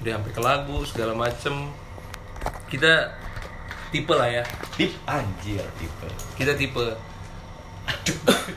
udah 0.00 0.12
hampir 0.16 0.32
ke 0.32 0.40
lagu 0.40 0.82
segala 0.82 1.12
macem. 1.12 1.68
Kita 2.66 3.12
tipe 3.88 4.10
lah 4.10 4.26
ya. 4.26 4.42
Tip 4.74 4.92
anjir, 5.04 5.60
tipe. 5.76 6.08
Kita 6.34 6.56
tipe. 6.56 6.96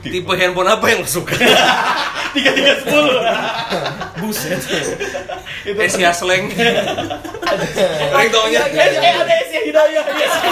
Tipe 0.02 0.34
handphone 0.34 0.66
apa 0.66 0.84
yang 0.90 1.00
lo 1.00 1.08
suka? 1.08 1.32
Tiga 2.34 2.50
tiga 2.56 2.72
sepuluh. 2.80 3.20
Buset. 4.24 4.56
Itu 5.68 5.78
Asia 5.78 6.10
Slang. 6.16 6.48
Ringtone-nya. 8.12 8.60
Eh, 8.72 8.88
eh, 8.88 9.14
ada 9.20 9.34
Asia 9.36 9.60
Hidayah. 9.68 10.02
Ada 10.02 10.24
Asia. 10.24 10.50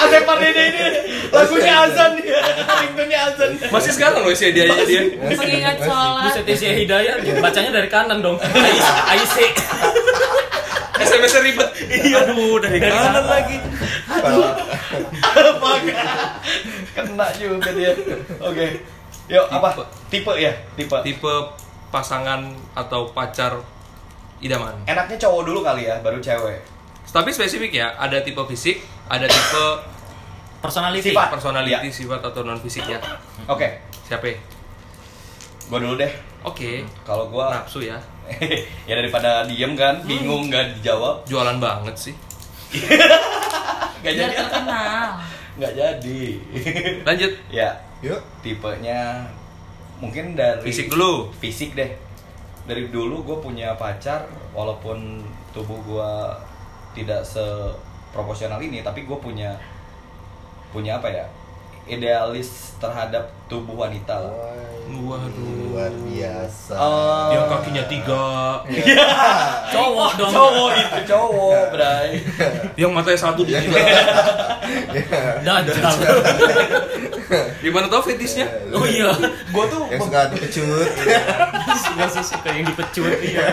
Ada 0.00 0.16
Pardede 0.24 0.62
ini. 0.72 0.84
Lagunya 1.28 1.74
azan 1.84 2.10
dia. 2.16 2.40
Ringtone-nya 2.80 3.18
azan. 3.28 3.50
Masih 3.68 3.92
sekarang 3.92 4.24
loh 4.24 4.32
Asia 4.32 4.48
dia 4.50 4.64
dia. 4.88 5.02
Mengingat 5.20 5.76
sholat. 5.84 6.32
Buset 6.32 6.48
Isi 6.48 6.66
Hidayah 6.84 7.20
bacanya 7.44 7.70
dari 7.76 7.88
kanan 7.92 8.24
dong. 8.24 8.40
AIC. 8.40 9.36
SMS-nya 10.94 11.40
ribet. 11.44 11.68
Iya, 11.90 12.24
aduh 12.24 12.56
dari 12.62 12.78
kanan 12.80 13.24
lagi. 13.28 13.58
Apa 15.34 15.70
Kena 17.14 17.30
juga 17.30 17.70
dia. 17.70 17.94
Oke. 18.42 18.66
Yuk, 19.30 19.46
apa? 19.48 19.70
Tipe 20.10 20.32
ya, 20.34 20.50
tipe. 20.74 20.96
Tipe 21.00 21.32
pasangan 21.88 22.42
atau 22.74 23.06
pacar 23.08 23.54
idaman. 24.38 24.74
Enaknya 24.84 25.14
cowok 25.16 25.42
dulu 25.46 25.62
kali 25.62 25.86
ya, 25.86 25.94
baru 26.02 26.18
cewek. 26.18 26.58
Tapi 27.06 27.30
spesifik 27.30 27.70
ya, 27.72 27.94
ada 27.94 28.18
tipe 28.18 28.42
fisik, 28.44 28.82
ada 29.06 29.24
tipe 29.24 29.64
Personality. 30.58 31.12
Sifat. 31.12 31.28
personality, 31.30 31.76
Iya. 31.86 31.92
sifat 31.92 32.20
atau 32.24 32.40
non 32.40 32.56
fisik 32.56 32.82
ya. 32.82 32.96
Oke, 33.46 33.68
Siapa? 34.02 34.26
ya? 34.26 34.36
gua 35.64 35.78
dulu 35.78 35.94
deh. 35.94 36.08
Oke. 36.42 36.82
Kalau 37.04 37.28
gua 37.28 37.52
Nafsu 37.54 37.78
ya. 37.80 38.00
ya 38.88 38.94
daripada 38.96 39.44
diem 39.44 39.76
kan, 39.76 40.00
bingung 40.02 40.48
nggak 40.48 40.80
dijawab, 40.80 41.22
Jualan 41.24 41.60
banget 41.60 41.94
sih. 41.94 42.14
nggak 44.00 44.02
Biar 44.10 44.28
jadi. 44.28 44.34
terkenal. 44.34 45.08
Nggak 45.54 45.72
jadi. 45.76 46.20
Lanjut. 47.08 47.32
ya, 47.50 47.70
Yuk. 48.02 48.20
tipenya 48.42 49.22
mungkin 50.02 50.34
dari 50.34 50.60
Fisik 50.66 50.90
dulu. 50.90 51.30
fisik 51.38 51.78
deh 51.78 51.94
dari 52.64 52.88
dulu 52.88 53.20
gue 53.22 53.36
punya 53.44 53.76
pacar 53.76 54.24
walaupun 54.56 55.20
tubuh 55.52 55.76
gue 55.84 56.12
tidak 56.96 57.20
seproporsional 57.22 58.56
ini 58.58 58.80
tapi 58.80 59.04
gue 59.04 59.18
punya 59.20 59.52
punya 60.72 60.98
apa 60.98 61.08
ya 61.12 61.24
idealis 61.84 62.74
terhadap 62.80 63.28
tubuh 63.54 63.76
wanita 63.78 64.16
lah 64.18 64.34
Waduh. 64.94 65.74
Luar 65.74 65.90
biasa. 66.06 66.76
Eh, 66.76 67.26
Yang 67.34 67.44
kakinya 67.50 67.84
tiga, 67.88 68.24
Cowok 69.74 70.10
dong. 70.14 70.30
cowok 70.30 70.70
itu 70.72 70.98
cowok 71.10 71.62
bray 71.72 72.08
yang 72.80 72.92
matanya 72.92 73.18
satu 73.18 73.42
di 73.42 73.52
tiga. 73.52 73.80
Dajjal. 75.40 76.14
Gimana 77.58 77.86
tau 77.88 78.00
fetisnya? 78.00 78.46
Oh 78.70 78.84
iya. 78.84 79.10
gue 79.24 79.64
tuh 79.66 79.82
Yang 79.88 80.00
suka 80.04 80.20
dipecut. 80.30 80.88
Gak 81.94 82.08
sih 82.12 82.24
suka 82.24 82.48
yang 82.50 82.64
dipecut 82.64 83.16
iya. 83.18 83.44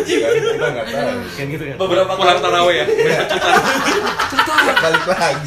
Kita 0.00 0.66
nggak 0.68 0.86
tahu. 0.88 1.20
Kan 1.28 1.46
gitu 1.48 1.64
ya. 1.66 1.74
beberapa 1.76 2.12
Pulang 2.14 2.38
kali- 2.38 2.44
taraweh 2.44 2.74
ya. 2.76 2.84
Balik 4.80 5.04
lagi. 5.06 5.46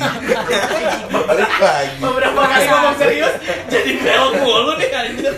Balik 1.10 1.54
lagi. 1.58 1.98
beberapa 2.00 2.39
kali 2.44 2.66
ngomong 2.68 2.96
serius 2.96 3.34
jadi 3.71 3.91
belok 3.97 4.34
mulu 4.38 4.71
nih 4.75 4.89
anjir 4.89 5.34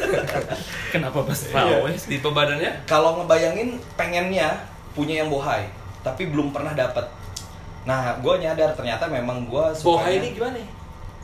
Kenapa 0.89 1.19
pas 1.21 1.39
raweh? 1.49 1.93
Tipe 1.93 2.27
badannya? 2.27 2.71
kalau 2.85 3.19
ngebayangin 3.19 3.75
pengennya 3.93 4.53
punya 4.91 5.19
yang 5.19 5.29
bohai 5.29 5.67
tapi 5.99 6.25
belum 6.25 6.49
pernah 6.49 6.71
dapat 6.71 7.03
nah 7.83 8.15
gue 8.15 8.33
nyadar 8.37 8.71
ternyata 8.71 9.05
memang 9.05 9.45
gue 9.45 9.65
Bohai 9.77 10.17
ini 10.17 10.31
gimana? 10.31 10.57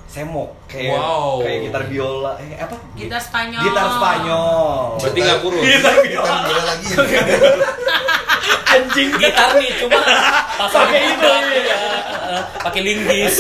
semok 0.06 0.52
kayak 0.68 0.92
Wow. 0.92 1.40
kayak 1.40 1.60
gitar 1.66 1.84
biola 1.88 2.36
eh 2.36 2.60
apa 2.60 2.76
Gitar 2.94 3.18
Spanyol. 3.18 3.64
gitar 3.64 3.88
Spanyol 3.90 5.00
Berarti 5.00 5.20
nggak 5.22 5.40
kurus. 5.40 5.64
gitar 5.64 5.96
biola 6.02 6.36
lagi. 6.44 6.88
anjing 8.72 9.10
Gitar 9.20 9.50
nih 9.60 9.72
cuma 9.80 10.00
Pakai 10.62 11.02
itu, 11.12 11.32
ya. 11.66 11.80
Pakai 12.62 12.82
linggis. 12.86 13.36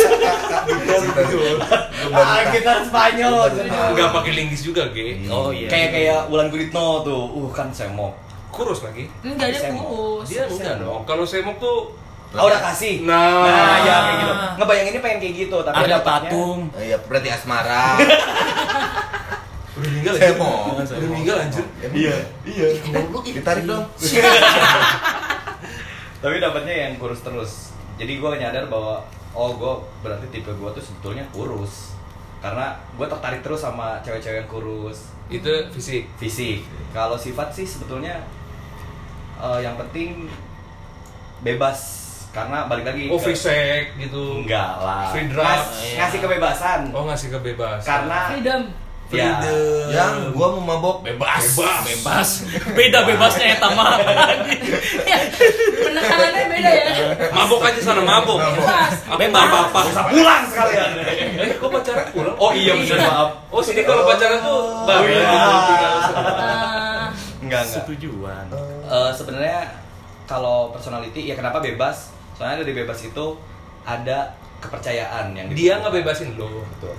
ah, 2.12 2.41
gitar 2.50 2.78
Spanyol 2.84 3.47
Nggak 3.93 4.10
pakai 4.10 4.32
linggis 4.34 4.62
juga, 4.65 4.89
Ge. 4.91 5.21
Oh 5.30 5.54
iya. 5.54 5.69
kayak 5.69 5.89
kayak 5.93 6.19
Wulan 6.28 6.50
Guritno 6.50 7.06
tuh 7.06 7.21
uh 7.30 7.50
kan 7.54 7.69
semok 7.71 8.17
Kurus 8.52 8.84
lagi. 8.84 9.08
Enggak 9.24 9.56
dia 9.56 9.71
kurus. 9.71 10.28
Dia 10.28 10.43
enggak 10.43 10.84
dong. 10.84 11.08
Kalau 11.08 11.24
semok 11.24 11.56
tuh 11.63 11.95
oh, 12.36 12.47
udah 12.47 12.60
kasih 12.71 13.04
Nah. 13.08 13.47
nah 13.47 13.76
ya 13.80 13.95
kayak 14.04 14.17
gitu 14.19 14.34
ngebayanginnya 14.60 15.02
pengen 15.04 15.19
kayak 15.24 15.36
gitu 15.47 15.58
tapi 15.63 15.88
Ada 15.88 15.97
patung. 16.04 16.60
Iya, 16.76 16.97
berarti 17.08 17.30
asmara. 17.32 17.95
udah 19.71 19.88
meninggal 19.88 20.13
Saya 20.13 20.34
mau. 20.36 20.75
Udah 20.75 21.07
meninggal 21.07 21.38
anjir. 21.39 21.65
iya 21.91 22.15
iya 22.43 22.67
Ditarik 23.25 23.63
dong. 23.63 23.88
tapi 26.17 26.38
dapatnya 26.38 26.75
yang 26.84 26.93
kurus 26.95 27.21
terus 27.21 27.51
jadi 27.95 28.13
gue 28.13 28.29
nyadar 28.36 28.65
bahwa 28.67 29.01
oh 29.31 29.49
gue 29.51 29.73
berarti 30.01 30.27
tipe 30.29 30.49
gue 30.49 30.69
tuh 30.71 30.84
sebetulnya 30.84 31.25
kurus 31.31 31.97
karena 32.38 32.77
gue 32.91 33.07
tertarik 33.07 33.41
terus 33.41 33.57
sama 33.60 33.97
cewek-cewek 34.01 34.38
yang 34.38 34.49
kurus 34.49 35.10
Itu 35.27 35.49
fisik. 35.71 36.05
fisik 36.15 36.62
kalau 36.91 37.15
sifat 37.15 37.49
sih 37.51 37.63
sebetulnya 37.63 38.21
eh, 39.39 39.60
yang 39.62 39.79
penting 39.79 40.29
bebas 41.39 41.79
karena 42.29 42.63
balik 42.65 42.86
lagi 42.86 43.07
Oh, 43.07 43.17
ke- 43.17 43.34
fisik 43.34 43.97
gitu. 43.97 44.39
enggak 44.39 44.77
lah 44.77 45.10
Free 45.10 45.25
ngasih 45.27 46.19
kebebasan 46.19 46.79
Oh, 46.91 47.03
ngasih 47.03 47.27
kebebasan. 47.29 47.88
karena 47.88 48.19
Freedom. 48.29 48.62
Ya 49.13 49.38
Yang 49.88 50.13
gua 50.32 50.47
mau 50.54 50.63
mabok 50.69 50.95
Bebas. 51.02 51.43
Bebas. 51.51 51.84
Bebas. 51.86 52.30
Beda 52.72 53.03
bebasnya 53.03 53.45
ya 53.45 53.57
Tama. 53.57 53.99
Ya, 55.03 55.18
penekanannya 55.78 56.43
beda 56.47 56.72
ya. 56.72 56.86
Mabok 57.30 57.59
aja 57.62 57.80
sana 57.82 58.01
mabok. 58.01 58.39
Bebas. 58.39 58.93
Nggak 59.05 59.30
apa-apa. 59.43 59.80
bisa 59.86 60.01
pulang 60.07 60.43
sekalian 60.45 60.89
Eh, 61.38 61.49
kok 61.53 61.70
pacaran 61.70 62.05
pulang? 62.09 62.36
oh 62.38 62.51
iya 62.51 62.74
bener 62.74 62.97
maaf 63.01 63.30
Oh, 63.47 63.59
sini 63.59 63.82
kalau 63.82 64.03
pacaran 64.05 64.39
tuh 64.39 64.62
iya. 64.88 65.22
tinggal. 65.22 65.51
Eh, 65.51 67.05
enggak 67.41 67.62
enggak 67.62 67.64
Setujuan. 67.68 68.45
Eh, 68.86 69.12
sebenarnya 69.12 69.59
kalau 70.24 70.72
personality 70.72 71.26
ya 71.26 71.36
kenapa 71.36 71.59
bebas 71.59 72.09
soalnya 72.34 72.64
dari 72.64 72.74
bebas 72.74 72.99
itu 73.01 73.26
ada 73.84 74.32
kepercayaan 74.57 75.34
yang 75.34 75.47
Dia 75.51 75.78
nggak 75.78 75.91
bebasin 75.93 76.34
lo. 76.34 76.64
betul 76.70 76.95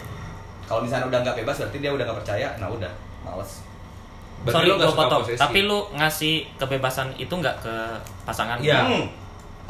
kalau 0.72 0.80
misalnya 0.80 1.12
udah 1.12 1.20
nggak 1.20 1.36
bebas 1.44 1.56
berarti 1.60 1.78
dia 1.84 1.92
udah 1.92 2.04
nggak 2.08 2.18
percaya 2.24 2.48
nah 2.56 2.72
udah 2.72 2.88
males 3.20 3.60
Berarti 4.42 4.56
sorry 4.56 4.68
gue 4.74 4.96
potong 4.96 5.22
tapi 5.36 5.58
lu 5.68 5.78
ngasih 5.94 6.34
kebebasan 6.56 7.12
itu 7.20 7.30
nggak 7.30 7.60
ke 7.60 7.74
pasangan 8.24 8.56
Iya. 8.58 8.80
Hmm. 8.88 9.06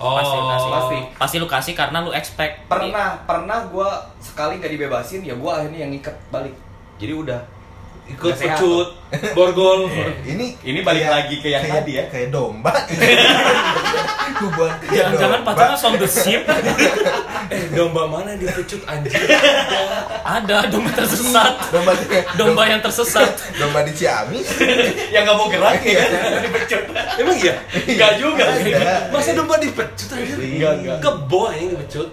Oh, 0.01 0.17
pasti 0.17 0.35
lu 0.35 0.47
kasih 0.49 0.71
pasti. 0.73 0.99
pasti 1.21 1.37
lu 1.37 1.49
kasih 1.51 1.75
karena 1.77 1.99
lu 2.01 2.11
expect 2.17 2.55
Pernah, 2.67 3.21
pernah 3.29 3.61
gue 3.69 3.91
sekali 4.19 4.57
gak 4.57 4.73
dibebasin, 4.73 5.21
ya 5.21 5.37
gue 5.37 5.51
akhirnya 5.53 5.85
yang 5.85 5.93
ngikat 5.93 6.17
balik. 6.33 6.57
Jadi 6.97 7.13
udah. 7.13 7.41
Ikut 8.13 8.29
Nggak 8.31 8.39
pecut, 8.55 8.89
borgol. 9.33 9.89
Ini 10.31 10.47
Ini 10.61 10.81
balik 10.81 11.07
lagi 11.07 11.35
ke 11.39 11.49
yang 11.49 11.61
kayak- 11.61 11.77
tadi 11.81 11.93
ya. 11.95 12.05
Kayak 12.07 12.29
domba. 12.31 12.73
Kayak 14.33 14.91
jangan-jangan 14.91 15.41
pacarnya 15.45 15.77
sound 15.77 15.97
the 15.97 16.09
ship 16.09 16.43
eh, 17.53 17.63
domba 17.71 18.07
mana 18.07 18.35
yang 18.35 18.43
dipecut 18.43 18.83
anjing? 18.85 19.15
ada 20.21 20.67
domba 20.67 20.91
tersesat 20.93 21.53
Domba 21.71 21.93
domba 22.35 22.63
yang 22.67 22.81
tersesat 22.81 23.31
domba 23.55 23.83
di 23.83 23.93
Ciamis. 23.93 24.47
yang 25.11 25.23
gak 25.23 25.37
mau 25.37 25.47
gerak 25.47 25.79
ya 25.81 26.03
kan? 26.03 26.11
Dipecut. 26.43 26.83
Emang 27.17 27.37
iya? 27.39 27.55
Enggak 27.87 28.13
juga. 28.19 28.45
Masa 29.11 29.31
domba 29.33 29.55
dipecut 29.57 30.09
aja? 30.11 30.35
Enggak, 30.35 30.73
enggak. 30.77 30.99
Kebo 30.99 31.43
yang 31.53 31.69
dipecut. 31.71 32.09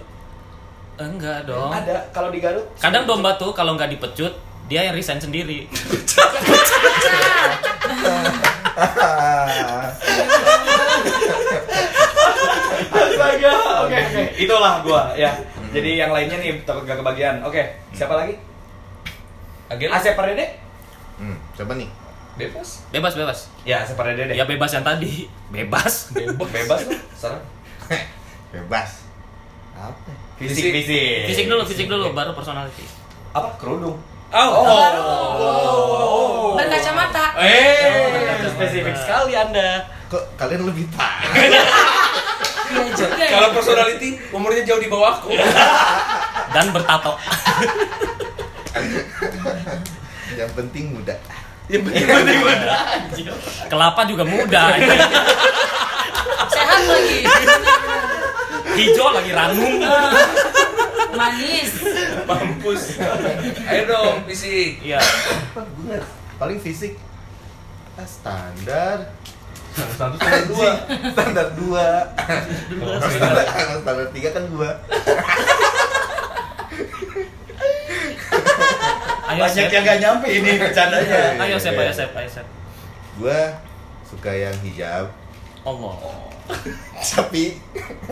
enggak 0.96 1.38
dong 1.44 1.72
Ada 1.72 1.96
kalau 2.12 2.28
di 2.28 2.38
Garut. 2.38 2.66
kadang 2.76 3.04
domba 3.04 3.34
tuh 3.34 3.50
kalau 3.50 3.74
nggak 3.74 3.90
dipecut 3.90 4.36
dia 4.70 4.86
yang 4.86 4.94
resign 4.94 5.18
sendiri 5.18 5.66
Astaga. 12.90 13.52
Oke, 13.86 13.96
oke. 13.96 14.22
Itulah 14.38 14.74
gua 14.82 15.02
ya. 15.14 15.30
Jadi 15.70 15.90
yang 15.98 16.10
lainnya 16.10 16.36
nih 16.38 16.62
takut 16.66 16.82
gak 16.82 16.98
kebagian. 16.98 17.38
Oke, 17.46 17.62
siapa 17.94 18.14
lagi? 18.18 18.34
Agil? 19.70 19.86
Asep 19.90 20.18
Pardede? 20.18 20.58
Hmm, 21.20 21.38
siapa 21.54 21.78
nih? 21.78 21.86
Bebas. 22.38 22.86
bebas 22.88 23.12
bebas 23.18 23.38
Ya, 23.68 23.84
Asep 23.84 23.94
Pardede. 23.98 24.32
ya 24.32 24.46
bebas 24.48 24.70
yang 24.72 24.86
tadi 24.86 25.28
bebas 25.52 26.14
Bebas 26.50 26.80
lu. 26.88 26.96
Serang. 27.14 27.42
Bebas. 28.54 29.06
Apa? 29.76 30.10
Fisik, 30.40 30.72
fisik. 30.72 31.28
fisik 31.30 31.46
dulu 31.46 31.62
fisik 31.68 31.86
dulu 31.86 32.10
baru 32.16 32.32
personality 32.32 32.82
Apa? 33.36 33.54
Kerudung. 33.60 34.00
Oh. 34.30 34.50
Oh. 34.62 36.54
Berkacamata. 36.54 37.34
Eh, 37.42 38.46
spesifik 38.54 38.94
sekali 38.94 39.32
Anda. 39.34 39.90
Kok 40.06 40.38
kalian 40.38 40.66
lebih 40.70 40.86
tahu? 40.94 41.34
Iya 42.70 42.86
juga. 42.94 43.18
ya. 43.18 43.30
Kalau 43.34 43.48
personality, 43.50 44.14
umurnya 44.30 44.62
jauh 44.62 44.78
di 44.78 44.86
bawahku. 44.86 45.34
dan 46.54 46.66
bertato 46.74 47.14
Yang 50.38 50.50
penting 50.54 50.84
muda. 50.94 51.14
Ya 51.70 51.78
bener. 51.78 52.02
kelapa 53.70 54.02
juga 54.02 54.26
muda 54.26 54.74
Sehat 56.50 56.80
lagi. 56.90 57.18
Hijau 58.76 59.08
lagi 59.10 59.30
ranum 59.32 59.74
Manis. 61.10 61.70
Mampus. 62.22 63.02
Ayo 63.66 63.82
dong, 63.90 64.22
fisik. 64.30 64.78
iya? 64.78 65.02
Paling 66.38 66.62
fisik 66.62 66.94
ah, 67.98 68.06
standar. 68.06 69.10
Satu 69.98 70.14
standar 70.18 70.44
dua. 70.46 70.70
Standar 71.10 71.48
dua. 71.58 71.86
standar, 73.10 73.44
standar 73.82 74.06
tiga 74.14 74.30
kan 74.30 74.44
gua. 74.54 74.70
ayo 79.30 79.40
Banyak 79.46 79.66
Sep. 79.66 79.70
yang 79.70 79.84
gak 79.86 79.98
nyampe 80.02 80.26
ini 80.26 80.50
bercandanya. 80.58 81.38
ayo 81.38 81.54
sep 81.58 81.74
ayo 81.74 81.92
sep 81.94 82.10
ayo 82.14 82.28
sep 82.30 82.46
Gua 83.18 83.40
suka 84.06 84.30
yang 84.30 84.54
hijab. 84.62 85.10
Allah 85.62 86.29
Tapi 87.10 87.56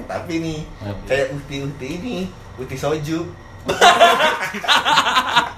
tapi 0.08 0.34
nih 0.40 0.60
kayak 1.04 1.34
uti-uti 1.34 1.88
ini, 2.00 2.16
uti 2.56 2.76
soju. 2.76 3.20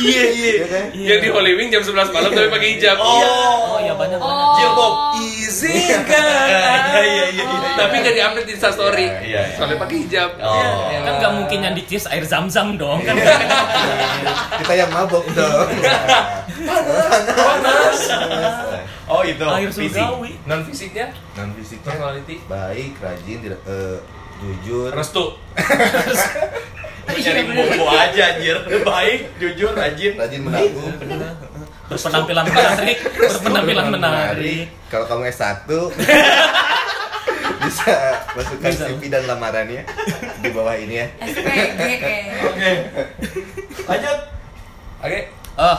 Iya, 0.00 0.24
iya. 0.32 0.50
Iya 0.56 0.64
kan? 0.64 0.84
Yang 0.96 1.20
di 1.20 1.28
Holy 1.28 1.52
Wing 1.52 1.68
jam 1.68 1.84
11 1.84 2.08
malam 2.08 2.32
tapi 2.32 2.48
pakai 2.48 2.68
hijab. 2.72 2.96
oh 2.96 3.76
iya 3.76 3.92
banyak 3.92 4.16
banyak 4.16 4.20
Oh. 4.24 4.56
Jilbab. 4.56 4.92
Izinkan. 5.20 6.24
Iya, 6.48 7.02
iya, 7.04 7.24
iya, 7.28 7.44
iya. 7.44 7.70
Tapi 7.76 7.94
nggak 8.00 8.14
di 8.16 8.52
Insta 8.56 8.72
story. 8.72 9.04
Iya, 9.04 9.20
iya. 9.28 9.42
Soalnya 9.60 9.76
pakai 9.76 9.96
hijab. 10.00 10.30
Oh. 10.40 10.88
Iya. 10.88 10.98
kan 11.04 11.12
nggak 11.20 11.32
mungkin 11.36 11.58
yang 11.60 11.74
dicis 11.76 12.08
air 12.08 12.24
zam-zam 12.24 12.80
dong 12.80 13.04
kan 13.04 13.12
Kita 14.64 14.72
yang 14.72 14.88
mabok 14.88 15.28
dong. 15.36 15.68
Panas. 17.36 18.00
Oh, 19.10 19.22
itu. 19.26 19.42
air 19.42 19.66
fisik. 19.68 19.90
surgawi 19.90 20.32
Non 20.46 20.60
fisiknya, 20.62 21.06
Non 21.34 21.50
fisiknya 21.52 21.90
personality, 21.90 22.36
baik, 22.46 22.92
rajin, 23.02 23.38
tidak 23.42 23.60
eh, 23.66 23.98
jujur. 24.38 24.90
restu. 24.94 25.24
Cari 27.10 27.42
bobo 27.42 27.90
aja 27.90 28.22
anjir. 28.32 28.56
Baik, 28.86 29.20
jujur, 29.36 29.74
rajin. 29.74 30.14
rajin 30.14 30.40
menabung. 30.40 30.94
berpenampilan 31.90 32.46
menarik 32.46 33.02
berpenampilan 33.02 33.86
menarik 33.90 34.70
Kalau 34.86 35.10
kamu 35.10 35.26
S1 35.26 35.66
bisa 37.60 37.94
masukkan 38.32 38.70
Bisa. 38.70 38.86
CV 38.88 39.10
dan 39.10 39.26
lamarannya 39.26 39.82
di 40.38 40.48
bawah 40.48 40.72
ini 40.72 41.02
ya. 41.02 41.06
SPGE. 41.20 42.16
Oke. 42.46 42.70
Lanjut. 43.84 44.18
Oke. 45.02 45.20
Oh, 45.58 45.78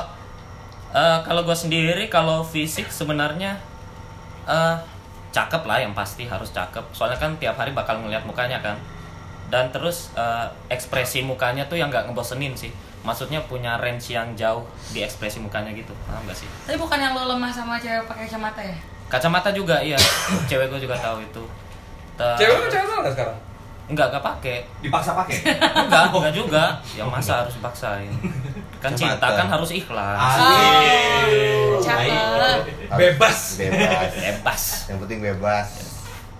eh, 0.92 1.20
kalau 1.24 1.42
gue 1.44 1.56
sendiri 1.56 2.08
kalau 2.12 2.44
fisik 2.44 2.92
sebenarnya 2.92 3.56
eh 4.48 4.76
cakep 5.32 5.64
lah 5.64 5.80
yang 5.80 5.96
pasti 5.96 6.28
harus 6.28 6.52
cakep. 6.52 6.84
Soalnya 6.92 7.16
kan 7.16 7.32
tiap 7.40 7.56
hari 7.56 7.72
bakal 7.72 8.00
ngeliat 8.04 8.28
mukanya 8.28 8.60
kan. 8.60 8.76
Dan 9.52 9.72
terus 9.72 10.12
eh, 10.16 10.48
ekspresi 10.72 11.24
mukanya 11.24 11.68
tuh 11.68 11.80
yang 11.80 11.88
nggak 11.92 12.12
ngebosenin 12.12 12.56
sih. 12.56 12.72
Maksudnya 13.02 13.42
punya 13.50 13.82
range 13.82 14.14
yang 14.14 14.30
jauh 14.38 14.62
di 14.94 15.02
ekspresi 15.02 15.42
mukanya 15.42 15.74
gitu. 15.74 15.90
Paham 16.06 16.22
gak 16.30 16.38
sih? 16.38 16.46
Tapi 16.70 16.78
bukan 16.78 17.02
yang 17.02 17.18
lo 17.18 17.26
lemah 17.26 17.50
sama 17.50 17.82
cewek 17.82 18.06
pakai 18.06 18.30
kacamata 18.30 18.62
ya? 18.62 18.78
Kacamata 19.10 19.50
juga 19.52 19.82
iya. 19.82 19.98
Cewek 20.50 20.70
gue 20.70 20.86
juga 20.86 20.96
tahu 20.96 21.20
itu. 21.26 21.44
Ter- 22.14 22.38
Cewek 22.38 22.58
lu 22.62 22.68
cewek 22.70 22.96
nggak 23.02 23.14
sekarang? 23.18 23.38
Enggak, 23.92 24.08
enggak 24.08 24.24
pakai. 24.24 24.58
Dipaksa 24.80 25.12
pakai. 25.14 25.36
Enggak, 25.78 26.02
enggak 26.16 26.34
juga. 26.34 26.64
Yang 26.96 27.10
masa 27.12 27.44
harus 27.44 27.54
dipaksain. 27.60 28.12
Kan 28.80 28.96
cinta 28.96 29.14
Kacamata. 29.14 29.38
kan 29.38 29.48
harus 29.52 29.70
ikhlas. 29.70 30.18
Oh, 30.18 31.78
cakep. 31.78 32.60
Bebas. 32.96 33.40
Bebas. 33.60 34.10
Bebas. 34.16 34.62
Yang 34.88 34.98
penting 35.06 35.20
bebas. 35.22 35.68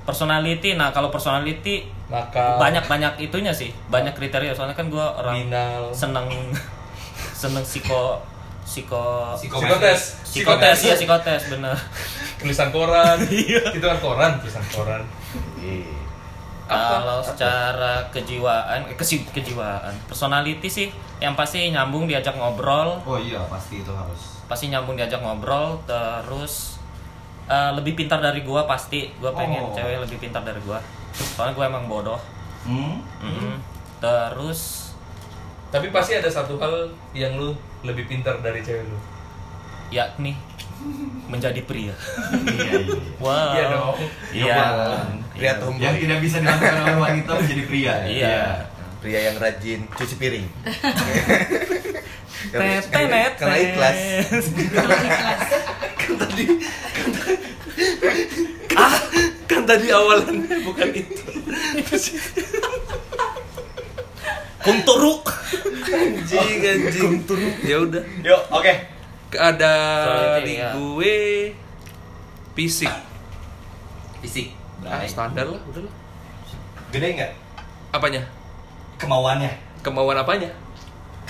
Personality, 0.02 0.74
nah 0.74 0.90
kalau 0.90 1.14
personality 1.14 1.86
Maka 2.10 2.58
banyak 2.58 2.90
banyak 2.90 3.14
itunya 3.22 3.54
sih, 3.54 3.70
banyak 3.88 4.12
kriteria. 4.12 4.52
Soalnya 4.52 4.74
kan 4.74 4.90
gue 4.90 4.98
orang 4.98 5.46
Binal. 5.46 5.94
seneng 5.94 6.26
seneng 7.32 7.62
psiko 7.62 8.18
psiko 8.66 9.36
Psikotes. 9.38 10.24
psikotes 10.26 10.80
ya 10.82 10.96
psikotes 10.98 11.42
bener. 11.50 11.78
Tulisan 12.40 12.74
koran. 12.74 13.22
Itu 13.78 13.86
kan 13.86 14.00
koran, 14.02 14.32
tulisan 14.42 14.66
koran. 14.74 15.06
Kalau 16.72 17.20
secara 17.22 17.94
kejiwaan, 18.10 18.86
eh, 18.86 18.96
kesi, 18.96 19.24
kejiwaan, 19.26 19.92
personality 20.06 20.66
sih 20.66 20.88
yang 21.18 21.34
pasti 21.34 21.68
nyambung 21.68 22.06
diajak 22.06 22.34
ngobrol, 22.34 22.96
Oh 23.02 23.16
iya, 23.16 23.44
pasti 23.46 23.80
itu 23.80 23.92
harus. 23.92 24.40
pasti 24.46 24.68
nyambung 24.68 24.96
diajak 24.96 25.20
ngobrol, 25.20 25.76
terus 25.84 26.80
eh, 27.46 27.72
lebih 27.72 27.94
pintar 27.94 28.18
dari 28.18 28.42
gua 28.42 28.64
pasti, 28.64 29.12
gua 29.18 29.32
pengen 29.32 29.62
Oh. 29.62 29.72
cewek 29.72 30.00
lebih 30.00 30.18
pintar 30.18 30.42
dari 30.42 30.62
gua. 30.62 30.80
Soalnya 31.12 31.52
gua 31.54 31.66
emang 31.68 31.86
bodoh. 31.86 32.20
Hmm. 32.64 33.04
Mm-mm. 33.20 33.60
Terus 34.00 34.92
Tapi 35.70 35.88
pasti 35.88 36.14
ada 36.14 36.28
satu 36.28 36.56
hal 36.58 36.88
yang 37.12 37.32
lu 37.34 37.52
lebih 37.82 38.04
pintar 38.06 38.40
dari 38.40 38.60
cewek 38.60 38.84
lu. 38.84 39.00
yakni 39.90 40.32
menjadi 41.32 41.62
pria. 41.64 41.96
Iya, 41.96 42.74
iya. 42.84 43.00
Wow. 43.24 43.52
Iya 43.56 43.64
dong. 43.72 43.96
Iya. 44.36 44.60
Pria 45.32 45.54
tomboy. 45.58 45.82
Yang 45.82 45.96
tidak 46.04 46.20
bisa 46.20 46.38
dilakukan 46.44 46.76
oleh 46.84 46.98
wanita 47.00 47.32
menjadi 47.40 47.64
pria. 47.66 47.94
Iya. 48.06 48.40
Pria 49.00 49.20
yang 49.32 49.38
rajin 49.40 49.80
cuci 49.96 50.16
piring. 50.20 50.48
Tet, 52.52 52.84
tet, 52.90 53.34
Karena 53.40 53.58
ikhlas. 53.58 53.98
Kalau 54.76 54.98
ikhlas. 55.00 55.42
Kan 59.48 59.62
tadi 59.64 59.88
awalan 59.90 60.36
bukan 60.68 60.90
itu. 60.94 61.24
Kunturuk. 64.62 65.26
Anjing, 65.92 66.62
anjing. 66.62 67.14
Ya 67.66 67.78
udah. 67.82 68.04
Yuk, 68.22 68.42
oke. 68.54 68.74
Ada 69.32 69.74
Soalnya 70.04 70.40
di 70.44 70.54
ya. 70.60 70.70
gue 70.76 71.16
fisik. 72.54 72.92
Fisik. 74.20 74.48
Ah, 74.84 75.06
standar 75.08 75.46
lah, 75.46 75.62
udah 75.72 75.82
lah. 75.86 75.94
Gede 76.92 77.08
nggak 77.16 77.32
Apanya? 77.96 78.22
kemauannya? 78.98 79.50
Kemauan 79.82 80.18
apanya? 80.18 80.50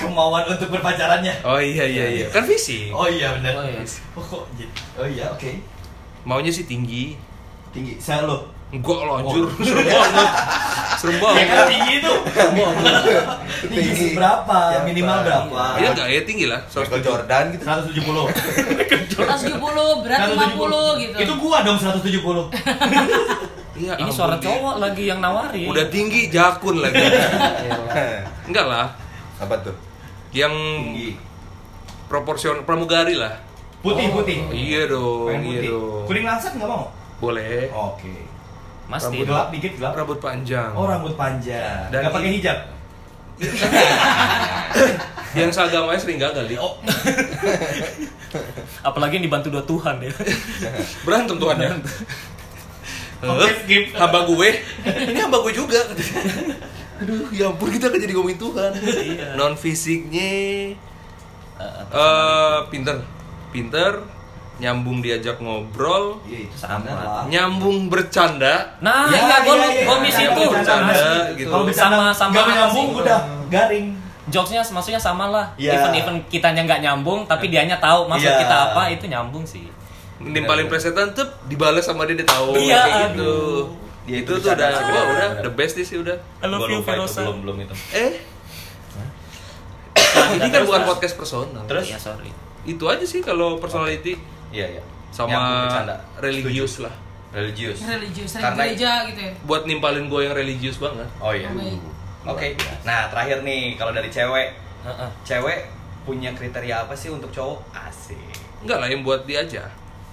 kemauan 0.02 0.44
untuk 0.50 0.74
berpacarannya. 0.74 1.46
Oh 1.46 1.62
iya 1.62 1.86
iya 1.86 2.06
iya. 2.10 2.26
Kan 2.34 2.42
fisik. 2.48 2.90
Oh 2.90 3.06
iya 3.06 3.38
benar. 3.38 3.54
Oh, 3.54 3.66
iya. 3.70 3.86
Oh, 4.18 4.24
kok 4.24 4.44
gitu? 4.58 4.74
Oh 4.98 5.06
iya, 5.06 5.30
oke. 5.30 5.52
Maunya 6.26 6.50
sih 6.50 6.66
tinggi. 6.66 7.14
Tinggi. 7.70 8.02
Saya 8.02 8.26
lo. 8.26 8.50
Enggak 8.72 9.00
lo 9.04 9.14
anjir, 9.20 9.44
serem 9.60 9.84
banget. 9.86 10.30
Serem 10.96 11.16
Ya 11.16 11.20
kan 11.20 11.36
banget. 11.36 11.68
tinggi 11.68 11.94
itu. 12.00 12.14
tinggi 13.68 14.06
berapa? 14.16 14.58
Siapa? 14.72 14.86
Minimal 14.88 15.18
berapa? 15.22 15.62
Iya 15.76 15.88
enggak 15.92 16.08
ya 16.08 16.22
tinggi 16.24 16.46
lah. 16.48 16.60
Michael 16.66 17.04
170. 17.04 17.04
Jordan 17.04 17.44
gitu 17.52 17.64
170. 17.68 18.32
170, 19.12 20.04
berat 20.04 20.20
50 20.24 21.04
gitu. 21.04 21.16
Itu 21.20 21.34
gua 21.38 21.58
dong 21.62 21.78
170. 21.78 22.48
Iya, 23.72 23.98
Ini 23.98 24.12
suara 24.14 24.38
cowok 24.38 24.76
lagi 24.78 25.04
yang 25.06 25.20
nawari. 25.20 25.66
Udah 25.66 25.90
tinggi 25.90 26.30
jakun 26.30 26.80
lagi. 26.80 27.02
Enggak 28.46 28.66
lah. 28.66 28.88
apa 29.36 29.58
tuh 29.60 29.74
Yang 30.30 30.54
Tinggi. 30.54 31.10
proporsional 32.06 32.62
pramugari 32.62 33.18
lah. 33.18 33.42
Putih, 33.82 34.14
putih. 34.14 34.38
Iya 34.48 34.86
dong, 34.88 35.34
iya 35.42 35.66
dong. 35.66 36.06
Kuning 36.06 36.24
langsat 36.24 36.54
nggak 36.54 36.70
mau? 36.70 36.94
Boleh. 37.18 37.68
Oke. 37.74 38.31
Masti. 38.92 39.24
Gelap 39.24 39.48
dikit 39.56 39.80
gelap. 39.80 39.96
Rambut 39.96 40.20
panjang. 40.20 40.76
Oh 40.76 40.84
rambut 40.84 41.16
panjang. 41.16 41.88
Dan 41.88 42.04
Nggak 42.04 42.12
pakai 42.12 42.32
hijab. 42.36 42.60
Yang 45.40 45.52
seagamanya 45.56 46.00
sering 46.04 46.20
gagal 46.20 46.44
di. 46.52 46.60
Oh, 46.60 46.76
Apalagi 48.88 49.20
yang 49.20 49.26
dibantu 49.32 49.48
dua 49.48 49.64
Tuhan 49.64 50.04
ya. 50.04 50.12
Berantem 51.08 51.40
tuannya. 51.40 51.80
Oke, 53.22 53.50
skip. 53.64 53.96
hamba 53.96 54.28
gue. 54.28 54.50
Ini 54.84 55.20
hamba 55.24 55.40
gue 55.46 55.54
juga. 55.56 55.80
Aduh, 57.00 57.32
ya 57.32 57.48
ampun 57.48 57.70
kita 57.72 57.88
kan 57.88 58.00
jadi 58.02 58.12
ngomongin 58.18 58.40
Tuhan. 58.40 58.72
Iya. 58.82 59.28
Non 59.40 59.56
fisiknya 59.56 60.32
Eh, 61.62 61.84
eh 61.96 62.58
pinter. 62.74 62.98
Pinter, 63.54 63.92
nyambung 64.62 65.02
diajak 65.02 65.36
ngobrol, 65.36 66.22
Iya, 66.24 66.46
itu 66.46 66.54
Sama. 66.56 66.86
lah. 66.86 67.26
nyambung 67.26 67.90
bercanda. 67.90 68.62
Nah, 68.78 69.10
Ya, 69.10 69.18
iya, 69.20 69.38
gue 69.42 69.52
iya, 69.52 69.68
iya. 69.68 69.84
gue 69.84 69.98
miss 70.00 70.14
Nyambung 70.16 70.38
itu. 70.40 70.54
bercanda. 70.54 70.94
Gitu. 71.34 71.50
Kalau 71.50 71.66
bercanda 71.66 71.98
Sama- 72.14 72.38
apa 72.38 72.52
nyambung 72.54 72.88
sih? 72.88 73.00
udah 73.02 73.20
garing. 73.50 73.88
Jokesnya 74.30 74.62
maksudnya 74.64 75.02
sama 75.02 75.26
lah. 75.28 75.50
Iya. 75.58 75.74
Even 75.76 75.92
even 75.98 76.16
kitanya 76.30 76.62
nggak 76.64 76.80
nyambung, 76.80 77.26
tapi 77.26 77.50
dianya 77.50 77.76
tahu 77.76 78.06
maksud 78.06 78.30
Iya. 78.30 78.38
kita 78.40 78.56
apa 78.70 78.82
itu 78.88 79.10
nyambung 79.10 79.42
sih. 79.44 79.66
Nimpalin 80.22 80.70
presetan 80.70 81.10
tuh 81.12 81.26
dibalas 81.50 81.82
sama 81.82 82.06
dia 82.06 82.14
dia 82.14 82.24
tahu 82.24 82.54
Iya, 82.54 82.78
kayak 82.80 83.18
gitu. 83.18 83.26
aduh. 83.26 83.62
Dia 84.02 84.18
itu 84.20 84.30
itu 84.30 84.34
tuh 84.40 84.50
udah 84.52 84.70
sih, 84.72 84.86
wah, 84.88 85.04
udah 85.04 85.28
bener. 85.32 85.42
the 85.42 85.52
best 85.52 85.74
sih 85.76 85.98
udah. 85.98 86.14
I 86.40 86.46
love 86.46 86.62
Gua 86.62 86.70
you, 86.70 86.80
Verosa. 86.80 87.22
belum 87.22 87.38
belum 87.42 87.58
itu. 87.60 87.76
Eh. 87.92 88.14
ini 90.34 90.48
kan 90.48 90.62
bukan 90.64 90.82
podcast 90.86 91.14
personal. 91.16 91.66
Terus? 91.66 91.86
Ya 91.88 91.98
sorry. 91.98 92.30
Itu 92.64 92.86
aja 92.86 93.02
sih 93.02 93.20
kalau 93.20 93.58
personality 93.58 94.22
Iya 94.52 94.66
iya. 94.78 94.84
Sama 95.10 95.40
religius 96.20 96.84
lah. 96.84 96.94
Religius. 97.32 97.80
religius, 97.82 98.36
Karena 98.36 98.60
gereja 98.60 99.08
gitu 99.08 99.20
ya. 99.24 99.32
Buat 99.48 99.64
nimpalin 99.64 100.12
gue 100.12 100.20
yang 100.22 100.36
religius 100.36 100.76
banget. 100.78 101.08
Oh 101.18 101.32
iya. 101.32 101.48
Oh. 101.48 102.36
Oke. 102.36 102.60
Nah, 102.84 103.08
terakhir 103.08 103.42
nih 103.42 103.80
kalau 103.80 103.96
dari 103.96 104.12
cewek, 104.12 104.52
Heeh. 104.84 105.10
cewek 105.24 105.72
punya 106.04 106.36
kriteria 106.36 106.84
apa 106.84 106.92
sih 106.92 107.08
untuk 107.08 107.32
cowok? 107.32 107.64
Asik. 107.72 108.20
Enggak 108.60 108.78
lah 108.78 108.88
yang 108.92 109.02
buat 109.02 109.24
dia 109.24 109.42
aja. 109.42 109.64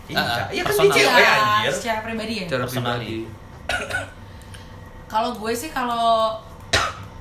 Iya, 0.08 0.16
Ah, 0.16 0.46
iya 0.48 0.62
kan 0.62 0.72
dia 0.72 0.92
cewek 0.94 1.20
Iya, 1.20 1.32
anjir. 1.36 1.72
secara 1.74 2.00
pribadi 2.00 2.34
ya. 2.38 2.46
Cara 2.46 2.62
Personally. 2.64 2.86
pribadi. 2.86 3.14
Kalau 5.08 5.30
gue 5.34 5.52
sih 5.52 5.68
kalau 5.68 6.38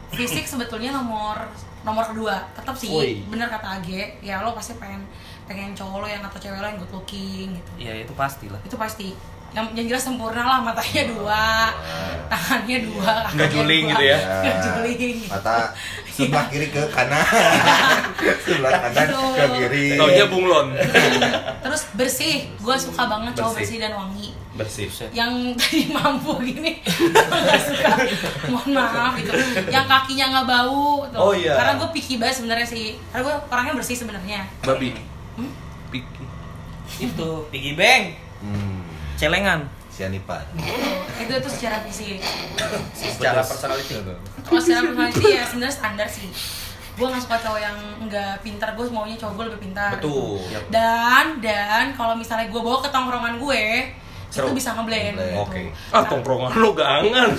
fisik 0.09 0.45
sebetulnya 0.45 0.91
nomor 0.91 1.35
nomor 1.81 2.03
kedua 2.03 2.35
tetap 2.51 2.75
sih 2.75 2.87
Woi. 2.89 3.23
bener 3.27 3.47
kata 3.47 3.79
Age 3.79 4.19
ya 4.19 4.39
lo 4.39 4.51
pasti 4.51 4.75
pengen 4.75 5.03
pengen 5.47 5.71
cowok 5.71 5.97
lo 5.97 6.07
yang 6.07 6.21
atau 6.21 6.37
cewek 6.37 6.59
lo 6.59 6.67
yang 6.67 6.77
good 6.77 6.93
looking 6.93 7.47
gitu. 7.53 7.69
Iya 7.79 8.03
itu 8.03 8.13
pasti 8.13 8.45
lah. 8.47 8.59
itu 8.61 8.75
pasti. 8.75 9.09
Yang, 9.47 9.65
yang 9.73 9.85
jelas 9.87 10.03
sempurna 10.03 10.43
lah 10.43 10.59
matanya 10.59 11.07
dua 11.07 11.71
tangannya 12.27 12.83
dua 12.83 13.31
Nggak 13.31 13.49
juling 13.49 13.83
dua. 13.87 13.91
gitu 13.95 14.03
ya? 14.05 14.17
nggak 14.43 14.55
juling. 14.59 15.17
Mata 15.25 15.55
sebelah 16.13 16.45
kiri 16.51 16.67
ke 16.67 16.81
kanan. 16.91 17.23
Sebelah 18.43 18.71
kanan 18.77 19.07
Aduh. 19.07 19.31
ke 19.33 19.45
kiri. 19.55 19.85
Taunya 19.95 20.25
bunglon. 20.27 20.67
terus 21.63 21.87
bersih. 21.93 22.51
Gue 22.59 22.75
suka 22.75 23.07
banget 23.07 23.33
cowok 23.33 23.55
Bersih. 23.55 23.63
bersih 23.63 23.77
dan 23.79 23.93
wangi. 23.95 24.29
Bersih. 24.57 24.87
yang 25.13 25.31
tadi 25.57 25.79
mampu 25.89 26.31
gini. 26.43 26.83
Nggak 26.83 27.61
suka. 27.63 27.91
Mohon 28.51 28.69
maaf 28.75 29.15
gitu 29.15 29.31
yang 29.71 29.87
kakinya 29.87 30.25
nggak 30.33 30.47
bau 30.49 31.07
tuh. 31.07 31.19
Oh, 31.21 31.31
iya. 31.31 31.55
karena 31.55 31.79
gue 31.79 31.89
picky 31.95 32.19
banget 32.19 32.43
sebenarnya 32.43 32.67
sih. 32.67 32.99
Karena 33.09 33.31
gue 33.31 33.35
orangnya 33.47 33.73
bersih 33.73 33.95
sebenarnya. 33.95 34.43
Babi. 34.61 34.91
Itu 36.99 37.29
Piggy 37.47 37.73
Bang. 37.73 38.03
hmm, 38.39 38.77
Celengan. 39.15 39.61
sianipan 39.89 40.45
itu 41.21 41.33
itu 41.33 41.49
secara 41.49 41.81
fisik 41.81 42.21
Secara 42.93 43.41
personality. 43.41 43.97
kalau 44.45 44.61
secara 44.61 44.93
personality 44.93 45.25
ya 45.27 45.41
sebenarnya 45.41 45.73
standar 45.73 46.05
sih 46.05 46.29
gue 46.93 47.01
nggak 47.03 47.17
suka 47.19 47.37
cowok 47.39 47.57
yang 47.57 47.77
nggak 48.03 48.41
pintar 48.41 48.73
gue 48.73 48.85
maunya 48.87 49.13
cowok 49.15 49.33
gue 49.33 49.45
lebih 49.49 49.61
pintar 49.63 49.97
Betul. 49.97 50.37
dan 50.69 51.41
dan 51.41 51.93
kalau 51.93 52.13
misalnya 52.13 52.45
gue 52.45 52.57
bawa 52.57 52.77
ke 52.77 52.89
tongkrongan 52.89 53.37
gue 53.37 53.63
Seru. 54.27 54.51
itu 54.51 54.59
bisa 54.59 54.75
ngeblend 54.75 55.15
gitu. 55.15 55.23
Oke. 55.39 55.71
Ah, 55.87 56.03
tongkrongan 56.03 56.51
lo 56.53 56.75
gangan. 56.75 57.31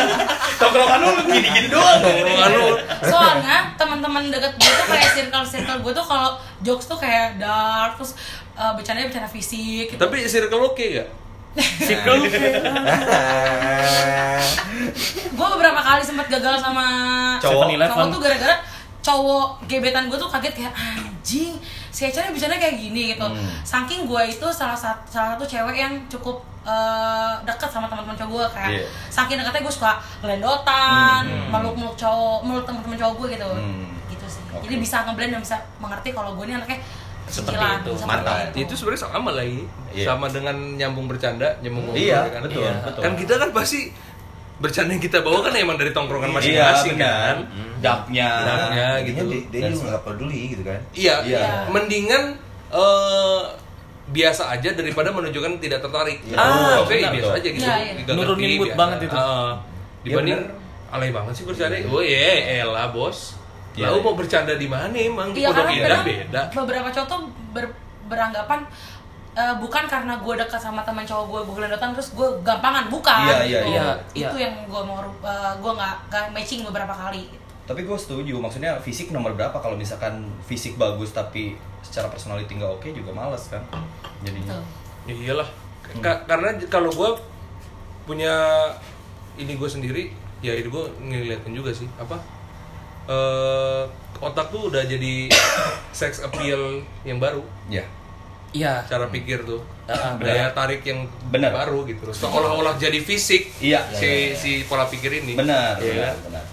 Tongkrongan 0.56 0.98
lu 0.98 1.10
gini-gini 1.26 1.68
doang. 1.68 2.00
Tongkrongan 2.00 2.50
lo. 2.54 2.68
soalnya 3.02 3.56
teman-teman 3.76 4.22
deket 4.28 4.56
gue 4.56 4.72
tuh 4.72 4.86
kayak 4.88 5.08
circle 5.12 5.44
circle 5.44 5.78
gue 5.78 5.92
tuh 5.92 6.02
kalau 6.02 6.30
jokes 6.60 6.88
tuh 6.88 6.96
kayak 6.96 7.36
dark 7.36 7.94
terus 7.94 8.16
uh, 8.60 8.72
bercandanya 8.76 9.08
bercanda 9.08 9.26
fisik 9.26 9.88
gitu. 9.88 9.96
Tapi 9.96 10.20
circle 10.24 10.60
oke 10.66 10.84
gak? 10.92 11.08
Circle. 11.80 12.30
gue 15.30 15.46
beberapa 15.50 15.80
kali 15.80 15.98
sempat 16.00 16.26
gagal 16.28 16.60
sama 16.60 16.86
Cowok. 17.38 17.66
7-Eleven. 17.66 17.90
cowok 17.90 18.06
tuh 18.06 18.20
gara-gara 18.20 18.56
cowok 19.00 19.46
gebetan 19.64 20.04
gue 20.06 20.14
tuh 20.14 20.28
kaget 20.28 20.52
kayak 20.54 20.72
anjing 20.76 21.56
si 21.88 22.04
Echa 22.04 22.20
nih 22.20 22.30
bercanda 22.30 22.54
kayak 22.54 22.76
gini 22.76 23.10
gitu 23.10 23.24
Hmm. 23.24 23.48
saking 23.62 24.04
gue 24.04 24.22
itu 24.28 24.46
salah 24.50 24.76
satu 24.76 25.00
salah 25.08 25.34
satu 25.34 25.42
cewek 25.42 25.74
yang 25.74 25.92
cukup 26.06 26.36
eh, 26.60 27.32
deket 27.42 27.66
sama 27.66 27.88
teman-teman 27.88 28.12
cowok 28.14 28.30
gue 28.30 28.44
kayak 28.52 28.70
Iya. 28.70 28.84
saking 29.08 29.40
deketnya 29.40 29.64
gue 29.64 29.74
suka 29.74 29.92
gelendotan 30.20 31.24
Hmm. 31.24 31.48
meluk-meluk 31.50 31.96
cowok 31.96 32.44
meluk 32.44 32.62
teman-teman 32.62 32.94
cowok 32.94 33.14
gue 33.16 33.28
gitu 33.34 33.48
Hmm. 33.48 33.88
gitu 34.06 34.26
sih 34.28 34.42
Oke. 34.46 34.68
jadi 34.68 34.76
bisa 34.76 34.96
ngeblend 35.02 35.32
dan 35.32 35.40
bisa 35.40 35.56
mengerti 35.80 36.12
kalau 36.12 36.36
gue 36.36 36.44
ini 36.44 36.54
anaknya 36.54 36.78
Seperti 37.32 37.56
itu. 37.80 37.92
Mantap. 38.02 38.50
Itu 38.52 38.72
sebenarnya 38.74 39.02
sama 39.02 39.30
lagi. 39.32 39.62
Iya. 39.90 40.06
Sama 40.06 40.26
dengan 40.26 40.56
nyambung 40.74 41.06
bercanda, 41.06 41.46
nyambung 41.60 41.86
ngobrol 41.86 42.02
Iya, 42.02 42.18
ya 42.20 42.30
kan. 42.30 42.40
betul, 42.44 42.60
Iya. 42.60 42.74
betul. 42.82 43.00
Kan 43.00 43.12
kita 43.14 43.34
kan 43.36 43.50
pasti 43.50 43.80
bercanda 44.56 44.90
yang 44.90 45.00
kita 45.00 45.18
bawa 45.20 45.38
kan 45.40 45.52
emang 45.54 45.74
dari 45.74 45.90
tongkrongan 45.90 46.28
Iya, 46.28 46.36
masing-masing 46.36 46.94
benar. 46.94 47.08
kan. 47.08 47.36
Dapnya. 47.80 48.30
Dapnya. 48.44 48.86
Intinya 48.98 49.08
gitu. 49.08 49.24
dia, 49.26 49.42
dia 49.48 49.60
Dan 49.60 49.70
juga 49.72 49.84
nggak 49.88 50.02
peduli 50.04 50.40
gitu 50.48 50.62
kan 50.62 50.80
Iya, 50.92 51.14
Iya. 51.24 51.44
mendingan 51.68 52.22
eh, 52.70 53.40
biasa 54.06 54.42
aja 54.50 54.70
daripada 54.72 55.08
menunjukkan 55.08 55.58
tidak 55.58 55.80
tertarik. 55.80 56.18
Iya. 56.22 56.36
Ah, 56.36 56.82
oke 56.82 56.90
benar 56.92 57.12
biasa 57.12 57.24
tuh. 57.24 57.34
aja 57.36 57.48
gitu. 57.48 57.62
Iya, 57.62 57.76
iya. 57.80 57.92
Diganti, 57.96 58.18
Nurunin 58.20 58.50
mood 58.52 58.66
biasa. 58.66 58.78
banget 58.78 58.98
itu. 59.00 59.16
Ah, 59.16 59.50
dibanding 60.00 60.34
Iya, 60.36 60.50
alay 60.90 61.10
banget 61.10 61.32
sih 61.32 61.44
bercanda. 61.44 61.76
Oh 61.86 61.98
iya, 61.98 62.30
elah 62.60 62.90
bos. 62.90 63.39
Iya, 63.80 63.86
Lalu 63.86 63.96
iya. 63.96 64.04
mau 64.04 64.14
bercanda 64.14 64.54
di 64.54 64.68
mana 64.68 64.92
emang? 64.92 65.28
Di 65.30 65.40
Iya 65.40 65.48
Pondok 65.48 65.64
karena 65.64 65.80
Indah 65.80 66.02
beda. 66.04 66.40
beberapa 66.52 66.88
cowok 66.90 67.08
tuh 67.08 67.20
ber- 67.50 67.76
beranggapan 68.06 68.60
eh, 69.32 69.54
bukan 69.56 69.84
karena 69.86 70.14
gue 70.16 70.34
dekat 70.36 70.58
sama 70.58 70.82
teman 70.82 71.02
cowok 71.02 71.24
gue 71.24 71.40
gue 71.42 71.54
gelendotan 71.56 71.90
terus 71.90 72.12
gue 72.12 72.28
gampangan 72.40 72.86
bukan 72.88 73.24
Iya, 73.24 73.38
iya, 73.40 73.60
gitu. 73.62 73.70
iya, 73.70 73.86
itu 74.12 74.36
iya. 74.36 74.44
yang 74.44 74.54
gue 74.66 74.82
mau 74.82 74.98
ru- 74.98 75.22
eh, 75.22 75.52
gue 75.56 75.72
nggak 75.72 75.94
matching 76.30 76.60
beberapa 76.62 76.90
kali 76.90 77.30
Tapi 77.62 77.80
gue 77.80 77.94
setuju, 77.94 78.34
maksudnya 78.36 78.74
fisik 78.76 79.08
nomor 79.08 79.32
berapa 79.32 79.54
kalau 79.54 79.74
misalkan 79.74 80.18
fisik 80.42 80.74
bagus 80.74 81.10
tapi 81.10 81.54
secara 81.80 82.06
personality 82.06 82.52
nggak 82.52 82.66
oke 82.68 82.88
juga 82.90 83.10
males 83.10 83.46
kan 83.46 83.62
jadinya. 84.20 84.58
Ya 85.04 85.14
iyalah. 85.14 85.46
Ka- 85.96 86.26
karena 86.26 86.50
kalau 86.66 86.90
gue 86.90 87.10
punya 88.04 88.34
ini 89.36 89.54
gue 89.54 89.68
sendiri, 89.68 90.02
ya 90.38 90.50
itu 90.52 90.66
gue 90.66 90.84
ngeliatin 91.00 91.52
juga 91.52 91.70
sih 91.70 91.86
apa 91.94 92.18
eh 93.10 93.82
otak 94.20 94.46
tuh 94.48 94.70
udah 94.70 94.84
jadi 94.84 95.26
sex 96.00 96.20
appeal 96.20 96.78
yang 97.02 97.18
baru 97.18 97.42
Ya. 97.66 97.82
Iya. 98.50 98.82
cara 98.84 99.06
pikir 99.06 99.42
tuh 99.42 99.62
ah, 99.86 100.14
daya 100.16 100.50
tarik 100.50 100.82
yang 100.82 101.06
Benar. 101.26 101.50
baru 101.50 101.86
gitu 101.86 102.06
seolah-olah 102.08 102.74
jadi 102.76 102.98
fisik 102.98 103.50
Iya. 103.58 103.82
si 103.90 104.34
si 104.34 104.50
pola 104.64 104.86
pikir 104.86 105.10
ini 105.16 105.34
Benar, 105.34 105.78
Iya. 105.78 106.14
benar, 106.14 106.16
benar. 106.24 106.44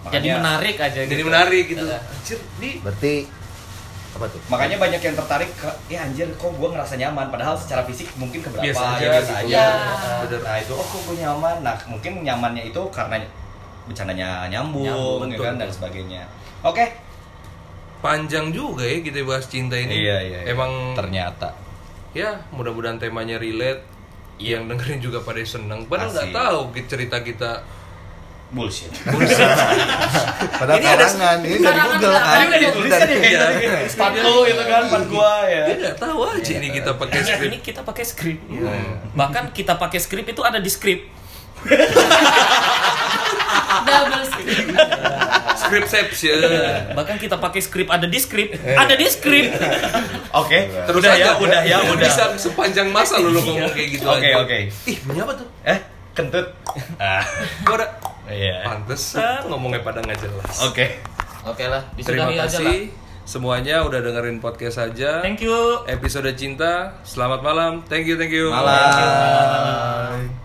Jadi 0.00 0.26
Makanya- 0.26 0.36
menarik 0.40 0.76
aja 0.78 1.00
jadi 1.02 1.12
gitu. 1.14 1.28
menarik 1.28 1.64
gitu 1.66 1.84
Iya. 1.84 1.98
Anjir, 2.00 2.38
di 2.56 2.70
berarti 2.80 3.14
apa 4.10 4.24
tuh 4.26 4.40
Makanya 4.48 4.76
banyak 4.76 5.00
yang 5.00 5.14
tertarik 5.14 5.50
ke, 5.54 5.68
ya 5.86 5.98
anjir 6.02 6.26
kok 6.34 6.50
gue 6.50 6.68
ngerasa 6.68 6.94
nyaman 6.96 7.28
Padahal 7.28 7.54
secara 7.54 7.84
fisik 7.84 8.08
mungkin 8.16 8.40
keberapa 8.40 8.64
Biasa 8.64 8.84
aja, 8.90 8.98
ya 8.98 9.10
biasa 9.14 9.20
gitu. 9.22 9.36
aja 9.38 9.54
Ya. 9.54 9.68
Bener. 10.24 10.40
Nah 10.40 10.56
itu, 10.58 10.72
oh 10.72 10.82
kok 10.82 11.00
gue 11.04 11.16
nyaman 11.16 11.56
Nah 11.60 11.76
mungkin 11.86 12.12
nyamannya 12.20 12.64
itu 12.66 12.82
karena 12.90 13.16
bercandanya 13.90 14.46
nyambung, 14.46 14.86
Nyambung, 14.86 15.26
ya 15.26 15.34
betul. 15.34 15.44
kan, 15.44 15.54
dan 15.58 15.68
sebagainya 15.68 16.22
Oke, 16.60 16.84
panjang 17.98 18.48
juga 18.50 18.84
ya 18.84 19.00
kita 19.00 19.24
bahas 19.24 19.44
cinta 19.44 19.74
ini. 19.74 19.96
Iya, 19.98 20.18
iya. 20.22 20.38
iya. 20.40 20.52
Emang 20.52 20.94
ternyata. 20.94 21.52
ya 22.10 22.46
mudah-mudahan 22.50 22.96
temanya 22.96 23.36
relate. 23.36 23.82
Yang 24.36 24.62
dengerin 24.68 25.00
juga 25.00 25.18
pada 25.20 25.36
seneng. 25.40 25.84
Padahal 25.84 26.10
nggak 26.10 26.30
tahu 26.32 26.58
cerita 26.86 27.20
kita. 27.20 27.60
Bullshit. 28.50 28.90
Padahal 30.58 30.74
Ini 30.74 30.86
ada- 30.90 31.06
karangan, 31.06 31.38
ini 31.38 31.58
dari 31.62 31.80
Google 31.86 32.10
kan. 32.10 32.24
Tadi 32.26 32.44
udah 32.44 32.58
ditulis 32.58 32.90
kan 32.90 33.06
ya 33.06 33.20
Iya. 33.22 33.86
Sepatu 33.86 34.32
itu 34.42 34.62
kan 34.66 34.82
part 34.90 35.06
gua 35.06 35.32
ya. 35.46 35.62
Dia 35.64 35.74
nggak 35.78 35.96
tahu 35.96 36.18
aja 36.26 36.52
ini 36.58 36.68
kita 36.72 36.90
pakai 36.98 37.20
skrip. 37.22 37.46
ini 37.46 37.58
kita 37.62 37.80
pakai 37.86 38.02
skrip. 38.02 38.38
Bahkan 39.12 39.44
kita 39.54 39.78
pakai 39.78 39.98
skrip 40.02 40.26
itu 40.26 40.42
ada 40.42 40.58
di 40.58 40.66
skrip. 40.66 41.00
double 43.80 44.24
script 44.24 44.68
Scriptception. 45.60 46.40
Bahkan 46.96 47.16
kita 47.16 47.36
pakai 47.36 47.60
skrip 47.60 47.86
ada 47.86 48.06
di 48.06 48.18
skrip. 48.18 48.56
Ada 48.56 48.94
di 48.96 49.06
skrip. 49.06 49.54
Oke, 50.32 50.66
Terus 50.66 50.98
udah 50.98 51.12
aja, 51.14 51.22
ya, 51.22 51.32
udah 51.36 51.60
ya, 51.62 51.78
udah. 51.84 52.06
Bisa 52.06 52.24
sepanjang 52.34 52.90
masa 52.90 53.18
lu, 53.18 53.30
lu 53.30 53.40
ngomong 53.40 53.70
kayak 53.70 53.88
gitu 53.94 54.06
Oke, 54.06 54.30
aja. 54.30 54.42
oke. 54.42 54.58
Ih, 54.88 54.96
bunyi 55.04 55.20
apa 55.20 55.32
tuh? 55.36 55.46
Eh, 55.62 55.78
kentut. 56.12 56.46
Ah, 56.96 57.22
Gua 57.62 57.74
udah 57.78 57.90
iya. 58.26 58.62
pantesan 58.64 59.46
ngomongnya 59.46 59.82
pada 59.82 60.00
nggak 60.00 60.18
jelas. 60.18 60.54
Oke. 60.64 60.98
Oke 61.46 61.64
lah, 61.66 61.82
Terima 61.96 62.28
disudahi 62.28 62.36
aja 62.36 62.40
lah. 62.40 62.48
kasih 62.50 62.80
semuanya 63.24 63.76
udah 63.86 64.00
dengerin 64.02 64.42
podcast 64.42 64.76
aja. 64.82 65.22
Thank 65.22 65.40
you. 65.40 65.86
Episode 65.86 66.34
cinta. 66.34 66.98
Selamat 67.02 67.40
malam. 67.40 67.86
Thank 67.86 68.10
you, 68.10 68.18
thank 68.18 68.34
you. 68.34 68.50
Malam. 68.50 70.39